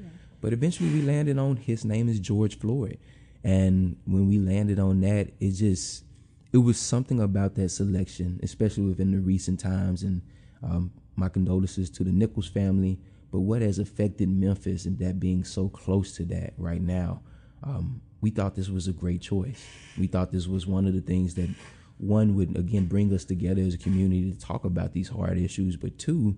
But 0.44 0.52
eventually 0.52 0.90
we 0.90 1.00
landed 1.00 1.38
on 1.38 1.56
his 1.56 1.86
name 1.86 2.06
is 2.06 2.20
George 2.20 2.58
Floyd. 2.58 2.98
And 3.42 3.96
when 4.04 4.28
we 4.28 4.38
landed 4.38 4.78
on 4.78 5.00
that, 5.00 5.32
it 5.40 5.52
just 5.52 6.04
it 6.52 6.58
was 6.58 6.78
something 6.78 7.18
about 7.18 7.54
that 7.54 7.70
selection, 7.70 8.40
especially 8.42 8.84
within 8.84 9.12
the 9.12 9.20
recent 9.20 9.58
times 9.58 10.02
and 10.02 10.20
um, 10.62 10.92
my 11.16 11.30
condolences 11.30 11.88
to 11.88 12.04
the 12.04 12.12
Nichols 12.12 12.46
family, 12.46 13.00
but 13.32 13.40
what 13.40 13.62
has 13.62 13.78
affected 13.78 14.28
Memphis 14.28 14.84
and 14.84 14.98
that 14.98 15.18
being 15.18 15.44
so 15.44 15.70
close 15.70 16.14
to 16.16 16.26
that 16.26 16.52
right 16.58 16.82
now, 16.82 17.22
um, 17.62 18.02
we 18.20 18.28
thought 18.28 18.54
this 18.54 18.68
was 18.68 18.86
a 18.86 18.92
great 18.92 19.22
choice. 19.22 19.64
We 19.96 20.08
thought 20.08 20.30
this 20.30 20.46
was 20.46 20.66
one 20.66 20.86
of 20.86 20.92
the 20.92 21.00
things 21.00 21.36
that 21.36 21.48
one 21.96 22.36
would 22.36 22.54
again 22.54 22.84
bring 22.84 23.10
us 23.14 23.24
together 23.24 23.62
as 23.62 23.72
a 23.72 23.78
community 23.78 24.30
to 24.30 24.38
talk 24.38 24.66
about 24.66 24.92
these 24.92 25.08
hard 25.08 25.38
issues, 25.38 25.74
but 25.76 25.98
two, 25.98 26.36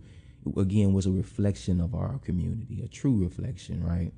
again, 0.57 0.93
was 0.93 1.07
a 1.07 1.11
reflection 1.13 1.81
of 1.81 1.95
our 1.95 2.19
community, 2.19 2.83
a 2.83 2.89
true 2.89 3.17
reflection, 3.17 3.83
right? 3.85 4.13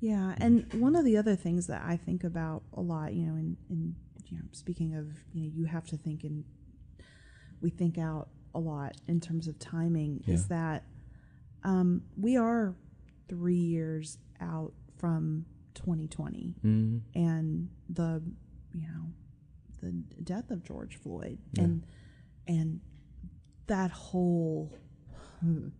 Yeah, 0.00 0.34
and 0.38 0.72
one 0.74 0.94
of 0.94 1.04
the 1.04 1.16
other 1.16 1.34
things 1.36 1.66
that 1.66 1.82
I 1.84 1.96
think 1.96 2.22
about 2.24 2.62
a 2.74 2.80
lot, 2.80 3.14
you 3.14 3.26
know, 3.26 3.34
in, 3.34 3.56
in 3.68 3.96
you 4.26 4.36
know, 4.38 4.44
speaking 4.52 4.94
of, 4.94 5.06
you 5.32 5.42
know, 5.44 5.50
you 5.54 5.64
have 5.64 5.86
to 5.88 5.96
think 5.96 6.22
and 6.24 6.44
we 7.60 7.70
think 7.70 7.98
out 7.98 8.28
a 8.54 8.58
lot 8.60 8.96
in 9.08 9.20
terms 9.20 9.48
of 9.48 9.58
timing 9.58 10.22
is 10.26 10.46
that 10.48 10.84
um, 11.64 12.02
we 12.16 12.36
are 12.36 12.74
three 13.28 13.54
years 13.56 14.18
out 14.40 14.72
from 14.98 15.44
2020 15.74 16.54
Mm-hmm. 16.64 16.98
and 17.20 17.68
the, 17.88 18.22
you 18.72 18.82
know, 18.86 19.12
the 19.82 19.90
death 20.22 20.50
of 20.50 20.62
George 20.64 20.96
Floyd 20.96 21.38
Yeah. 21.54 21.64
and 21.64 21.86
and 22.46 22.80
that 23.66 23.90
whole 23.90 24.72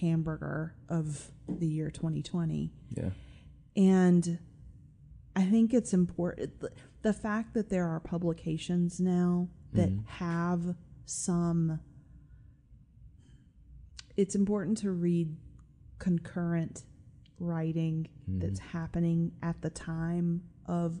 hamburger 0.00 0.74
of 0.88 1.30
the 1.48 1.66
year 1.66 1.90
2020 1.90 2.72
Yeah. 2.96 3.10
and 3.76 4.38
I 5.34 5.44
think 5.44 5.72
it's 5.72 5.92
important 5.94 6.62
the 7.02 7.12
fact 7.12 7.54
that 7.54 7.68
there 7.68 7.88
are 7.88 8.00
publications 8.00 9.00
now 9.00 9.48
that 9.72 9.90
mm-hmm. 9.90 10.06
have 10.06 10.76
some 11.04 11.80
it's 14.16 14.34
important 14.34 14.78
to 14.78 14.90
read 14.90 15.36
concurrent 15.98 16.84
writing 17.38 18.08
mm-hmm. 18.28 18.40
that's 18.40 18.60
happening 18.60 19.32
at 19.42 19.60
the 19.62 19.70
time 19.70 20.42
of 20.66 21.00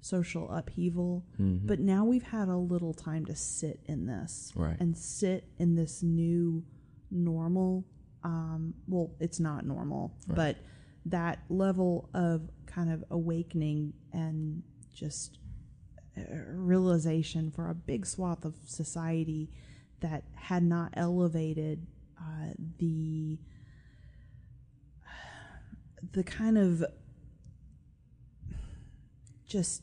social 0.00 0.50
upheaval. 0.50 1.24
Mm-hmm. 1.40 1.66
But 1.66 1.80
now 1.80 2.04
we've 2.04 2.24
had 2.24 2.48
a 2.48 2.56
little 2.56 2.92
time 2.92 3.24
to 3.26 3.36
sit 3.36 3.80
in 3.86 4.06
this 4.06 4.52
Right. 4.54 4.76
and 4.80 4.96
sit 4.96 5.48
in 5.58 5.76
this 5.76 6.02
new 6.02 6.64
normal 7.12 7.84
um, 8.24 8.74
well 8.88 9.10
it's 9.20 9.38
not 9.40 9.66
normal 9.66 10.14
but 10.28 10.56
that 11.04 11.40
level 11.48 12.08
of 12.14 12.48
kind 12.66 12.90
of 12.90 13.04
awakening 13.10 13.92
and 14.12 14.62
just 14.94 15.38
uh, 16.16 16.20
realization 16.54 17.50
for 17.50 17.70
a 17.70 17.74
big 17.74 18.06
swath 18.06 18.44
of 18.44 18.54
society 18.64 19.50
that 20.00 20.24
had 20.34 20.62
not 20.62 20.92
elevated 20.94 21.86
uh, 22.18 22.52
the 22.78 23.38
the 26.12 26.22
kind 26.22 26.58
of 26.58 26.84
just 29.46 29.82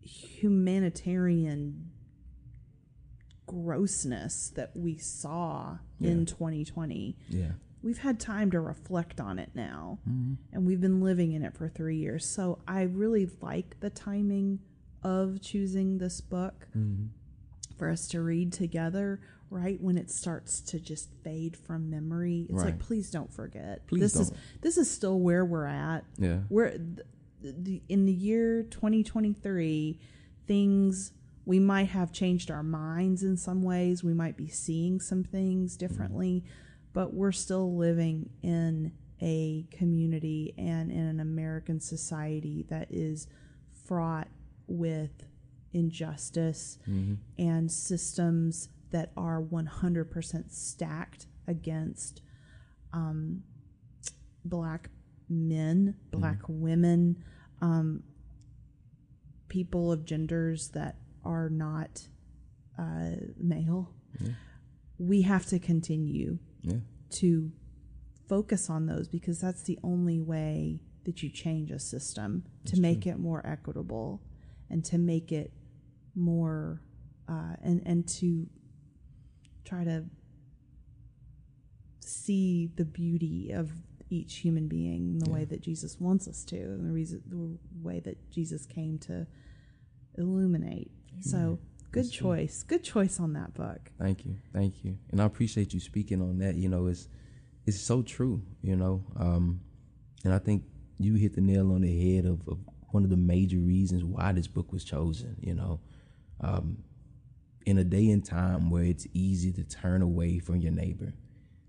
humanitarian 0.00 1.90
grossness 3.46 4.50
that 4.54 4.70
we 4.74 4.96
saw 4.96 5.78
in 6.00 6.26
2020 6.26 7.16
Yeah. 7.28 7.52
we've 7.82 7.98
had 7.98 8.20
time 8.20 8.50
to 8.50 8.60
reflect 8.60 9.20
on 9.20 9.38
it 9.38 9.50
now 9.54 9.98
Mm-hmm. 10.08 10.34
and 10.52 10.66
we've 10.66 10.80
been 10.80 11.00
living 11.00 11.32
in 11.32 11.42
it 11.42 11.54
for 11.56 11.68
three 11.68 11.96
years 11.96 12.24
so 12.26 12.58
i 12.68 12.82
really 12.82 13.28
like 13.40 13.80
the 13.80 13.90
timing 13.90 14.58
of 15.02 15.40
choosing 15.40 15.98
this 15.98 16.20
book 16.20 16.66
Mm-hmm. 16.76 17.06
for 17.78 17.88
us 17.90 18.08
to 18.08 18.20
read 18.22 18.52
together 18.52 19.20
right 19.48 19.80
when 19.80 19.96
it 19.96 20.10
starts 20.10 20.60
to 20.60 20.80
just 20.80 21.08
fade 21.22 21.56
from 21.56 21.88
memory 21.88 22.46
it's 22.50 22.62
like 22.64 22.78
please 22.80 23.10
don't 23.10 23.32
forget 23.32 23.86
Please 23.86 24.00
this 24.00 24.16
is 24.16 24.30
don't. 24.30 24.40
this 24.62 24.76
is 24.76 24.90
still 24.90 25.20
where 25.20 25.44
we're 25.44 25.66
at 25.66 26.04
Yeah. 26.18 26.40
we're 26.50 26.70
th- 26.72 27.00
the, 27.42 27.80
in 27.88 28.06
the 28.06 28.12
year 28.12 28.64
2023 28.64 29.98
things 30.46 31.12
we 31.46 31.58
might 31.58 31.88
have 31.88 32.12
changed 32.12 32.50
our 32.50 32.62
minds 32.62 33.22
in 33.22 33.38
some 33.38 33.62
ways. 33.62 34.04
We 34.04 34.12
might 34.12 34.36
be 34.36 34.48
seeing 34.48 35.00
some 35.00 35.24
things 35.24 35.76
differently 35.76 36.44
but 36.92 37.12
we're 37.12 37.30
still 37.30 37.76
living 37.76 38.30
in 38.42 38.90
a 39.20 39.66
community 39.70 40.54
and 40.56 40.90
in 40.90 40.98
an 41.06 41.20
american 41.20 41.78
society 41.78 42.64
that 42.70 42.86
is 42.90 43.26
fraught 43.84 44.28
with 44.66 45.24
injustice 45.74 46.78
and 47.38 47.70
systems 47.70 48.70
that 48.92 49.12
are 49.16 49.42
100% 49.42 50.50
stacked 50.50 51.26
against 51.46 52.22
um, 52.94 53.42
black 54.44 54.88
men, 55.28 55.96
black 56.12 56.38
women, 56.48 57.22
um, 57.60 58.02
people 59.48 59.92
of 59.92 60.04
genders 60.06 60.68
that 60.68 60.96
are 61.26 61.48
not 61.50 62.08
uh, 62.78 63.10
male. 63.36 63.92
We 64.98 65.22
have 65.22 65.46
to 65.46 65.58
continue 65.58 66.38
Yeah. 66.62 66.78
to 67.22 67.52
focus 68.28 68.70
on 68.70 68.86
those 68.86 69.08
because 69.08 69.40
that's 69.40 69.62
the 69.62 69.78
only 69.82 70.20
way 70.20 70.80
that 71.04 71.22
you 71.22 71.28
change 71.30 71.70
a 71.70 71.78
system 71.78 72.44
to 72.64 72.80
make 72.80 73.06
it 73.06 73.18
more 73.18 73.40
equitable 73.46 74.20
and 74.70 74.84
to 74.86 74.98
make 74.98 75.30
it 75.32 75.52
more 76.14 76.80
uh, 77.28 77.54
and 77.62 77.82
and 77.86 78.08
to 78.08 78.48
try 79.64 79.84
to 79.84 80.04
see 82.00 82.70
the 82.76 82.84
beauty 82.84 83.50
of 83.52 83.70
each 84.10 84.36
human 84.36 84.68
being 84.68 85.10
in 85.14 85.18
the 85.18 85.30
way 85.30 85.44
that 85.44 85.60
Jesus 85.60 85.98
wants 86.00 86.28
us 86.28 86.44
to, 86.44 86.56
and 86.56 86.86
the 86.86 86.92
reason 86.92 87.22
the 87.28 87.58
way 87.88 88.00
that 88.00 88.30
Jesus 88.30 88.64
came 88.66 88.98
to 89.00 89.26
illuminate. 90.16 90.90
So 91.20 91.58
good 91.92 92.04
That's 92.04 92.10
choice. 92.14 92.62
Good 92.62 92.84
choice 92.84 93.18
on 93.20 93.32
that 93.34 93.54
book. 93.54 93.90
Thank 93.98 94.24
you, 94.26 94.36
thank 94.52 94.84
you, 94.84 94.98
and 95.10 95.20
I 95.20 95.24
appreciate 95.24 95.72
you 95.74 95.80
speaking 95.80 96.20
on 96.20 96.38
that. 96.38 96.56
You 96.56 96.68
know, 96.68 96.86
it's 96.86 97.08
it's 97.66 97.80
so 97.80 98.02
true. 98.02 98.42
You 98.62 98.76
know, 98.76 99.04
um, 99.16 99.60
and 100.24 100.32
I 100.32 100.38
think 100.38 100.64
you 100.98 101.14
hit 101.14 101.34
the 101.34 101.40
nail 101.40 101.72
on 101.72 101.82
the 101.82 102.14
head 102.14 102.24
of, 102.26 102.46
of 102.48 102.58
one 102.90 103.04
of 103.04 103.10
the 103.10 103.16
major 103.16 103.58
reasons 103.58 104.04
why 104.04 104.32
this 104.32 104.46
book 104.46 104.72
was 104.72 104.84
chosen. 104.84 105.36
You 105.40 105.54
know, 105.54 105.80
um, 106.40 106.78
in 107.64 107.78
a 107.78 107.84
day 107.84 108.10
and 108.10 108.24
time 108.24 108.70
where 108.70 108.84
it's 108.84 109.06
easy 109.12 109.52
to 109.52 109.64
turn 109.64 110.02
away 110.02 110.38
from 110.38 110.56
your 110.56 110.72
neighbor, 110.72 111.12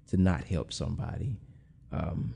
to 0.08 0.18
not 0.18 0.44
help 0.44 0.72
somebody, 0.72 1.40
um, 1.92 2.36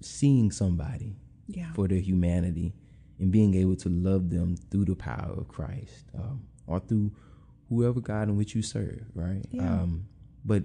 seeing 0.00 0.50
somebody 0.50 1.16
Yeah. 1.48 1.72
for 1.74 1.88
their 1.88 2.00
humanity 2.00 2.74
and 3.18 3.30
being 3.32 3.54
able 3.54 3.76
to 3.76 3.88
love 3.88 4.30
them 4.30 4.56
through 4.70 4.84
the 4.84 4.94
power 4.96 5.34
of 5.36 5.48
Christ 5.48 6.04
um, 6.16 6.42
or 6.66 6.80
through 6.80 7.12
whoever 7.68 8.00
God 8.00 8.28
in 8.28 8.36
which 8.36 8.54
you 8.54 8.62
serve, 8.62 9.04
right? 9.14 9.44
Yeah. 9.50 9.82
Um, 9.82 10.06
but 10.44 10.64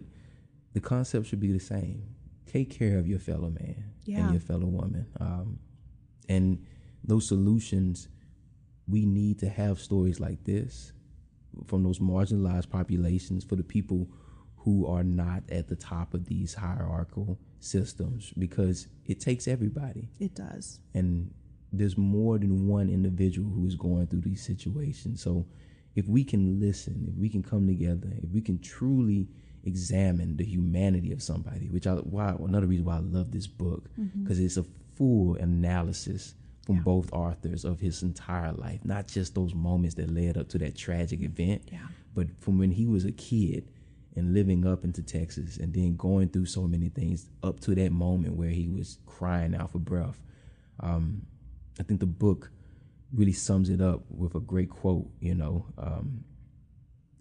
the 0.73 0.79
concept 0.79 1.27
should 1.27 1.39
be 1.39 1.51
the 1.51 1.59
same. 1.59 2.03
Take 2.45 2.69
care 2.69 2.97
of 2.99 3.07
your 3.07 3.19
fellow 3.19 3.49
man 3.49 3.83
Yeah. 4.05 4.21
and 4.23 4.31
your 4.31 4.41
fellow 4.41 4.67
woman. 4.67 5.05
Um, 5.19 5.59
and 6.29 6.65
those 7.03 7.27
solutions, 7.27 8.07
we 8.87 9.05
need 9.05 9.39
to 9.39 9.49
have 9.49 9.79
stories 9.79 10.19
like 10.19 10.43
this 10.43 10.91
from 11.67 11.83
those 11.83 11.99
marginalized 11.99 12.69
populations 12.69 13.43
for 13.43 13.55
the 13.55 13.63
people 13.63 14.07
who 14.57 14.85
are 14.85 15.03
not 15.03 15.43
at 15.49 15.67
the 15.67 15.75
top 15.75 16.13
of 16.13 16.25
these 16.25 16.53
hierarchical 16.53 17.39
systems 17.59 18.31
because 18.37 18.87
it 19.05 19.19
takes 19.19 19.47
everybody 19.47 20.09
It 20.19 20.35
does. 20.35 20.79
and 20.93 21.33
there's 21.71 21.97
more 21.97 22.37
than 22.37 22.67
one 22.67 22.89
individual 22.89 23.49
who 23.49 23.65
is 23.65 23.75
going 23.75 24.07
through 24.07 24.21
these 24.21 24.43
situations. 24.43 25.21
So 25.21 25.45
if 25.95 26.07
we 26.07 26.23
can 26.23 26.59
listen, 26.59 27.05
if 27.09 27.15
we 27.19 27.29
can 27.29 27.43
come 27.43 27.67
together, 27.67 28.09
if 28.21 28.29
we 28.31 28.41
can 28.41 28.59
truly 28.59 29.29
examine 29.63 30.35
the 30.37 30.43
humanity 30.43 31.11
of 31.11 31.21
somebody, 31.21 31.67
which 31.69 31.87
I 31.87 31.93
why 31.95 32.35
another 32.39 32.67
reason 32.67 32.85
why 32.85 32.95
I 32.97 32.99
love 32.99 33.31
this 33.31 33.47
book 33.47 33.89
because 34.21 34.39
it's 34.39 34.57
a 34.57 34.65
full 34.95 35.35
analysis 35.35 36.35
from 36.65 36.77
Yeah. 36.77 36.81
both 36.83 37.11
authors 37.13 37.63
of 37.65 37.79
his 37.79 38.03
entire 38.03 38.53
life, 38.53 38.83
not 38.85 39.07
just 39.07 39.33
those 39.35 39.53
moments 39.55 39.95
that 39.95 40.09
led 40.11 40.37
up 40.37 40.49
to 40.49 40.57
that 40.59 40.75
tragic 40.75 41.21
event, 41.21 41.69
Yeah. 41.71 41.87
but 42.13 42.27
from 42.39 42.57
when 42.57 42.71
he 42.71 42.85
was 42.85 43.05
a 43.05 43.11
kid 43.11 43.67
and 44.15 44.33
living 44.33 44.65
up 44.65 44.83
into 44.83 45.01
Texas 45.01 45.57
and 45.57 45.73
then 45.73 45.95
going 45.95 46.29
through 46.29 46.45
so 46.45 46.67
many 46.67 46.89
things 46.89 47.29
up 47.43 47.59
to 47.61 47.73
that 47.75 47.91
moment 47.91 48.35
where 48.35 48.49
he 48.49 48.67
was 48.67 48.97
crying 49.05 49.55
out 49.55 49.71
for 49.71 49.79
breath. 49.79 50.21
Um, 50.79 51.21
I 51.79 51.83
think 51.83 51.99
the 51.99 52.05
book 52.05 52.51
really 53.13 53.33
sums 53.33 53.69
it 53.69 53.81
up 53.81 54.03
with 54.09 54.35
a 54.35 54.39
great 54.39 54.69
quote. 54.69 55.09
You 55.19 55.35
know, 55.35 55.65
um, 55.77 56.23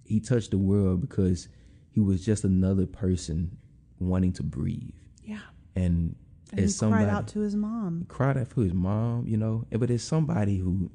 he 0.04 0.20
touched 0.20 0.50
the 0.50 0.58
world 0.58 1.00
because 1.00 1.48
he 1.90 2.00
was 2.00 2.24
just 2.24 2.44
another 2.44 2.86
person 2.86 3.56
wanting 3.98 4.32
to 4.34 4.42
breathe. 4.42 4.94
Yeah. 5.24 5.38
And, 5.74 6.16
And 6.52 6.60
as 6.60 6.76
somebody 6.76 7.04
cried 7.04 7.14
out 7.14 7.28
to 7.28 7.40
his 7.40 7.54
mom. 7.56 8.06
cried 8.08 8.36
out 8.36 8.48
for 8.48 8.62
his 8.62 8.74
mom, 8.74 9.26
you 9.26 9.36
know. 9.36 9.64
But 9.70 9.90
as 9.90 10.02
somebody 10.02 10.58
who 10.58 10.90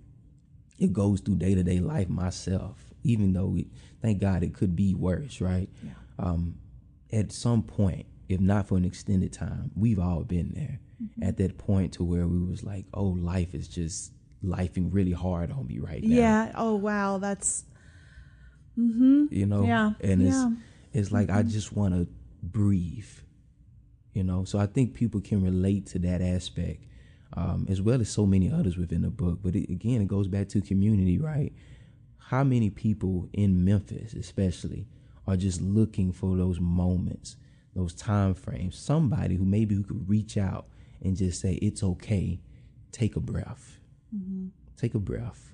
it 0.80 0.92
goes 0.92 1.22
through 1.22 1.36
day 1.36 1.56
to 1.56 1.64
day 1.64 1.80
life 1.80 2.10
myself, 2.10 2.94
even 3.04 3.34
though 3.34 3.56
it, 3.58 3.68
thank 4.02 4.20
God 4.20 4.44
it 4.44 4.54
could 4.54 4.76
be 4.76 4.94
worse, 4.94 5.40
right? 5.40 5.70
Yeah. 5.84 5.92
Um, 6.20 6.56
at 7.12 7.32
some 7.32 7.64
point, 7.64 8.06
if 8.28 8.40
not 8.40 8.68
for 8.68 8.78
an 8.78 8.86
extended 8.86 9.32
time, 9.32 9.72
we've 9.76 10.00
all 10.00 10.24
been 10.24 10.52
there 10.56 10.80
Mm-hmm. 11.04 11.24
at 11.24 11.38
that 11.38 11.58
point 11.58 11.94
to 11.94 12.06
where 12.06 12.26
we 12.26 12.40
was 12.40 12.64
like, 12.64 12.86
oh, 12.94 13.04
life 13.04 13.54
is 13.54 13.68
just 13.68 14.14
lifing 14.42 14.88
really 14.94 15.12
hard 15.12 15.52
on 15.52 15.68
me 15.68 15.80
right 15.80 16.02
now. 16.02 16.16
Yeah. 16.16 16.52
Oh 16.56 16.76
wow, 16.76 17.18
that's 17.18 17.66
mm-hmm. 18.78 19.26
you 19.32 19.46
know 19.46 19.66
Yeah, 19.66 19.94
and 20.02 20.22
it's 20.22 20.36
yeah. 20.36 20.44
Mm-hmm. 20.44 20.62
it's 20.94 21.12
like 21.12 21.30
i 21.30 21.44
just 21.44 21.76
want 21.76 21.94
to 21.94 22.08
breathe 22.44 23.10
you 24.14 24.24
know 24.24 24.44
so 24.44 24.60
i 24.60 24.66
think 24.66 24.94
people 24.94 25.22
can 25.22 25.44
relate 25.44 25.86
to 25.88 26.00
that 26.00 26.22
aspect 26.22 26.84
um, 27.34 27.66
as 27.68 27.82
well 27.82 28.00
as 28.00 28.10
so 28.10 28.26
many 28.26 28.52
others 28.52 28.78
within 28.78 29.02
the 29.02 29.10
book 29.10 29.40
but 29.42 29.56
it, 29.56 29.70
again 29.70 30.02
it 30.02 30.08
goes 30.08 30.28
back 30.28 30.48
to 30.50 30.62
community 30.62 31.18
right 31.18 31.54
how 32.18 32.44
many 32.44 32.70
people 32.70 33.28
in 33.34 33.66
memphis 33.66 34.14
especially 34.14 34.88
are 35.28 35.36
just 35.36 35.62
looking 35.62 36.12
for 36.12 36.38
those 36.38 36.60
moments 36.60 37.36
those 37.76 37.94
time 37.94 38.34
frames 38.34 38.78
somebody 38.78 39.36
who 39.36 39.44
maybe 39.44 39.76
who 39.76 39.84
could 39.84 40.08
reach 40.08 40.38
out 40.38 40.68
and 41.02 41.16
just 41.16 41.42
say 41.42 41.54
it's 41.56 41.84
okay 41.84 42.40
take 42.92 43.16
a 43.16 43.20
breath 43.20 43.80
take 44.78 44.94
a 44.94 45.00
breath 45.00 45.54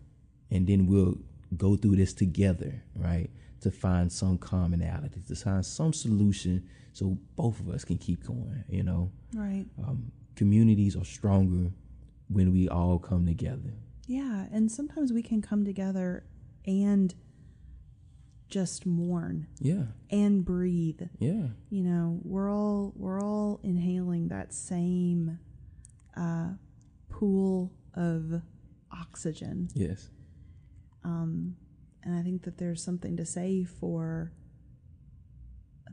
and 0.52 0.68
then 0.68 0.86
we'll 0.86 1.18
go 1.58 1.76
through 1.76 1.96
this 1.96 2.14
together, 2.14 2.84
right? 2.96 3.30
To 3.62 3.72
find 3.72 4.12
some 4.12 4.38
commonality, 4.38 5.22
to 5.28 5.36
find 5.36 5.66
some 5.66 5.94
solution 5.94 6.68
so 6.94 7.18
both 7.36 7.60
of 7.60 7.70
us 7.70 7.86
can 7.86 7.98
keep 7.98 8.26
going, 8.26 8.64
you 8.68 8.84
know? 8.84 9.12
Right. 9.34 9.66
Um, 9.86 10.12
communities 10.36 10.96
are 10.96 11.06
stronger 11.06 11.72
when 12.28 12.52
we 12.52 12.68
all 12.68 13.00
come 13.00 13.26
together. 13.26 13.74
Yeah, 14.08 14.46
and 14.52 14.72
sometimes 14.72 15.14
we 15.14 15.24
can 15.24 15.42
come 15.42 15.64
together 15.64 16.26
and 16.66 17.14
just 18.52 18.86
mourn 18.86 19.48
Yeah, 19.60 19.86
and 20.12 20.46
breathe. 20.46 21.02
yeah, 21.20 21.48
You 21.70 21.84
know, 21.84 22.20
we're 22.24 22.52
all 22.52 22.94
we're 22.96 23.22
all 23.24 23.60
inhaling 23.64 24.28
that 24.28 24.54
same 24.54 25.40
uh, 26.16 26.50
pool 27.10 27.72
of 27.96 28.42
oxygen, 28.92 29.70
yes, 29.74 30.10
um, 31.04 31.56
and 32.04 32.14
I 32.16 32.22
think 32.22 32.44
that 32.44 32.58
there's 32.58 32.84
something 32.84 33.18
to 33.18 33.26
say 33.26 33.64
for 33.64 34.34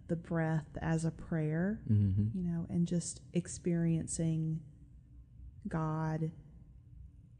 the 0.09 0.17
breath 0.17 0.77
as 0.83 1.05
a 1.05 1.11
prayer. 1.11 1.81
hmm 1.87 2.29
you 2.35 2.43
know, 2.45 2.67
and 2.69 2.87
just 2.87 3.21
experiencing 3.33 4.61
God 5.69 6.31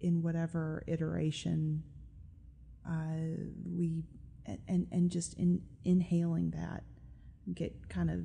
in 0.01 0.23
whatever 0.23 0.85
iteration 0.87 1.83
uh, 2.89 3.43
we 3.65 4.05
and, 4.49 4.59
and 4.67 4.87
and 4.91 5.11
just 5.11 5.35
in 5.35 5.63
inhaling 5.85 6.51
that 6.51 6.83
get 7.55 7.89
kind 7.89 8.11
of 8.11 8.21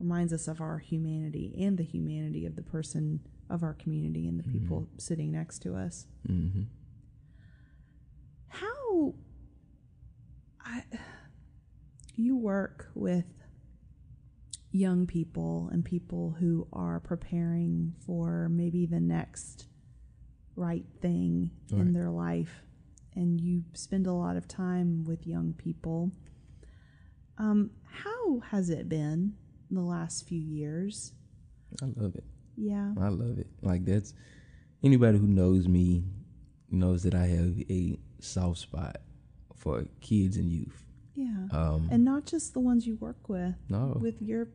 reminds 0.00 0.32
us 0.32 0.48
of 0.48 0.60
our 0.60 0.78
humanity 0.78 1.54
and 1.60 1.76
the 1.78 1.84
humanity 1.84 2.46
of 2.46 2.56
the 2.56 2.62
person 2.62 3.20
of 3.50 3.62
our 3.62 3.74
community 3.74 4.26
and 4.28 4.38
the 4.38 4.44
people 4.48 4.88
sitting 4.98 5.30
next 5.32 5.60
to 5.60 5.74
us. 5.74 6.06
hmm 6.26 6.62
How 8.48 9.14
I 10.60 10.82
you 12.14 12.36
work 12.36 12.90
with 12.94 13.24
young 14.70 15.06
people 15.06 15.68
and 15.72 15.84
people 15.84 16.36
who 16.38 16.66
are 16.72 17.00
preparing 17.00 17.94
for 18.04 18.48
maybe 18.50 18.86
the 18.86 19.00
next 19.00 19.66
right 20.56 20.84
thing 21.00 21.50
in 21.70 21.92
their 21.92 22.10
life 22.10 22.62
and 23.18 23.40
you 23.40 23.64
spend 23.74 24.06
a 24.06 24.12
lot 24.12 24.36
of 24.36 24.46
time 24.46 25.04
with 25.04 25.26
young 25.26 25.52
people 25.54 26.10
um, 27.38 27.70
how 28.02 28.40
has 28.50 28.70
it 28.70 28.88
been 28.88 29.34
the 29.70 29.80
last 29.80 30.26
few 30.26 30.40
years 30.40 31.12
I 31.82 31.86
love 31.96 32.14
it. 32.14 32.24
yeah 32.56 32.92
I 33.00 33.08
love 33.08 33.38
it. 33.38 33.46
Like 33.62 33.84
that's 33.84 34.14
anybody 34.82 35.18
who 35.18 35.26
knows 35.26 35.68
me 35.68 36.04
knows 36.70 37.02
that 37.02 37.14
I 37.14 37.26
have 37.26 37.54
a 37.68 37.98
soft 38.20 38.58
spot 38.58 38.96
for 39.54 39.84
kids 40.00 40.36
and 40.36 40.50
youth. 40.50 40.84
yeah 41.14 41.46
Um, 41.52 41.88
and 41.90 42.04
not 42.04 42.24
just 42.24 42.54
the 42.54 42.60
ones 42.60 42.86
you 42.86 42.96
work 42.96 43.28
with 43.28 43.54
no, 43.68 43.98
with 44.00 44.20
your 44.22 44.48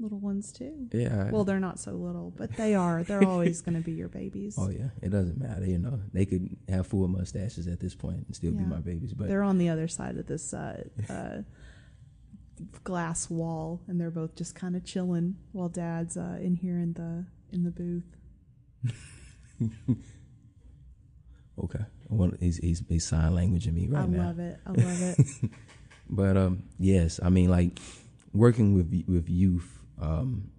little 0.00 0.18
ones 0.18 0.52
too 0.52 0.88
yeah. 0.92 1.30
Well, 1.30 1.44
they're 1.44 1.60
not 1.60 1.78
so 1.78 1.92
little, 1.92 2.32
but 2.36 2.56
they 2.56 2.74
are. 2.74 3.04
They're 3.04 3.24
always 3.24 3.60
going 3.60 3.76
to 3.76 3.80
be 3.80 3.92
your 3.92 4.08
babies. 4.08 4.56
Oh 4.60 4.68
yeah, 4.70 4.88
it 5.02 5.10
doesn't 5.10 5.38
matter. 5.40 5.64
You 5.66 5.78
know, 5.78 6.00
they 6.12 6.24
could 6.26 6.56
have 6.68 6.86
full 6.86 7.06
mustaches 7.08 7.66
at 7.68 7.78
this 7.80 7.94
point 7.94 8.24
and 8.26 8.34
still 8.34 8.52
be 8.52 8.64
my 8.64 8.80
babies. 8.80 9.12
But 9.14 9.28
They're 9.28 9.42
on 9.42 9.58
the 9.58 9.68
other 9.68 9.88
side 9.88 10.16
of 10.16 10.26
this 10.26 10.52
uh, 10.52 10.84
uh, 11.08 11.42
glass 12.82 13.30
wall, 13.30 13.82
and 13.86 14.00
they're 14.00 14.10
both 14.10 14.34
just 14.36 14.54
kind 14.54 14.74
of 14.76 14.84
chilling 14.84 15.36
while 15.52 15.68
Dad's 15.68 16.16
uh, 16.16 16.38
in 16.40 16.56
here 16.56 16.78
in 16.78 16.92
the 16.94 17.24
in 17.52 17.64
the 17.64 17.70
booth. 17.70 18.16
okay, 21.62 21.84
I 22.10 22.14
want 22.14 22.36
he's 22.40 22.56
he's, 22.58 22.82
he's 22.88 23.04
sign 23.06 23.34
language 23.34 23.66
in 23.66 23.74
me 23.74 23.86
right 23.88 24.04
I 24.04 24.06
now. 24.06 24.26
love 24.26 24.38
it. 24.38 24.58
I 24.66 24.70
love 24.70 25.02
it. 25.18 25.50
But 26.08 26.36
um, 26.36 26.64
yes, 26.78 27.18
I 27.22 27.30
mean 27.30 27.50
like 27.50 27.80
working 28.34 28.74
with 28.74 28.92
with 29.08 29.28
youth 29.28 29.80
um, 30.00 30.50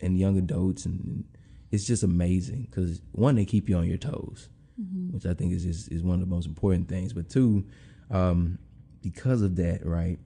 and 0.00 0.18
young 0.18 0.36
adults, 0.38 0.86
and, 0.86 1.24
it's 1.72 1.86
just 1.86 2.02
amazing 2.02 2.66
because 2.68 3.00
one 3.12 3.36
they 3.36 3.44
keep 3.44 3.68
you 3.68 3.76
on 3.76 3.86
your 3.86 3.96
toes, 3.96 4.48
which 5.12 5.24
I 5.24 5.34
think 5.34 5.52
is, 5.52 5.64
is 5.64 5.86
is 5.88 6.02
one 6.02 6.14
of 6.14 6.20
the 6.20 6.34
most 6.34 6.46
important 6.46 6.88
things. 6.88 7.12
But 7.12 7.28
two, 7.30 7.64
um, 8.10 8.58
because 9.02 9.40
of 9.42 9.54
that, 9.56 9.86
right, 9.86 10.18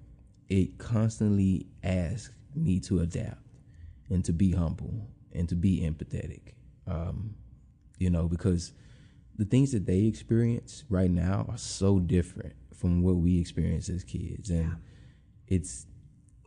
it 0.48 0.78
constantly 0.78 1.66
asks 1.82 2.34
me 2.54 2.80
to 2.80 3.00
adapt 3.00 3.42
and 4.08 4.24
to 4.24 4.32
be 4.32 4.52
humble 4.52 5.06
and 5.34 5.46
to 5.50 5.54
be 5.54 5.80
empathetic. 5.82 6.54
Um, 6.86 7.34
you 7.98 8.08
know, 8.08 8.26
because 8.26 8.72
the 9.36 9.44
things 9.44 9.72
that 9.72 9.84
they 9.84 10.04
experience 10.06 10.84
right 10.88 11.10
now 11.10 11.44
are 11.50 11.58
so 11.58 11.98
different 11.98 12.54
from 12.74 13.02
what 13.02 13.16
we 13.16 13.38
experience 13.38 13.90
as 13.90 14.02
kids, 14.02 14.48
and 14.48 14.64
Yeah. 14.64 14.74
it's 15.48 15.86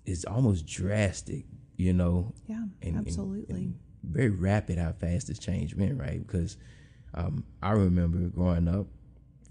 it's 0.05 0.25
almost 0.25 0.65
drastic, 0.65 1.45
you 1.77 1.93
know. 1.93 2.33
Yeah, 2.47 2.55
and- 2.57 2.71
and- 2.81 2.97
absolutely. 3.07 3.55
and 3.63 3.79
very 4.03 4.29
rapid 4.29 4.77
how 4.77 4.91
fast 4.93 5.27
this 5.27 5.39
change 5.39 5.75
went, 5.75 5.97
right? 5.99 6.25
Because 6.25 6.57
um, 7.13 7.43
I 7.61 7.71
remember 7.71 8.19
growing 8.29 8.67
up, 8.67 8.87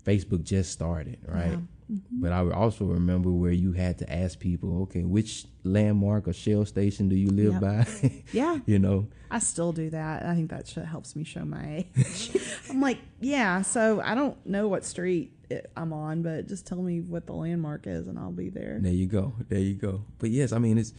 Facebook 0.04 0.44
just 0.44 0.72
started, 0.72 1.18
right? 1.26 1.58
Mm-hmm. 1.58 2.20
But 2.20 2.32
I 2.32 2.48
also 2.50 2.84
remember 2.84 3.30
where 3.30 3.52
you 3.52 3.72
had 3.72 3.98
to 3.98 4.12
ask 4.12 4.38
people, 4.40 4.82
okay, 4.82 5.02
which 5.04 5.46
landmark 5.62 6.26
or 6.26 6.32
shell 6.32 6.64
station 6.64 7.08
do 7.08 7.16
you 7.16 7.28
live 7.30 7.52
Yep. 7.54 7.60
by? 7.60 8.22
Yeah. 8.32 8.58
you 8.66 8.78
know, 8.78 9.08
I 9.30 9.38
still 9.40 9.72
do 9.72 9.90
that. 9.90 10.24
I 10.24 10.34
think 10.34 10.50
that 10.50 10.68
helps 10.70 11.14
me 11.16 11.24
show 11.24 11.44
my 11.44 11.86
age. 11.96 12.36
I'm 12.70 12.80
like, 12.80 12.98
yeah, 13.20 13.62
so 13.62 14.00
I 14.00 14.14
don't 14.14 14.44
know 14.46 14.68
what 14.68 14.84
street 14.84 15.32
I'm 15.76 15.92
on, 15.92 16.22
but 16.22 16.48
just 16.48 16.66
tell 16.66 16.82
me 16.82 17.00
what 17.02 17.26
the 17.26 17.32
landmark 17.34 17.86
is 17.86 18.06
and 18.08 18.18
I'll 18.18 18.32
be 18.32 18.48
there. 18.48 18.78
There 18.80 18.92
you 18.92 19.06
go. 19.06 19.34
There 19.48 19.60
you 19.60 19.74
go. 19.74 20.04
But 20.18 20.30
yes, 20.30 20.52
I 20.52 20.58
mean 20.58 20.78
it's 20.78 20.92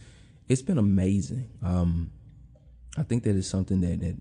it's 0.48 0.62
been 0.62 0.78
amazing. 0.78 1.48
Um, 1.62 2.10
I 2.96 3.02
think 3.02 3.22
that 3.24 3.36
is 3.36 3.48
something 3.48 3.80
that 3.82 4.00
that 4.00 4.16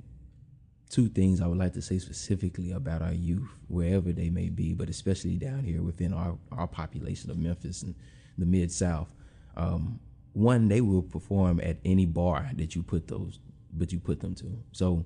two 0.89 1.07
things 1.09 1.41
I 1.41 1.47
would 1.47 1.57
like 1.57 1.73
to 1.73 1.81
say 1.81 1.99
specifically 1.99 2.71
about 2.71 3.01
our 3.01 3.13
youth, 3.13 3.49
wherever 3.67 4.11
they 4.13 4.29
may 4.29 4.49
be, 4.49 4.73
but 4.73 4.89
especially 4.89 5.37
down 5.37 5.63
here 5.63 5.81
within 5.81 6.13
our 6.13 6.37
our 6.51 6.67
population 6.67 7.29
of 7.31 7.37
Memphis 7.37 7.83
and 7.83 7.95
the 8.37 8.45
mid 8.45 8.71
South. 8.71 9.13
Um, 9.55 9.99
one, 10.33 10.67
they 10.67 10.81
will 10.81 11.01
perform 11.01 11.59
at 11.63 11.77
any 11.83 12.05
bar 12.05 12.51
that 12.55 12.75
you 12.75 12.83
put 12.83 13.07
those, 13.07 13.39
but 13.73 13.91
you 13.91 13.99
put 13.99 14.19
them 14.19 14.35
to. 14.35 14.63
So, 14.71 15.03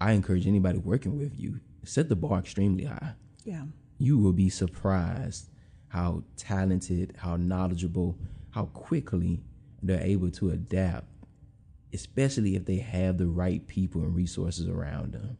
I 0.00 0.12
encourage 0.12 0.46
anybody 0.48 0.78
working 0.78 1.16
with 1.16 1.38
you 1.38 1.60
set 1.84 2.08
the 2.08 2.16
bar 2.16 2.38
extremely 2.38 2.84
high 2.84 3.12
Yeah. 3.44 3.66
you 3.98 4.16
will 4.18 4.32
be 4.32 4.48
surprised 4.48 5.50
how 5.88 6.24
talented, 6.36 7.12
how 7.18 7.36
knowledgeable, 7.36 8.18
how 8.50 8.64
quickly 8.66 9.42
they're 9.86 10.00
able 10.02 10.30
to 10.30 10.50
adapt, 10.50 11.06
especially 11.92 12.56
if 12.56 12.64
they 12.64 12.76
have 12.76 13.18
the 13.18 13.26
right 13.26 13.66
people 13.66 14.00
and 14.02 14.14
resources 14.14 14.68
around 14.68 15.12
them. 15.12 15.36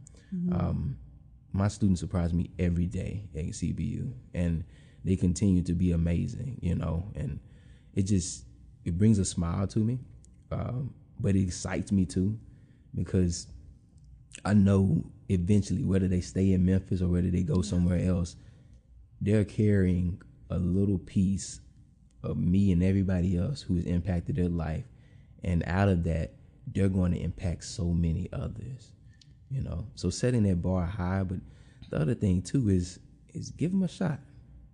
Um, 0.53 0.99
my 1.53 1.69
students 1.69 2.01
surprise 2.01 2.33
me 2.33 2.51
every 2.59 2.87
day 2.87 3.25
at 3.35 3.45
CBU, 3.45 4.13
and 4.35 4.65
they 5.05 5.17
continue 5.17 5.63
to 5.63 5.73
be 5.75 5.93
amazing, 5.93 6.59
you 6.61 6.75
know, 6.75 7.11
and 7.15 7.41
it 7.95 8.03
just 8.03 8.45
it 8.85 8.99
brings 8.99 9.19
a 9.19 9.25
smile 9.25 9.67
to 9.69 9.79
me, 9.79 9.99
um, 10.51 10.93
but 11.21 11.37
it 11.37 11.43
excites 11.43 11.93
me 11.93 12.05
too 12.05 12.39
because 12.95 13.47
I 14.45 14.55
know 14.55 15.05
eventually 15.29 15.85
whether 15.85 16.09
they 16.09 16.21
stay 16.21 16.53
in 16.53 16.67
Memphis 16.67 17.01
or 17.01 17.09
whether 17.09 17.31
they 17.31 17.43
go 17.43 17.63
somewhere 17.63 18.07
else, 18.07 18.37
they're 19.21 19.45
carrying 19.45 20.21
a 20.51 20.59
little 20.59 20.99
piece 20.99 21.61
of 22.25 22.37
me 22.37 22.73
and 22.73 22.83
everybody 22.83 23.37
else 23.37 23.61
who 23.63 23.77
has 23.77 23.85
impacted 23.85 24.37
their 24.37 24.49
life. 24.49 24.85
And 25.43 25.63
out 25.67 25.89
of 25.89 26.05
that, 26.05 26.33
they're 26.67 26.89
going 26.89 27.13
to 27.13 27.19
impact 27.21 27.65
so 27.65 27.85
many 27.87 28.29
others. 28.33 28.93
You 29.51 29.63
know, 29.63 29.87
so 29.95 30.11
setting 30.11 30.43
that 30.45 30.63
bar 30.63 30.87
high. 30.87 31.23
But 31.23 31.39
the 31.91 31.99
other 32.01 32.15
thing 32.15 32.43
too 32.43 32.69
is 32.69 32.99
is 33.35 33.51
give 33.51 33.71
them 33.73 33.83
a 33.83 33.89
shot. 33.89 34.21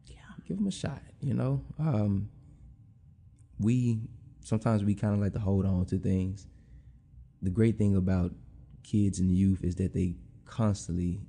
Yeah. 0.06 0.16
Give 0.46 0.56
them 0.56 0.66
a 0.68 0.70
shot. 0.72 1.02
You 1.20 1.34
know, 1.34 1.62
um, 1.78 2.30
we 3.58 4.00
sometimes 4.42 4.84
we 4.84 4.94
kind 4.94 5.14
of 5.14 5.20
like 5.20 5.32
to 5.34 5.38
hold 5.38 5.66
on 5.66 5.84
to 5.86 5.98
things. 5.98 6.46
The 7.42 7.50
great 7.50 7.76
thing 7.78 7.96
about 7.96 8.32
kids 8.82 9.18
and 9.18 9.30
youth 9.30 9.64
is 9.64 9.74
that 9.76 9.92
they 9.92 10.14
constantly 10.44 11.20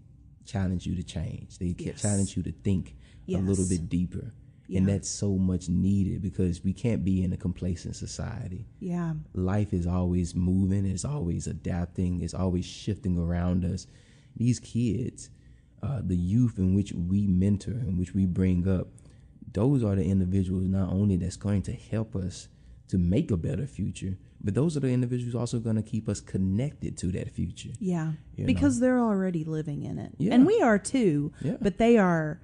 challenge 0.45 0.85
you 0.85 0.95
to 0.95 1.03
change. 1.03 1.57
They 1.57 1.75
Yes. 1.77 2.01
challenge 2.01 2.35
you 2.37 2.43
to 2.43 2.51
think 2.51 2.95
a 3.29 3.37
little 3.37 3.67
bit 3.67 3.89
deeper. 3.89 4.33
Yeah. 4.71 4.77
And 4.77 4.87
that's 4.87 5.09
so 5.09 5.33
much 5.33 5.67
needed 5.67 6.21
because 6.21 6.63
we 6.63 6.71
can't 6.71 7.03
be 7.03 7.25
in 7.25 7.33
a 7.33 7.37
complacent 7.37 7.93
society. 7.97 8.65
Yeah. 8.79 9.15
Life 9.33 9.73
is 9.73 9.85
always 9.85 10.33
moving, 10.33 10.85
it's 10.85 11.03
always 11.03 11.45
adapting, 11.47 12.21
it's 12.21 12.33
always 12.33 12.65
shifting 12.65 13.17
around 13.17 13.65
us. 13.65 13.85
These 14.37 14.61
kids, 14.61 15.29
uh, 15.83 15.99
the 16.01 16.15
youth 16.15 16.57
in 16.57 16.73
which 16.73 16.93
we 16.93 17.27
mentor 17.27 17.71
and 17.71 17.99
which 17.99 18.13
we 18.13 18.25
bring 18.25 18.65
up, 18.65 18.87
those 19.51 19.83
are 19.83 19.93
the 19.93 20.05
individuals 20.05 20.69
not 20.69 20.87
only 20.89 21.17
that's 21.17 21.35
going 21.35 21.63
to 21.63 21.73
help 21.73 22.15
us 22.15 22.47
to 22.87 22.97
make 22.97 23.29
a 23.29 23.35
better 23.35 23.67
future, 23.67 24.17
but 24.41 24.53
those 24.53 24.77
are 24.77 24.79
the 24.79 24.87
individuals 24.87 25.35
also 25.35 25.59
going 25.59 25.75
to 25.75 25.81
keep 25.81 26.07
us 26.07 26.21
connected 26.21 26.97
to 26.99 27.07
that 27.07 27.29
future. 27.29 27.71
Yeah. 27.81 28.13
Because 28.37 28.79
they're 28.79 29.01
already 29.01 29.43
living 29.43 29.83
in 29.83 29.99
it. 29.99 30.13
Yeah. 30.17 30.33
And 30.33 30.45
we 30.45 30.61
are 30.61 30.79
too. 30.79 31.33
Yeah. 31.41 31.57
But 31.59 31.77
they 31.77 31.97
are 31.97 32.39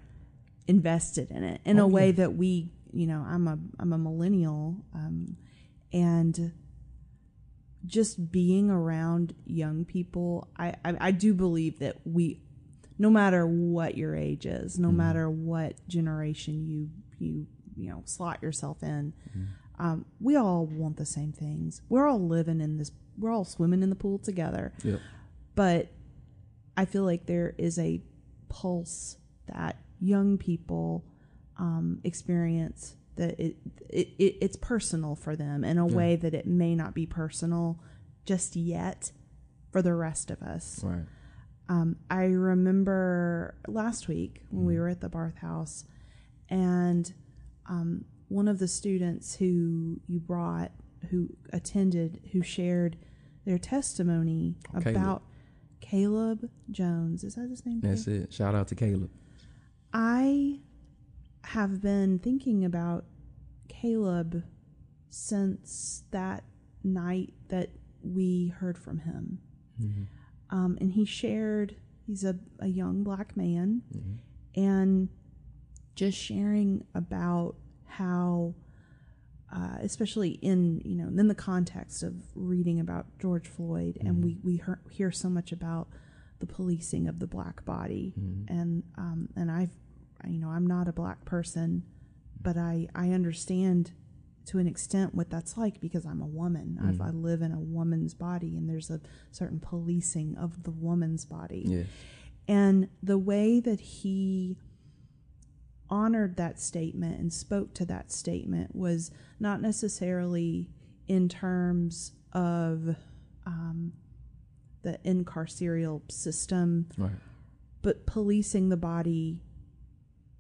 invested 0.68 1.32
in 1.32 1.44
it 1.44 1.62
in 1.66 1.80
Oh, 1.80 1.84
a 1.86 1.88
way 1.88 2.08
yeah. 2.08 2.12
that 2.14 2.36
we, 2.36 2.72
you 2.92 3.08
know, 3.08 3.24
I'm 3.28 3.48
a 3.48 3.58
I'm 3.80 3.94
a 3.94 3.98
millennial 3.98 4.78
um 4.94 5.38
and 5.94 6.52
just 7.86 8.32
being 8.32 8.70
around 8.70 9.34
young 9.46 9.86
people, 9.86 10.50
I, 10.58 10.74
I 10.84 10.98
I 11.00 11.12
do 11.12 11.34
believe 11.34 11.80
that 11.80 11.98
we 12.06 12.42
no 13.00 13.10
matter 13.10 13.46
what 13.46 13.96
your 13.96 14.16
age 14.16 14.46
is, 14.46 14.78
no 14.80 14.92
matter 14.92 15.30
what 15.30 15.76
generation 15.88 16.66
you 16.68 16.90
you 17.20 17.48
you 17.76 17.90
know 17.90 18.02
slot 18.06 18.42
yourself 18.42 18.82
in, 18.84 19.14
Mm-hmm. 19.30 19.86
um, 19.86 20.06
we 20.20 20.36
all 20.36 20.66
want 20.66 20.98
the 20.98 21.06
same 21.06 21.32
things. 21.32 21.82
We're 21.90 22.08
all 22.08 22.20
living 22.28 22.60
in 22.60 22.78
this. 22.78 22.92
We're 23.18 23.32
all 23.32 23.46
swimming 23.46 23.84
in 23.84 23.90
the 23.90 23.96
pool 23.96 24.18
together. 24.20 24.74
Yep. 24.84 25.00
But 25.56 25.88
I 26.76 26.86
feel 26.86 27.04
like 27.04 27.26
there 27.26 27.56
is 27.58 27.80
a 27.80 28.02
pulse 28.50 29.18
that 29.48 29.78
young 30.00 30.38
people 30.38 31.06
um, 31.58 32.00
experience 32.04 32.96
that 33.16 33.40
it, 33.40 33.58
it, 33.90 34.10
it 34.20 34.38
it's 34.42 34.56
personal 34.56 35.16
for 35.16 35.36
them 35.36 35.64
in 35.64 35.78
a 35.78 35.86
way 35.86 36.16
that 36.16 36.34
it 36.34 36.46
may 36.46 36.76
not 36.76 36.94
be 36.94 37.06
personal 37.06 37.80
just 38.26 38.56
yet 38.56 39.12
for 39.72 39.82
the 39.82 39.94
rest 39.94 40.30
of 40.30 40.42
us. 40.42 40.82
Right. 40.84 41.06
Um, 41.70 41.98
I 42.10 42.26
remember 42.26 43.56
last 43.68 44.08
week 44.08 44.44
when 44.50 44.66
we 44.66 44.80
were 44.80 44.88
at 44.88 45.02
the 45.02 45.10
Barth 45.10 45.38
House, 45.38 45.84
and 46.50 47.12
um, 47.68 48.06
one 48.30 48.48
of 48.48 48.60
the 48.60 48.68
students 48.68 49.36
who 49.36 50.00
you 50.08 50.20
brought, 50.20 50.72
who 51.10 51.30
attended, 51.52 52.22
who 52.32 52.42
shared 52.42 52.98
their 53.46 53.58
testimony 53.58 54.56
Caleb. 54.72 54.88
about 54.88 55.24
Caleb 55.82 56.50
Jones. 56.72 57.24
Is 57.24 57.36
that 57.36 57.50
his 57.50 57.66
name? 57.66 57.82
That's 57.82 58.08
it. 58.08 58.32
Shout 58.32 58.56
out 58.56 58.68
to 58.70 58.76
Caleb. 58.76 59.10
I 59.94 60.60
have 61.44 61.82
been 61.82 62.20
thinking 62.20 62.66
about 62.66 63.06
Caleb 63.70 64.44
since 65.10 66.04
that 66.12 66.44
night 66.84 67.34
that 67.50 67.70
we 68.04 68.50
heard 68.50 68.78
from 68.78 69.00
him. 69.00 69.40
Um, 70.50 70.78
and 70.80 70.92
he 70.92 71.06
shared, 71.06 71.76
he's 72.06 72.24
a, 72.24 72.38
a 72.60 72.68
young 72.68 73.04
black 73.04 73.36
man, 73.38 73.82
and 74.56 75.10
just 75.96 76.18
sharing 76.18 76.86
about 76.94 77.56
how, 77.86 78.54
uh, 79.54 79.78
especially 79.82 80.32
in, 80.32 80.82
you 80.86 80.96
know, 80.96 81.08
in 81.08 81.28
the 81.28 81.36
context 81.36 82.04
of 82.04 82.14
reading 82.36 82.80
about 82.80 83.06
George 83.20 83.48
Floyd, 83.48 83.98
and 84.02 84.24
we, 84.24 84.38
we 84.44 84.58
hear, 84.58 84.80
hear 84.90 85.12
so 85.12 85.30
much 85.30 85.52
about 85.52 85.88
the 86.40 86.46
policing 86.46 87.08
of 87.08 87.20
the 87.20 87.28
black 87.28 87.66
body. 87.66 88.14
And, 88.48 88.84
um, 88.98 89.30
and 89.36 89.52
I've, 89.52 89.72
you 90.28 90.40
know, 90.40 90.50
I'm 90.50 90.68
not 90.68 90.88
a 90.88 90.94
black 90.94 91.26
person, 91.26 91.84
but 92.42 92.58
I, 92.58 92.88
I 92.96 93.10
understand 93.10 93.92
to 94.48 94.60
an 94.60 94.68
extent 94.68 95.14
what 95.14 95.30
that's 95.30 95.58
like 95.58 95.82
because 95.82 96.06
I'm 96.06 96.22
a 96.22 96.26
woman. 96.26 96.80
I've, 96.82 97.02
I 97.02 97.10
live 97.10 97.42
in 97.42 97.52
a 97.52 97.60
woman's 97.60 98.14
body, 98.14 98.56
and 98.56 98.70
there's 98.70 98.90
a 98.90 99.02
certain 99.32 99.60
policing 99.60 100.38
of 100.38 100.64
the 100.64 100.72
woman's 100.72 101.26
body. 101.26 101.64
Yeah. 101.68 101.84
And 102.48 102.88
the 103.04 103.18
way 103.18 103.60
that 103.60 103.80
he 103.82 104.58
honored 105.90 106.38
that 106.38 106.60
statement 106.60 107.20
and 107.20 107.32
spoke 107.32 107.74
to 107.74 107.86
that 107.86 108.12
statement 108.12 108.76
was 108.76 109.12
not 109.40 109.62
necessarily 109.62 110.70
in 111.08 111.28
terms 111.28 112.14
of 112.34 112.96
um, 113.46 113.94
the 114.84 115.00
incarceral 115.06 116.02
system, 116.12 116.88
Right. 116.98 117.12
but 117.82 118.06
policing 118.06 118.70
the 118.70 118.78
body 118.78 119.42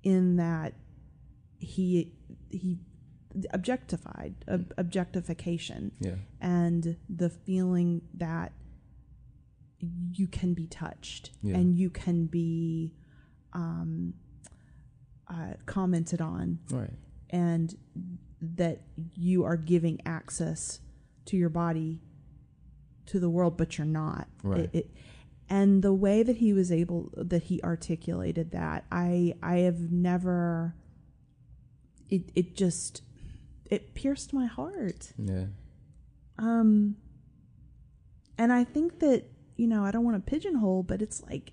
in 0.03 0.35
that 0.37 0.73
he 1.59 2.13
he 2.49 2.79
objectified 3.51 4.33
ob- 4.47 4.73
objectification 4.77 5.91
Yeah. 5.99 6.15
and 6.39 6.97
the 7.09 7.29
feeling 7.29 8.01
that 8.13 8.53
you 9.79 10.27
can 10.27 10.53
be 10.53 10.65
touched 10.67 11.31
Yeah. 11.43 11.57
and 11.57 11.75
you 11.77 11.89
can 11.89 12.25
be 12.27 12.95
um, 13.53 14.13
uh, 15.27 15.53
commented 15.65 16.21
on 16.21 16.59
Right. 16.71 16.93
and 17.29 17.75
that 18.41 18.81
you 19.13 19.43
are 19.43 19.57
giving 19.57 19.99
access 20.05 20.79
to 21.25 21.37
your 21.37 21.49
body 21.49 22.01
to 23.07 23.19
the 23.19 23.29
world, 23.29 23.57
but 23.57 23.77
you're 23.77 23.85
not. 23.87 24.27
Right. 24.43 24.61
It, 24.61 24.69
it, 24.73 24.91
and 25.49 25.81
the 25.81 25.93
way 25.93 26.23
that 26.23 26.37
he 26.37 26.51
was 26.53 26.71
able 26.71 27.11
that 27.15 27.43
he 27.43 27.61
articulated 27.63 28.51
that, 28.51 28.85
I 28.91 29.33
I 29.41 29.57
have 29.59 29.91
never. 29.91 30.75
It 32.09 32.31
it 32.35 32.55
just 32.55 33.01
it 33.65 33.93
pierced 33.93 34.33
my 34.33 34.45
heart. 34.45 35.13
Yeah. 35.17 35.45
Um, 36.37 36.97
and 38.37 38.51
I 38.53 38.63
think 38.63 38.99
that 38.99 39.25
you 39.55 39.67
know 39.67 39.83
I 39.83 39.91
don't 39.91 40.03
want 40.03 40.23
to 40.23 40.29
pigeonhole, 40.29 40.83
but 40.83 41.01
it's 41.01 41.23
like 41.23 41.51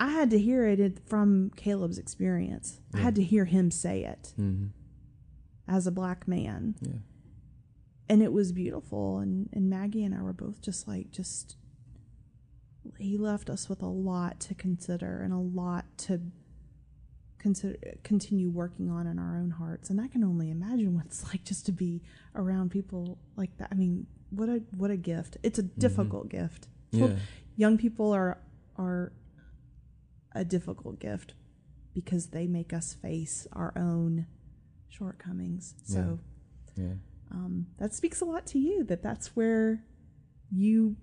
I 0.00 0.10
had 0.10 0.30
to 0.30 0.38
hear 0.38 0.64
it 0.66 1.00
from 1.06 1.50
Caleb's 1.56 1.98
experience. 1.98 2.80
I 2.94 2.98
had 2.98 3.14
to 3.16 3.22
hear 3.22 3.44
him 3.44 3.70
say 3.70 4.04
it 4.04 4.32
hmm 4.36 4.66
as 5.70 5.86
a 5.86 5.90
black 5.90 6.26
man, 6.26 6.74
Yeah. 6.80 6.92
And 8.08 8.22
it 8.22 8.32
was 8.32 8.52
beautiful. 8.52 9.18
And 9.18 9.48
and 9.52 9.68
Maggie 9.68 10.04
and 10.04 10.14
I 10.14 10.22
were 10.22 10.32
both 10.32 10.60
just 10.60 10.88
like 10.88 11.10
just. 11.10 11.56
He 12.98 13.18
left 13.18 13.50
us 13.50 13.68
with 13.68 13.82
a 13.82 13.86
lot 13.86 14.40
to 14.40 14.54
consider 14.54 15.20
and 15.22 15.32
a 15.32 15.38
lot 15.38 15.84
to 15.98 16.20
consider 17.38 17.76
continue 18.02 18.50
working 18.50 18.90
on 18.90 19.06
in 19.06 19.18
our 19.18 19.36
own 19.36 19.50
hearts 19.50 19.90
and 19.90 20.00
i 20.00 20.08
can 20.08 20.24
only 20.24 20.50
imagine 20.50 20.94
what 20.94 21.06
it's 21.06 21.24
like 21.28 21.44
just 21.44 21.64
to 21.66 21.72
be 21.72 22.02
around 22.34 22.70
people 22.70 23.18
like 23.36 23.56
that 23.58 23.68
i 23.70 23.74
mean 23.74 24.06
what 24.30 24.48
a 24.48 24.60
what 24.76 24.90
a 24.90 24.96
gift 24.96 25.36
it's 25.42 25.58
a 25.58 25.62
mm-hmm. 25.62 25.80
difficult 25.80 26.28
gift 26.28 26.68
Yeah. 26.90 27.16
young 27.56 27.78
people 27.78 28.12
are 28.12 28.38
are 28.76 29.12
a 30.34 30.44
difficult 30.44 30.98
gift 31.00 31.34
because 31.94 32.26
they 32.28 32.46
make 32.46 32.72
us 32.72 32.94
face 32.94 33.46
our 33.52 33.72
own 33.76 34.26
shortcomings 34.88 35.74
so 35.84 36.18
Yeah. 36.76 36.94
Um, 37.30 37.66
that 37.78 37.94
speaks 37.94 38.20
a 38.20 38.24
lot 38.24 38.46
to 38.46 38.58
you 38.58 38.84
that 38.84 39.02
that's 39.02 39.36
where 39.36 39.84
you 40.50 40.96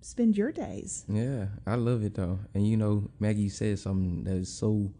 spend 0.00 0.36
your 0.36 0.52
days 0.52 1.04
Yeah, 1.08 1.46
I 1.66 1.74
love 1.74 2.02
it 2.02 2.14
though. 2.14 2.40
And 2.54 2.66
you 2.66 2.76
know, 2.76 3.10
Maggie 3.18 3.48
said 3.48 3.78
something 3.78 4.24
that 4.24 4.36
is 4.36 4.52
so 4.52 4.92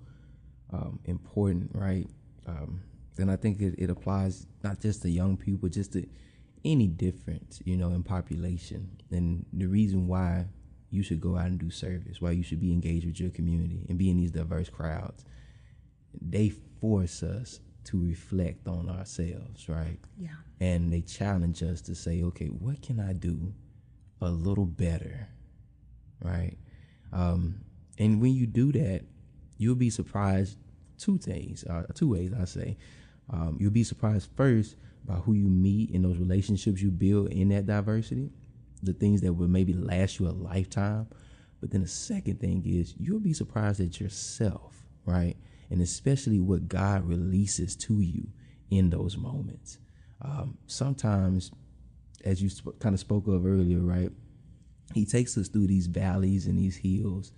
um, 0.73 1.01
important, 1.05 1.71
right? 1.75 2.07
Um, 2.47 2.83
and 3.19 3.31
I 3.31 3.37
think 3.37 3.61
it, 3.61 3.75
it 3.79 3.91
applies 3.91 4.47
not 4.63 4.81
just 4.81 5.03
to 5.03 5.11
young 5.11 5.37
people, 5.37 5.69
just 5.69 5.93
to 5.93 6.07
any 6.65 6.87
difference, 6.87 7.61
you 7.65 7.77
know, 7.77 7.91
in 7.91 8.03
population. 8.03 8.91
And 9.11 9.45
the 9.53 9.67
reason 9.67 10.07
why 10.07 10.47
you 10.91 11.03
should 11.03 11.21
go 11.21 11.37
out 11.37 11.47
and 11.47 11.59
do 11.59 11.71
service, 11.71 12.21
why 12.21 12.33
you 12.33 12.43
should 12.43 12.61
be 12.61 12.73
engaged 12.73 13.07
with 13.07 13.21
your 13.21 13.31
community 13.31 13.87
and 13.89 13.99
be 13.99 14.11
in 14.11 14.17
these 14.17 14.31
diverse 14.31 14.69
crowds, 14.69 15.25
they 16.21 16.51
force 16.81 17.23
us 17.23 17.61
to 17.91 18.03
reflect 18.03 18.67
on 18.67 18.89
ourselves, 18.89 19.69
right? 19.69 19.99
yeah 20.19 20.31
and 20.61 20.93
they 20.93 21.01
challenge 21.01 21.63
us 21.63 21.81
to 21.81 21.95
say, 21.95 22.23
okay, 22.23 22.47
what 22.47 22.83
can 22.83 23.01
I 23.01 23.15
do 23.15 23.53
a 24.21 24.29
little 24.31 24.67
better, 24.67 25.29
right? 26.23 26.57
Um, 27.13 27.63
and 27.99 28.21
when 28.21 28.35
you 28.35 28.47
do 28.47 28.71
that, 28.73 29.03
you'll 29.57 29.75
be 29.75 29.91
surprised. 29.91 30.59
Two 30.99 31.17
things, 31.17 31.65
uh, 31.65 31.85
two 31.95 32.11
ways 32.11 32.31
I 32.39 32.45
say. 32.45 32.77
Um, 33.31 33.57
you'll 33.59 33.71
be 33.71 33.85
surprised 33.85 34.29
first 34.37 34.77
by 35.07 35.15
who 35.15 35.33
you 35.33 35.49
meet 35.49 35.93
and 35.93 36.05
those 36.05 36.19
relationships 36.19 36.83
you 36.83 36.91
build 36.91 37.31
in 37.31 37.49
that 37.49 37.65
diversity, 37.65 38.31
the 38.83 38.93
things 38.93 39.23
that 39.23 39.33
will 39.33 39.49
maybe 39.49 39.73
last 39.73 40.21
you 40.21 40.29
a 40.29 40.31
lifetime. 40.31 41.09
But 41.59 41.71
then 41.71 41.81
the 41.81 41.89
second 41.89 42.39
thing 42.39 42.63
is 42.67 42.95
you'll 42.99 43.19
be 43.19 43.33
surprised 43.33 43.81
at 43.81 43.99
yourself, 43.99 44.77
right? 45.07 45.39
And 45.71 45.81
especially 45.81 46.41
what 46.41 46.69
God 46.69 47.05
releases 47.09 47.77
to 47.77 48.01
you 48.01 48.29
in 48.71 48.91
those 48.91 49.17
moments. 49.17 49.79
Um, 50.23 50.59
sometimes, 50.67 51.51
as 52.25 52.43
you 52.43 52.49
sp- 52.51 52.77
kind 52.81 52.93
of 52.95 53.01
spoke 53.01 53.27
of 53.29 53.47
earlier, 53.47 53.79
right? 53.79 54.11
He 54.95 55.07
takes 55.07 55.39
us 55.39 55.49
through 55.49 55.69
these 55.69 55.87
valleys 55.87 56.47
and 56.47 56.59
these 56.59 56.77
hills, 56.77 57.33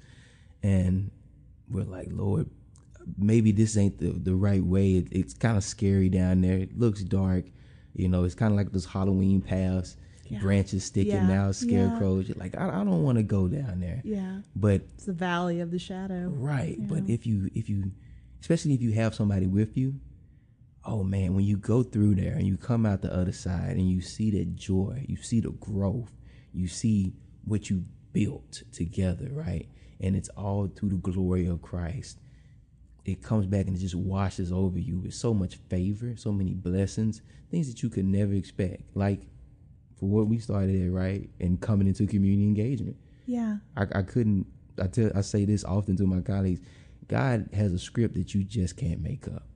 and 0.63 1.11
we're 1.71 1.85
like, 1.85 2.09
Lord, 2.11 2.49
maybe 3.19 3.53
this 3.53 3.77
ain't 3.77 3.99
the, 3.99 4.11
the 4.13 4.35
right 4.35 4.63
way. 4.65 4.93
It, 4.97 5.09
it's 5.11 5.35
kind 5.35 5.57
of 5.57 5.65
scary 5.65 6.09
down 6.09 6.41
there. 6.41 6.57
It 6.59 6.79
looks 6.79 7.03
dark. 7.03 7.45
You 7.95 8.09
know, 8.09 8.25
it's 8.25 8.35
kind 8.35 8.53
of 8.53 8.57
like 8.57 8.73
those 8.73 8.87
Halloween 8.87 9.43
paths, 9.43 9.97
Yeah. 10.29 10.41
branches 10.41 10.85
sticking 10.85 11.29
Yeah. 11.29 11.47
out, 11.49 11.55
scarecrows. 11.57 12.29
You're 12.29 12.39
like, 12.39 12.57
I, 12.57 12.69
I 12.81 12.85
don't 12.85 13.03
want 13.03 13.19
to 13.19 13.23
go 13.23 13.49
down 13.49 13.81
there. 13.81 14.01
yeah 14.05 14.41
But 14.57 14.83
it's 14.95 15.05
the 15.07 15.13
valley 15.13 15.61
of 15.61 15.71
the 15.71 15.79
shadow 15.79 16.29
Right. 16.35 16.77
But 16.81 17.09
if 17.09 17.27
you 17.27 17.51
if 17.55 17.69
you 17.69 17.93
especially 18.43 18.75
if 18.75 18.83
you 18.83 18.91
have 18.93 19.15
somebody 19.15 19.47
with 19.47 19.77
you, 19.77 19.95
oh 20.85 21.05
man, 21.05 21.33
when 21.35 21.45
you 21.45 21.57
go 21.57 21.85
through 21.85 22.17
there 22.17 22.33
and 22.33 22.45
you 22.45 22.57
come 22.57 22.85
out 22.85 23.01
the 23.01 23.15
other 23.15 23.31
side 23.33 23.77
and 23.77 23.89
you 23.89 24.01
see 24.01 24.33
that 24.33 24.57
joy, 24.57 25.07
you 25.09 25.17
see 25.17 25.39
the 25.39 25.53
growth, 25.53 26.11
you 26.53 26.67
see 26.67 27.15
what 27.45 27.71
you 27.71 27.85
built 28.13 28.65
together, 28.73 29.29
right? 29.31 29.69
And 30.01 30.17
it's 30.17 30.29
all 30.31 30.67
through 30.67 30.89
the 30.89 30.97
glory 30.97 31.47
of 31.47 31.63
Christ. 31.63 32.19
It 33.05 33.23
comes 33.23 33.47
back 33.47 33.69
and 33.69 33.77
it 33.77 33.81
just 33.81 33.95
washes 33.95 34.51
over 34.53 34.79
you 34.79 34.99
with 34.99 35.15
so 35.15 35.33
much 35.33 35.55
favor, 35.69 36.17
so 36.17 36.33
many 36.33 36.53
blessings, 36.53 37.23
things 37.49 37.73
that 37.73 37.81
you 37.85 37.91
could 37.91 38.05
never 38.05 38.33
expect. 38.33 38.83
Like 38.97 39.23
for 40.01 40.07
what 40.09 40.27
we 40.27 40.39
started 40.39 40.85
at, 40.85 40.93
right? 40.93 41.31
And 41.39 41.61
coming 41.61 41.87
into 41.87 42.09
community 42.09 42.43
engagement. 42.43 42.97
yeah 43.27 43.59
I, 43.77 43.87
I 43.95 44.03
couldn't. 44.03 44.47
I 44.83 44.89
tell. 44.89 45.13
I 45.15 45.21
say 45.21 45.45
this 45.45 45.65
often 45.65 45.97
to 45.99 46.07
my 46.07 46.23
colleagues. 46.23 46.61
God 47.09 47.49
has 47.53 47.73
a 47.73 47.79
script 47.79 48.15
that 48.15 48.35
you 48.35 48.45
just 48.45 48.77
can't 48.77 49.01
make 49.01 49.27
up. 49.29 49.47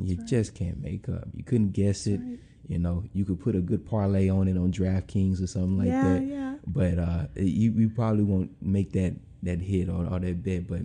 you 0.00 0.16
just 0.26 0.54
can't 0.54 0.80
make 0.80 1.08
up. 1.08 1.24
You 1.34 1.44
couldn't 1.44 1.72
guess 1.72 2.06
it. 2.06 2.20
right. 2.20 2.38
You 2.68 2.78
know, 2.78 3.02
you 3.12 3.24
could 3.24 3.40
put 3.40 3.56
a 3.56 3.60
good 3.60 3.84
parlay 3.84 4.28
on 4.28 4.46
it 4.48 4.56
on 4.56 4.70
DraftKings 4.72 5.42
or 5.42 5.46
something 5.48 5.78
like 5.78 5.88
yeah 5.88 6.04
that. 6.04 6.22
yeah 6.26 6.54
But 6.66 6.98
uh, 6.98 7.26
you 7.36 7.72
you 7.72 7.88
probably 7.90 8.22
won't 8.24 8.50
make 8.62 8.92
that 8.92 9.16
that 9.42 9.60
hit 9.60 9.88
or, 9.88 10.06
or 10.06 10.20
that 10.20 10.42
bet. 10.44 10.68
But 10.68 10.82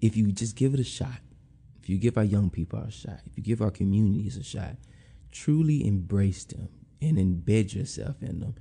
if 0.00 0.16
you 0.16 0.30
just 0.30 0.54
give 0.56 0.72
it 0.74 0.80
a 0.80 0.84
shot, 0.84 1.18
if 1.82 1.88
you 1.88 1.98
give 1.98 2.16
our 2.16 2.24
young 2.24 2.50
people 2.50 2.78
a 2.78 2.90
shot, 2.90 3.20
if 3.26 3.36
you 3.36 3.42
give 3.42 3.60
our 3.60 3.70
communities 3.72 4.36
a 4.36 4.44
shot, 4.44 4.76
truly 5.32 5.86
embrace 5.86 6.44
them 6.44 6.68
and 7.02 7.18
embed 7.18 7.74
yourself 7.74 8.22
in 8.22 8.38
them, 8.40 8.54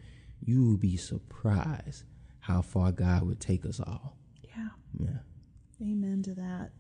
you 0.44 0.64
will 0.66 0.78
be 0.78 0.98
surprised 0.98 2.04
how 2.40 2.62
far 2.62 2.92
God 2.92 3.24
would 3.24 3.40
take 3.40 3.66
us 3.66 3.80
all. 3.80 4.18
yeah 4.44 4.70
Yeah. 5.00 5.20
Amen 5.82 6.22
to 6.24 6.34
that. 6.36 6.72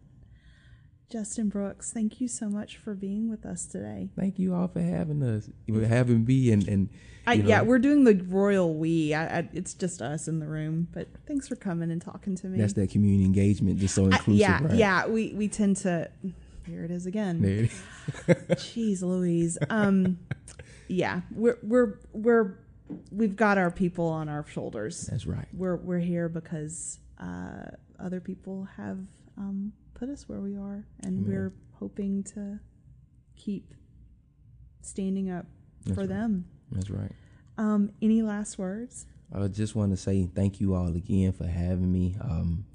Justin 1.13 1.49
Brooks, 1.49 1.91
thank 1.93 2.19
you 2.19 2.27
so 2.27 2.49
much 2.49 2.77
for 2.77 2.95
being 2.95 3.29
with 3.29 3.45
us 3.45 3.67
today. 3.67 4.09
Thank 4.17 4.39
you 4.39 4.55
all 4.55 4.67
for 4.67 4.81
having 4.81 5.21
us, 5.21 5.47
for 5.67 5.85
having 5.85 6.25
me, 6.25 6.51
and 6.51 6.67
and 6.67 6.89
I, 7.27 7.33
yeah, 7.33 7.61
we're 7.61 7.77
doing 7.77 8.03
the 8.03 8.15
royal 8.15 8.73
we. 8.73 9.13
I, 9.13 9.39
I, 9.39 9.49
it's 9.53 9.75
just 9.75 10.01
us 10.01 10.27
in 10.27 10.39
the 10.39 10.47
room, 10.47 10.87
but 10.91 11.07
thanks 11.27 11.47
for 11.47 11.55
coming 11.55 11.91
and 11.91 12.01
talking 12.01 12.35
to 12.37 12.47
me. 12.47 12.57
that's 12.57 12.73
that 12.73 12.89
community 12.89 13.25
engagement, 13.25 13.79
just 13.79 13.93
so 13.93 14.05
inclusive, 14.05 14.39
yeah, 14.39 14.63
right? 14.63 14.75
yeah. 14.75 15.05
We 15.05 15.33
we 15.33 15.47
tend 15.47 15.77
to. 15.77 16.09
Here 16.65 16.83
it 16.83 16.91
is 16.91 17.05
again. 17.05 17.41
There 17.41 17.51
it 17.51 17.71
is. 17.71 17.83
Jeez, 18.63 19.01
Louise. 19.01 19.57
Um, 19.69 20.17
yeah, 20.87 21.21
we're 21.31 21.59
we're 21.61 21.99
we're 22.11 22.57
we've 23.11 23.35
got 23.35 23.57
our 23.57 23.69
people 23.69 24.07
on 24.07 24.29
our 24.29 24.45
shoulders. 24.47 25.01
That's 25.01 25.27
right. 25.27 25.47
We're 25.53 25.75
we're 25.75 25.99
here 25.99 26.27
because 26.27 26.99
uh, 27.19 27.71
other 27.99 28.19
people 28.19 28.67
have 28.77 28.99
um, 29.37 29.73
put 29.93 30.09
us 30.09 30.27
where 30.29 30.39
we 30.41 30.55
are, 30.55 30.85
and 31.01 31.25
we're 31.27 31.53
hoping 31.79 32.23
to 32.35 32.59
keep 33.35 33.73
standing 34.81 35.29
up 35.29 35.45
That's 35.85 35.95
for 35.95 36.01
right. 36.01 36.09
them. 36.09 36.45
That's 36.71 36.89
right. 36.89 37.11
Um, 37.57 37.91
any 38.01 38.21
last 38.21 38.57
words? 38.57 39.05
I 39.33 39.47
just 39.47 39.75
want 39.75 39.91
to 39.91 39.97
say 39.97 40.27
thank 40.33 40.59
you 40.59 40.75
all 40.75 40.87
again 40.95 41.31
for 41.33 41.45
having 41.47 41.91
me. 41.91 42.15
Um, 42.21 42.65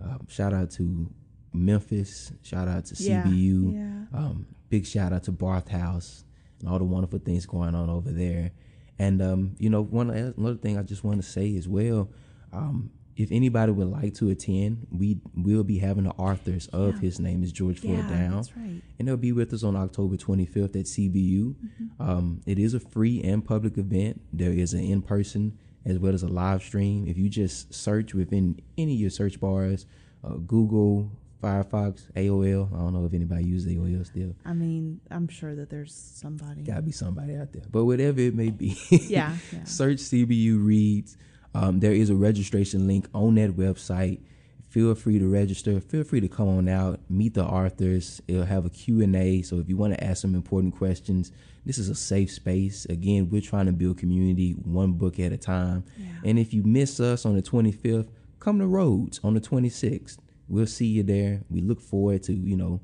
um, 0.00 0.26
shout 0.28 0.52
out 0.52 0.70
to 0.72 1.10
Memphis. 1.52 2.32
Shout 2.42 2.68
out 2.68 2.84
to 2.86 3.02
Yeah, 3.02 3.22
CBU. 3.24 3.72
yeah. 3.74 4.18
Um, 4.18 4.46
big 4.68 4.86
shout 4.86 5.12
out 5.12 5.22
to 5.24 5.32
Barth 5.32 5.68
House 5.68 6.24
and 6.60 6.68
all 6.68 6.78
the 6.78 6.84
wonderful 6.84 7.18
things 7.20 7.46
going 7.46 7.74
on 7.74 7.88
over 7.88 8.10
there. 8.10 8.50
And 8.98 9.20
um, 9.22 9.56
you 9.58 9.70
know, 9.70 9.82
one 9.82 10.10
another 10.10 10.56
thing 10.56 10.78
I 10.78 10.82
just 10.82 11.04
want 11.04 11.22
to 11.22 11.28
say 11.28 11.56
as 11.56 11.66
well. 11.68 12.10
Um, 12.52 12.90
if 13.16 13.30
anybody 13.30 13.70
would 13.72 13.86
like 13.90 14.14
to 14.14 14.30
attend, 14.30 14.86
we 14.90 15.18
will 15.36 15.62
be 15.64 15.78
having 15.78 16.04
the 16.04 16.10
authors 16.12 16.66
of 16.68 16.94
Yeah. 16.94 17.00
His 17.00 17.20
Name 17.20 17.42
is 17.44 17.52
George 17.52 17.78
Floyd 17.80 17.98
Yeah, 17.98 18.08
Down 18.08 18.30
that's 18.36 18.56
right. 18.56 18.82
and 18.98 19.06
they'll 19.08 19.16
be 19.16 19.32
with 19.32 19.52
us 19.52 19.62
on 19.62 19.76
October 19.76 20.16
25th 20.16 20.74
at 20.76 20.86
CBU. 20.86 21.54
Um, 22.00 22.40
it 22.46 22.58
is 22.58 22.74
a 22.74 22.80
free 22.80 23.22
and 23.22 23.44
public 23.44 23.78
event. 23.78 24.20
There 24.32 24.52
is 24.52 24.74
an 24.74 24.80
in 24.80 25.02
person 25.02 25.56
as 25.84 25.98
well 25.98 26.14
as 26.14 26.22
a 26.22 26.28
live 26.28 26.62
stream. 26.62 27.06
If 27.06 27.16
you 27.18 27.28
just 27.28 27.72
search 27.74 28.14
within 28.14 28.60
any 28.78 28.94
of 28.94 29.00
your 29.00 29.10
search 29.10 29.38
bars, 29.38 29.86
uh, 30.24 30.36
Google, 30.36 31.12
Firefox, 31.42 32.10
AOL. 32.16 32.72
I 32.74 32.78
don't 32.78 32.94
know 32.94 33.04
if 33.04 33.12
anybody 33.12 33.44
uses 33.44 33.70
AOL 33.70 34.04
still. 34.06 34.34
I 34.46 34.54
mean, 34.54 35.00
I'm 35.10 35.28
sure 35.28 35.54
that 35.54 35.68
there's 35.68 35.92
somebody. 35.94 36.62
Gotta 36.62 36.80
be 36.80 36.90
somebody 36.92 37.36
out 37.36 37.52
there. 37.52 37.64
But 37.70 37.84
whatever 37.84 38.18
it 38.20 38.34
may 38.34 38.48
be, 38.50 38.78
Yeah, 38.90 39.36
yeah. 39.52 39.64
search 39.64 39.98
CBU 39.98 40.64
Reads. 40.64 41.18
Um, 41.54 41.80
there 41.80 41.92
is 41.92 42.10
a 42.10 42.16
registration 42.16 42.86
link 42.86 43.06
on 43.14 43.36
that 43.36 43.52
website. 43.52 44.20
feel 44.68 44.94
free 44.96 45.20
to 45.20 45.28
register. 45.28 45.80
Feel 45.80 46.02
free 46.02 46.20
to 46.20 46.26
come 46.26 46.48
on 46.48 46.68
out, 46.68 46.98
meet 47.08 47.34
the 47.34 47.44
authors. 47.44 48.20
It'll 48.26 48.44
have 48.44 48.66
a 48.66 48.70
Q&A. 48.70 49.42
So 49.42 49.60
if 49.60 49.68
you 49.68 49.76
want 49.76 49.94
to 49.94 50.02
ask 50.02 50.20
some 50.22 50.34
important 50.34 50.74
questions, 50.74 51.30
this 51.64 51.78
is 51.78 51.88
a 51.88 51.94
safe 51.94 52.32
space. 52.32 52.84
Again, 52.86 53.30
we're 53.30 53.40
trying 53.40 53.66
to 53.66 53.72
build 53.72 53.98
community 53.98 54.52
one 54.64 54.94
book 54.94 55.20
at 55.20 55.30
a 55.30 55.36
time. 55.36 55.84
Yeah. 55.96 56.08
And 56.24 56.38
if 56.40 56.52
you 56.52 56.64
miss 56.64 56.98
us 56.98 57.24
on 57.24 57.36
the 57.36 57.42
25th, 57.42 58.08
come 58.40 58.58
to 58.58 58.66
Rhodes 58.66 59.20
on 59.22 59.34
the 59.34 59.40
26th. 59.40 60.18
We'll 60.48 60.66
see 60.66 60.86
you 60.86 61.04
there. 61.04 61.42
We 61.48 61.60
look 61.60 61.80
forward 61.80 62.24
to, 62.24 62.32
you 62.34 62.56
know, 62.56 62.80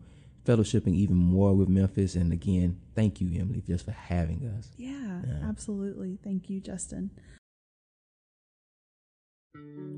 fellowshipping 0.47 0.95
even 0.95 1.17
more 1.17 1.55
with 1.55 1.69
Memphis. 1.69 2.15
And 2.15 2.33
again, 2.33 2.79
thank 2.95 3.21
you, 3.21 3.39
Emily, 3.39 3.63
just 3.67 3.85
for 3.85 3.91
having 3.91 4.47
us. 4.57 4.71
Yeah, 4.77 5.23
yeah. 5.27 5.49
absolutely. 5.49 6.19
Thank 6.23 6.49
you, 6.49 6.61
Justin. 6.61 7.11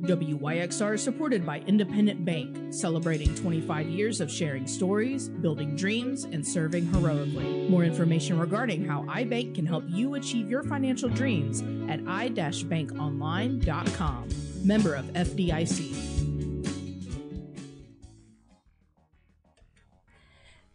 WYXR 0.02 0.94
is 0.94 1.02
supported 1.02 1.46
by 1.46 1.60
Independent 1.60 2.24
Bank, 2.24 2.74
celebrating 2.74 3.32
25 3.36 3.86
years 3.86 4.20
of 4.20 4.28
sharing 4.28 4.66
stories, 4.66 5.28
building 5.28 5.76
dreams, 5.76 6.24
and 6.24 6.44
serving 6.44 6.92
heroically. 6.92 7.68
More 7.68 7.84
information 7.84 8.36
regarding 8.36 8.84
how 8.84 9.04
iBank 9.04 9.54
can 9.54 9.64
help 9.64 9.84
you 9.86 10.14
achieve 10.14 10.50
your 10.50 10.64
financial 10.64 11.08
dreams 11.08 11.60
at 11.88 12.00
i-bankonline.com. 12.08 14.28
Member 14.64 14.96
of 14.96 15.04
FDIC. 15.12 15.94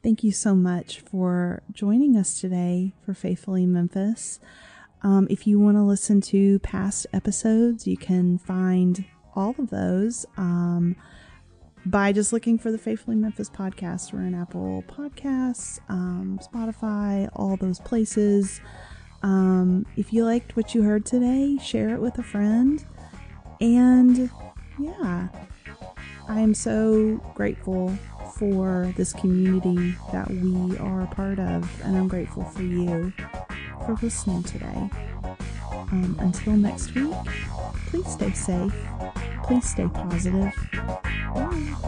Thank 0.02 0.24
you 0.24 0.32
so 0.32 0.56
much 0.56 1.02
for 1.02 1.64
joining 1.74 2.16
us 2.16 2.40
today 2.40 2.94
for 3.06 3.14
Faithfully 3.14 3.66
Memphis. 3.66 4.40
Um, 5.04 5.28
if 5.30 5.46
you 5.46 5.60
want 5.60 5.78
to 5.78 5.84
listen 5.84 6.22
to 6.22 6.60
past 6.60 7.08
episodes, 7.14 7.88
you 7.88 7.98
can 7.98 8.38
find 8.38 9.06
all 9.36 9.56
of 9.58 9.70
those 9.70 10.26
um, 10.38 10.96
by 11.86 12.12
just 12.12 12.34
looking 12.34 12.58
for 12.58 12.72
the 12.72 12.78
Faithfully 12.78 13.16
Memphis 13.16 13.50
podcast. 13.50 14.12
We're 14.12 14.22
in 14.22 14.34
Apple 14.34 14.84
Podcasts, 14.88 15.80
um, 15.90 16.40
Spotify, 16.42 17.30
all 17.34 17.56
those 17.58 17.80
places. 17.80 18.60
Um, 19.24 19.86
if 19.96 20.12
you 20.12 20.26
liked 20.26 20.56
what 20.56 20.74
you 20.74 20.84
heard 20.84 21.06
today, 21.06 21.58
share 21.62 21.90
it 21.90 22.02
with 22.02 22.18
a 22.18 22.24
friend. 22.24 22.84
And 23.62 24.30
yeah, 24.80 25.28
I 26.30 26.40
am 26.42 26.54
so 26.54 27.18
grateful 27.36 27.98
for 28.36 28.94
this 28.98 29.14
community 29.14 29.96
that 30.12 30.30
we 30.30 30.78
are 30.78 31.02
a 31.02 31.08
part 31.08 31.40
of, 31.40 31.82
and 31.84 31.98
I'm 31.98 32.08
grateful 32.08 32.44
for 32.44 32.64
you 32.64 33.14
for 33.86 33.98
listening 34.02 34.44
today. 34.44 34.90
Um, 35.72 36.18
until 36.20 36.54
next 36.54 36.94
week, 36.94 37.16
please 37.88 38.08
stay 38.12 38.32
safe, 38.32 38.76
please 39.44 39.70
stay 39.70 39.88
positive. 39.88 40.54
Bye. 41.34 41.88